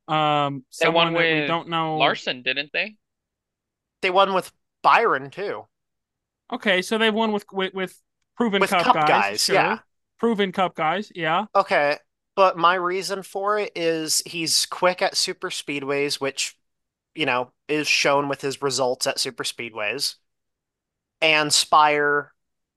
Um, 0.07 0.65
They 0.81 0.89
won 0.89 1.07
someone 1.07 1.13
that 1.13 1.41
we 1.41 1.47
don't 1.47 1.69
know. 1.69 1.97
Larson, 1.97 2.41
didn't 2.41 2.71
they? 2.73 2.95
They 4.01 4.09
won 4.09 4.33
with 4.33 4.51
Byron 4.81 5.29
too. 5.29 5.65
Okay, 6.51 6.81
so 6.81 6.97
they've 6.97 7.13
won 7.13 7.31
with 7.31 7.45
with, 7.53 7.73
with 7.73 7.97
proven 8.35 8.59
With 8.59 8.69
cup, 8.69 8.83
Cup 8.83 8.95
guys. 8.95 9.07
guys, 9.07 9.43
sure. 9.45 9.55
yeah. 9.55 9.79
Proven 10.19 10.51
cup 10.51 10.75
guys, 10.75 11.11
yeah. 11.15 11.45
Okay, 11.55 11.97
but 12.35 12.57
my 12.57 12.75
reason 12.75 13.23
for 13.23 13.59
it 13.59 13.71
is 13.75 14.21
he's 14.25 14.65
quick 14.65 15.01
at 15.01 15.15
super 15.15 15.49
speedways, 15.49 16.15
which, 16.19 16.55
you 17.15 17.25
know, 17.25 17.51
is 17.67 17.87
shown 17.87 18.27
with 18.29 18.41
his 18.41 18.61
results 18.61 19.07
at 19.07 19.19
super 19.19 19.43
speedways. 19.43 20.15
And 21.21 21.51
Spire's 21.53 22.27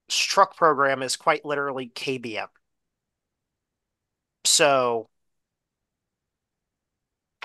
truck 0.09 0.55
program 0.57 1.03
is 1.03 1.15
quite 1.17 1.45
literally 1.45 1.87
KBM. 1.87 2.49
So 4.45 5.09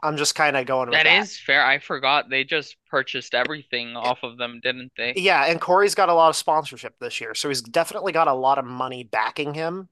I'm 0.03 0.16
just 0.16 0.34
kind 0.34 0.57
of 0.57 0.66
going 0.66 0.90
with 0.90 1.03
That 1.03 1.05
that. 1.05 1.24
is 1.24 1.40
fair. 1.40 1.64
I 1.64 1.80
forgot 1.80 2.28
they 2.30 2.45
just 2.45 2.76
purchased 2.86 3.34
everything 3.34 3.97
off 3.97 4.22
of 4.22 4.36
them, 4.38 4.61
didn't 4.62 4.93
they? 4.97 5.16
Yeah, 5.16 5.45
and 5.45 5.61
Corey's 5.61 5.95
got 5.95 6.09
a 6.09 6.14
lot 6.14 6.30
of 6.30 6.36
sponsorship 6.36 6.99
this 6.99 7.20
year, 7.20 7.34
so 7.34 7.49
he's 7.49 7.61
definitely 7.62 8.12
got 8.12 8.28
a 8.28 8.32
lot 8.34 8.59
of 8.59 8.64
money 8.64 9.05
backing 9.05 9.55
him. 9.55 9.88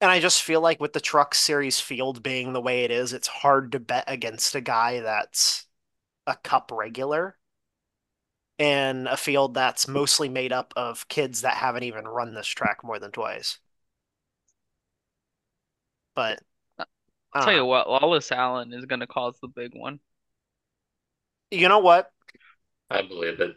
And 0.00 0.10
I 0.10 0.20
just 0.20 0.42
feel 0.42 0.60
like 0.62 0.80
with 0.80 0.94
the 0.94 1.00
Truck 1.00 1.34
Series 1.34 1.80
field 1.80 2.22
being 2.22 2.52
the 2.54 2.62
way 2.62 2.84
it 2.84 2.92
is, 2.92 3.12
it's 3.14 3.28
hard 3.28 3.72
to 3.72 3.80
bet 3.80 4.04
against 4.08 4.54
a 4.56 4.62
guy 4.62 5.00
that's 5.00 5.65
a 6.26 6.36
cup 6.36 6.70
regular 6.72 7.38
in 8.58 9.06
a 9.06 9.16
field 9.16 9.54
that's 9.54 9.86
mostly 9.88 10.28
made 10.28 10.52
up 10.52 10.72
of 10.76 11.08
kids 11.08 11.42
that 11.42 11.54
haven't 11.56 11.82
even 11.84 12.04
run 12.06 12.34
this 12.34 12.46
track 12.46 12.82
more 12.84 12.98
than 12.98 13.10
twice. 13.10 13.58
But 16.16 16.40
uh, 16.78 16.84
I 17.34 17.38
I'll 17.38 17.42
don't 17.42 17.46
tell 17.46 17.52
you 17.54 17.64
know. 17.64 17.66
what, 17.66 17.88
Lawless 17.88 18.32
Alan 18.32 18.72
is 18.72 18.86
gonna 18.86 19.06
cause 19.06 19.38
the 19.40 19.48
big 19.48 19.74
one. 19.74 20.00
You 21.50 21.68
know 21.68 21.78
what? 21.80 22.12
I 22.90 23.02
believe 23.02 23.40
it. 23.40 23.56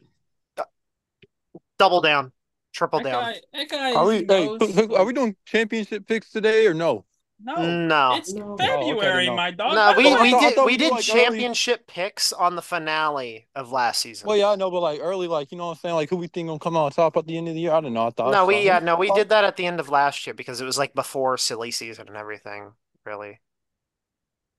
Double 1.79 2.01
down, 2.01 2.31
triple 2.73 2.99
That 2.99 3.03
down. 3.03 3.23
guy, 3.23 3.41
that 3.53 3.69
guy 3.69 3.91
Are 3.95 4.05
we? 4.05 4.25
Hey, 4.27 4.47
are 4.95 5.05
we 5.05 5.13
doing 5.13 5.35
championship 5.45 6.07
picks 6.07 6.31
today 6.31 6.67
or 6.67 6.73
no? 6.73 7.05
No, 7.41 7.55
No. 7.55 8.15
it's 8.15 8.33
No. 8.33 8.57
February, 8.57 8.91
Oh, 8.91 9.13
okay, 9.15 9.25
no. 9.27 9.35
my 9.35 9.51
dog. 9.51 9.73
No, 9.73 9.93
we 9.95 10.03
the 10.13 10.21
we 10.21 10.31
thought- 10.31 10.41
did 10.41 10.57
we 10.57 10.65
we 10.65 10.77
did 10.77 10.91
were, 10.91 10.97
like, 10.97 11.09
early. 11.09 11.21
championship 11.21 11.87
picks 11.87 12.33
on 12.33 12.55
the 12.57 12.61
finale 12.61 13.47
of 13.55 13.71
last 13.71 14.01
season. 14.01 14.27
Well, 14.27 14.35
yeah, 14.35 14.49
I 14.49 14.55
know, 14.55 14.69
but 14.69 14.81
like 14.81 14.99
early, 15.01 15.27
like 15.27 15.51
you 15.51 15.57
know 15.57 15.67
what 15.67 15.71
I'm 15.71 15.77
saying, 15.77 15.95
like 15.95 16.09
who 16.09 16.17
we 16.17 16.27
think 16.27 16.47
gonna 16.49 16.59
come 16.59 16.75
out 16.75 16.85
on 16.85 16.91
top 16.91 17.15
at 17.15 17.25
the 17.27 17.37
end 17.37 17.47
of 17.47 17.53
the 17.53 17.61
year? 17.61 17.71
I 17.71 17.79
don't 17.79 17.93
know. 17.93 18.07
I 18.07 18.09
thought 18.09 18.31
No, 18.31 18.45
we 18.45 18.55
so. 18.55 18.59
yeah, 18.59 18.79
no, 18.79 18.97
we 18.97 19.09
did 19.11 19.29
that 19.29 19.45
at 19.45 19.55
the 19.55 19.65
end 19.65 19.79
of 19.79 19.87
last 19.89 20.27
year 20.27 20.33
because 20.33 20.59
it 20.59 20.65
was 20.65 20.77
like 20.77 20.93
before 20.93 21.37
silly 21.37 21.71
season 21.71 22.07
and 22.09 22.17
everything, 22.17 22.73
really. 23.05 23.39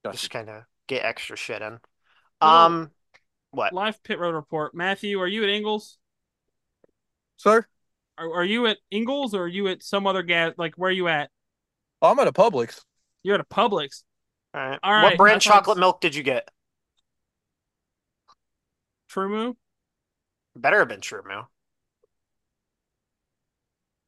Gotcha. 0.02 0.16
Just 0.16 0.30
kind 0.30 0.48
of 0.48 0.62
get 0.86 1.04
extra 1.04 1.36
shit 1.36 1.60
in. 1.60 1.78
Well, 2.40 2.50
Um, 2.50 2.90
what? 3.50 3.74
live 3.74 4.02
pit 4.02 4.18
road 4.18 4.34
report. 4.34 4.74
Matthew, 4.74 5.20
are 5.20 5.26
you 5.28 5.42
at 5.44 5.50
Ingles? 5.50 5.98
Sir, 7.36 7.66
Are, 8.16 8.32
are 8.36 8.44
you 8.44 8.66
at 8.66 8.78
Ingles 8.90 9.34
or 9.34 9.42
are 9.42 9.48
you 9.48 9.68
at 9.68 9.82
some 9.82 10.06
other 10.06 10.22
gas? 10.22 10.54
Like 10.56 10.74
where 10.76 10.88
are 10.88 10.92
you 10.92 11.08
at? 11.08 11.30
Oh, 12.02 12.10
I'm 12.10 12.18
at 12.18 12.28
a 12.28 12.32
Publix. 12.32 12.80
You're 13.22 13.34
at 13.34 13.40
a 13.40 13.44
Publix. 13.44 14.02
All 14.54 14.60
right. 14.60 14.78
All 14.82 14.92
right. 14.92 15.02
What 15.04 15.16
brand 15.18 15.40
chocolate 15.42 15.76
fives. 15.76 15.80
milk 15.80 16.00
did 16.00 16.14
you 16.14 16.22
get? 16.22 16.50
TruMoo. 19.10 19.56
Better 20.56 20.78
have 20.80 20.88
been 20.88 21.00
TruMoo. 21.00 21.46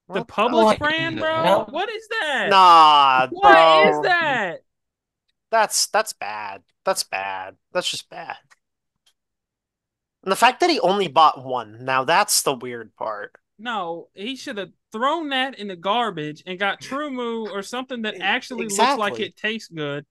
The 0.08 0.24
Publix 0.24 0.64
What 0.64 0.78
brand, 0.78 1.18
bro. 1.18 1.42
hell? 1.42 1.66
What 1.70 1.88
is 1.88 2.06
that? 2.08 2.48
Nah, 2.50 3.28
What 3.30 3.58
is 3.88 4.00
bro. 4.00 4.02
that? 4.02 4.56
That's 5.50 5.86
that's 5.86 6.12
bad. 6.12 6.62
That's 6.84 7.04
bad. 7.04 7.56
That's 7.72 7.90
just 7.90 8.08
bad. 8.10 8.36
And 10.22 10.30
the 10.32 10.36
fact 10.36 10.60
that 10.60 10.70
he 10.70 10.80
only 10.80 11.08
bought 11.08 11.44
one, 11.44 11.84
now 11.84 12.04
that's 12.04 12.42
the 12.42 12.54
weird 12.54 12.94
part. 12.96 13.32
No, 13.58 14.08
he 14.14 14.36
should 14.36 14.56
have 14.58 14.70
thrown 14.92 15.30
that 15.30 15.58
in 15.58 15.68
the 15.68 15.76
garbage 15.76 16.42
and 16.46 16.58
got 16.58 16.80
TruMoo 16.80 17.50
or 17.50 17.62
something 17.62 18.02
that 18.02 18.16
actually 18.20 18.66
looks 18.66 18.78
like 18.78 19.18
it 19.20 19.36
tastes 19.36 19.68
good. 19.68 20.04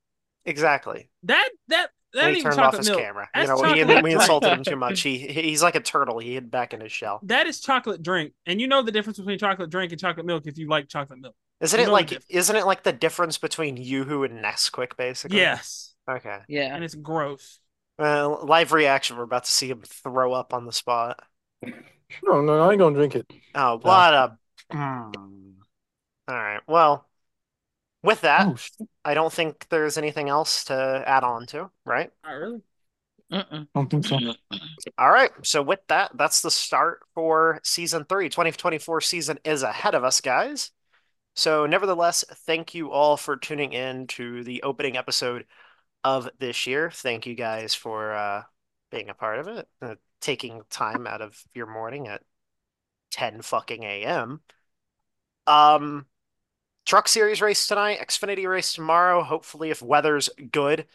Exactly. 0.46 1.10
That 1.24 1.50
that 1.68 1.90
that 2.14 2.26
ain't 2.26 2.34
he 2.36 2.40
even 2.40 2.52
turned 2.52 2.62
off 2.62 2.78
his 2.78 2.88
milk. 2.90 3.00
camera. 3.00 3.30
That's 3.34 3.50
you 3.50 3.86
know, 3.86 3.96
we, 3.96 4.02
we 4.02 4.14
insulted 4.14 4.52
him 4.52 4.64
too 4.64 4.76
much. 4.76 5.02
He 5.02 5.18
he's 5.20 5.64
like 5.64 5.76
a 5.76 5.80
turtle. 5.80 6.20
He 6.20 6.34
hid 6.34 6.52
back 6.52 6.74
in 6.74 6.82
his 6.82 6.92
shell. 6.92 7.20
That 7.24 7.48
is 7.48 7.60
chocolate 7.62 8.04
drink, 8.04 8.34
and 8.46 8.60
you 8.60 8.68
know 8.68 8.82
the 8.82 8.92
difference 8.92 9.18
between 9.18 9.38
chocolate 9.40 9.70
drink 9.70 9.92
and 9.92 10.02
chocolate 10.02 10.26
milk 10.26 10.46
if 10.48 10.58
you 10.58 10.68
like 10.68 10.90
chocolate 10.90 11.20
milk. 11.20 11.36
Isn't 11.62 11.80
You 11.80 11.86
it 11.86 11.90
like 11.92 12.24
isn't 12.28 12.56
it 12.56 12.66
like 12.66 12.84
the 12.84 12.92
difference 12.92 13.38
between 13.38 13.78
YooHoo 13.78 14.26
and 14.26 14.44
Nesquik 14.44 14.98
basically? 14.98 15.38
Yes, 15.38 15.94
Okay. 16.10 16.40
Yeah. 16.48 16.74
and 16.76 16.84
it's 16.84 16.96
gross. 16.96 17.60
Well, 18.00 18.44
live 18.46 18.72
reaction. 18.74 19.16
We're 19.16 19.24
about 19.24 19.44
to 19.44 19.52
see 19.52 19.70
him 19.70 19.84
throw 19.86 20.34
up 20.34 20.54
on 20.56 20.66
the 20.66 20.74
spot. 20.74 21.20
No, 22.24 22.42
no, 22.42 22.60
I 22.60 22.72
ain't 22.72 22.80
gonna 22.80 22.96
drink 22.96 23.16
it. 23.16 23.32
Oh, 23.56 23.78
what 23.78 24.14
a. 24.14 24.38
Mm. 24.72 25.54
All 26.28 26.36
right. 26.36 26.62
Well, 26.68 27.08
with 28.04 28.22
that, 28.22 28.48
Oh, 28.48 28.56
shit. 28.56 28.88
I 29.06 29.14
don't 29.14 29.32
think 29.32 29.68
there's 29.70 29.98
anything 29.98 30.30
else 30.30 30.66
to 30.66 31.04
add 31.06 31.24
on 31.24 31.46
to, 31.48 31.70
right? 31.86 32.12
Not 32.24 32.32
really. 32.32 32.62
Mm-mm. 33.32 33.68
Don't 33.74 33.90
think 33.90 34.06
so. 34.06 34.18
All 34.98 35.10
right. 35.12 35.32
So 35.44 35.62
with 35.62 35.80
that, 35.88 36.12
that's 36.18 36.42
the 36.42 36.52
start 36.52 37.02
for 37.14 37.60
season 37.64 38.06
three. 38.06 38.30
2024 38.30 39.02
season 39.02 39.40
is 39.46 39.64
ahead 39.64 39.96
of 39.96 40.04
us, 40.04 40.20
guys. 40.20 40.72
So 41.36 41.66
nevertheless, 41.66 42.26
thank 42.46 42.74
you 42.76 42.92
all 42.92 43.16
for 43.16 43.38
tuning 43.38 43.72
in 43.72 44.08
to 44.08 44.44
the 44.44 44.64
opening 44.64 44.98
episode 44.98 45.46
of 46.04 46.30
this 46.40 46.68
year. 46.68 46.92
Thank 46.92 47.26
you 47.26 47.36
guys 47.36 47.74
for 47.74 48.14
uh, 48.14 48.44
being 48.92 49.10
a 49.10 49.14
part 49.14 49.40
of 49.40 49.48
it, 49.48 49.68
uh, 49.82 49.96
taking 50.20 50.62
time 50.70 51.08
out 51.08 51.22
of 51.22 51.42
your 51.54 51.68
morning 51.68 52.08
at 52.10 52.22
10 53.12 53.42
fucking 53.44 53.84
a.m. 53.84 54.42
Um, 55.48 56.06
truck 56.86 57.08
series 57.08 57.42
race 57.42 57.68
tonight, 57.68 58.00
Xfinity 58.00 58.48
race 58.48 58.74
tomorrow. 58.74 59.24
Hopefully, 59.24 59.70
if 59.70 59.82
weather's 59.82 60.30
good. 60.52 60.86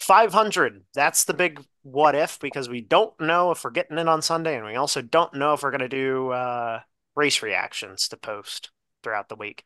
500. 0.00 0.84
That's 0.94 1.24
the 1.24 1.34
big 1.34 1.60
what 1.82 2.14
if 2.14 2.38
because 2.38 2.68
we 2.68 2.80
don't 2.80 3.18
know 3.20 3.50
if 3.50 3.64
we're 3.64 3.70
getting 3.70 3.98
in 3.98 4.08
on 4.08 4.22
Sunday, 4.22 4.56
and 4.56 4.64
we 4.66 4.76
also 4.76 5.02
don't 5.02 5.34
know 5.34 5.54
if 5.54 5.62
we're 5.62 5.70
going 5.70 5.80
to 5.80 5.88
do 5.88 6.30
uh, 6.30 6.80
race 7.16 7.42
reactions 7.42 8.08
to 8.08 8.16
post 8.16 8.70
throughout 9.02 9.28
the 9.28 9.36
week. 9.36 9.64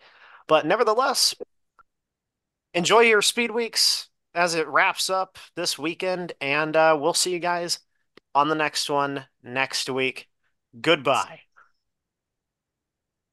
But 0.49 0.67
nevertheless, 0.67 1.35
enjoy 2.75 3.01
your 3.01 3.23
speed 3.23 3.51
weeks 3.51 4.09
as 4.35 4.55
it 4.55 4.67
wraps 4.67 5.11
up 5.11 5.39
this 5.55 5.79
weekend, 5.79 6.33
and 6.41 6.75
uh, 6.75 6.97
we'll 6.99 7.15
see 7.15 7.33
you 7.33 7.39
guys 7.39 7.79
on 8.35 8.49
the 8.49 8.55
next 8.55 8.89
one 8.89 9.27
next 9.43 9.91
week. 9.91 10.29
Goodbye. 10.81 11.41